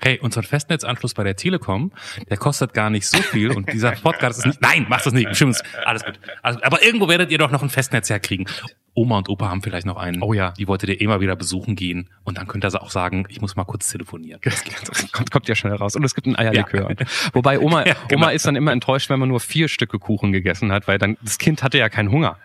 Hey, 0.00 0.18
unser 0.20 0.42
Festnetzanschluss 0.42 1.14
bei 1.14 1.22
der 1.22 1.36
Telekom, 1.36 1.92
der 2.28 2.36
kostet 2.36 2.74
gar 2.74 2.90
nicht 2.90 3.06
so 3.06 3.18
viel 3.18 3.52
und 3.52 3.72
dieser 3.72 3.92
Podcast 4.02 4.40
ist 4.40 4.46
nicht, 4.46 4.60
nein, 4.60 4.86
macht 4.88 5.06
das 5.06 5.12
nicht, 5.12 5.36
stimmt, 5.36 5.62
alles 5.84 6.04
gut. 6.04 6.18
Also, 6.42 6.60
aber 6.62 6.82
irgendwo 6.82 7.08
werdet 7.08 7.30
ihr 7.30 7.38
doch 7.38 7.50
noch 7.50 7.62
ein 7.62 7.68
Festnetz 7.68 8.10
herkriegen. 8.10 8.46
Oma 8.94 9.18
und 9.18 9.28
Opa 9.28 9.48
haben 9.48 9.62
vielleicht 9.62 9.86
noch 9.86 9.96
einen. 9.96 10.22
Oh 10.22 10.34
ja. 10.34 10.52
Die 10.52 10.68
wolltet 10.68 10.90
ihr 10.90 11.00
immer 11.00 11.20
wieder 11.20 11.36
besuchen 11.36 11.76
gehen 11.76 12.10
und 12.24 12.36
dann 12.36 12.46
könnt 12.46 12.64
ihr 12.64 12.82
auch 12.82 12.90
sagen, 12.90 13.26
ich 13.28 13.40
muss 13.40 13.56
mal 13.56 13.64
kurz 13.64 13.88
telefonieren. 13.90 14.40
Das 14.84 15.12
kommt, 15.12 15.30
kommt 15.30 15.48
ja 15.48 15.54
schnell 15.54 15.74
raus. 15.74 15.96
Und 15.96 16.04
es 16.04 16.14
gibt 16.14 16.26
ein 16.26 16.36
Eierlikör. 16.36 16.90
Ja. 16.90 17.06
Wobei 17.32 17.58
Oma, 17.58 17.86
ja, 17.86 17.94
genau. 18.08 18.22
Oma 18.22 18.30
ist 18.32 18.44
dann 18.46 18.56
immer 18.56 18.72
enttäuscht, 18.72 19.08
wenn 19.08 19.18
man 19.18 19.28
nur 19.28 19.40
vier 19.40 19.68
Stücke 19.68 19.98
Kuchen 19.98 20.32
gegessen 20.32 20.72
hat, 20.72 20.88
weil 20.88 20.98
dann, 20.98 21.16
das 21.22 21.38
Kind 21.38 21.62
hatte 21.62 21.78
ja 21.78 21.88
keinen 21.88 22.10
Hunger. 22.10 22.38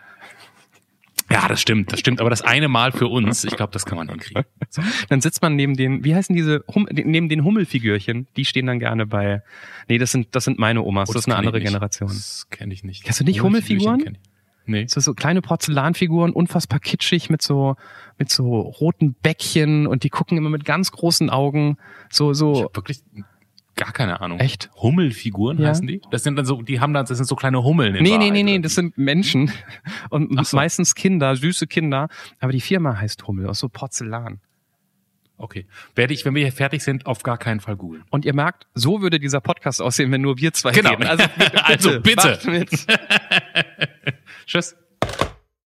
Ja, 1.29 1.47
das 1.47 1.61
stimmt, 1.61 1.91
das 1.91 1.99
stimmt. 1.99 2.21
Aber 2.21 2.29
das 2.29 2.41
eine 2.41 2.67
Mal 2.69 2.91
für 2.91 3.07
uns, 3.07 3.43
ich 3.43 3.55
glaube, 3.55 3.73
das 3.73 3.85
kann 3.85 3.97
man 3.97 4.09
hinkriegen. 4.09 4.43
So. 4.69 4.81
Dann 5.09 5.21
sitzt 5.21 5.41
man 5.41 5.55
neben 5.55 5.75
den, 5.75 6.03
wie 6.03 6.15
heißen 6.15 6.35
diese, 6.35 6.63
hum, 6.73 6.87
neben 6.91 7.29
den 7.29 7.43
Hummelfigürchen. 7.43 8.27
Die 8.37 8.45
stehen 8.45 8.65
dann 8.65 8.79
gerne 8.79 9.05
bei. 9.05 9.43
Nee, 9.89 9.97
das 9.97 10.11
sind, 10.11 10.35
das 10.35 10.45
sind 10.45 10.57
meine 10.57 10.83
Omas. 10.83 11.09
Oh, 11.09 11.13
das, 11.13 11.25
das 11.25 11.27
ist 11.27 11.33
eine 11.33 11.37
andere 11.37 11.59
Generation. 11.59 12.09
Das 12.09 12.47
kenne 12.49 12.73
ich 12.73 12.83
nicht. 12.83 13.03
Kennst 13.03 13.19
du 13.19 13.23
nicht 13.23 13.41
Hummelfiguren? 13.41 14.17
Nee. 14.67 14.85
So, 14.87 14.99
so 14.99 15.13
kleine 15.13 15.41
Porzellanfiguren, 15.41 16.33
unfassbar 16.33 16.79
kitschig 16.79 17.29
mit 17.29 17.41
so 17.41 17.75
mit 18.17 18.29
so 18.29 18.59
roten 18.59 19.13
Bäckchen 19.13 19.87
und 19.87 20.03
die 20.03 20.09
gucken 20.09 20.37
immer 20.37 20.49
mit 20.49 20.65
ganz 20.65 20.91
großen 20.91 21.29
Augen 21.29 21.77
so 22.11 22.33
so. 22.33 22.53
Ich 22.53 22.63
hab 22.63 22.75
wirklich 22.75 22.99
gar 23.77 23.93
keine 23.93 24.19
Ahnung. 24.19 24.39
Echt? 24.39 24.69
Hummelfiguren 24.75 25.59
ja. 25.59 25.69
heißen 25.69 25.87
die? 25.87 26.01
Das 26.11 26.23
sind 26.23 26.35
dann 26.35 26.45
so, 26.45 26.61
die 26.61 26.81
haben 26.81 26.93
dann, 26.93 27.05
das 27.05 27.17
sind 27.17 27.27
so 27.27 27.35
kleine 27.35 27.63
Hummeln. 27.63 27.95
In 27.95 28.03
nee, 28.03 28.11
Wahrheit, 28.11 28.33
nee, 28.33 28.43
nee, 28.43 28.57
nee, 28.57 28.59
das 28.59 28.75
sind 28.75 28.97
Menschen 28.97 29.51
und 30.09 30.45
so. 30.45 30.57
meistens 30.57 30.95
Kinder, 30.95 31.35
süße 31.35 31.67
Kinder. 31.67 32.09
Aber 32.39 32.51
die 32.51 32.61
Firma 32.61 32.97
heißt 32.97 33.25
Hummel 33.27 33.47
aus 33.47 33.59
so 33.59 33.69
Porzellan. 33.69 34.41
Okay. 35.37 35.67
Werde 35.95 36.13
ich, 36.13 36.25
wenn 36.25 36.33
wir 36.33 36.41
hier 36.41 36.51
fertig 36.51 36.83
sind, 36.83 37.05
auf 37.05 37.21
gar 37.21 37.37
keinen 37.37 37.59
Fall 37.59 37.75
googeln. 37.75 38.03
Und 38.09 38.25
ihr 38.25 38.33
merkt, 38.33 38.65
so 38.73 39.01
würde 39.01 39.19
dieser 39.19 39.39
Podcast 39.39 39.81
aussehen, 39.81 40.11
wenn 40.11 40.21
nur 40.21 40.37
wir 40.39 40.51
zwei 40.53 40.71
genau. 40.71 40.89
reden. 40.91 41.03
Also 41.03 41.25
bitte. 41.37 41.65
also 41.65 41.99
bitte. 42.01 42.39
Tschüss. 44.47 44.75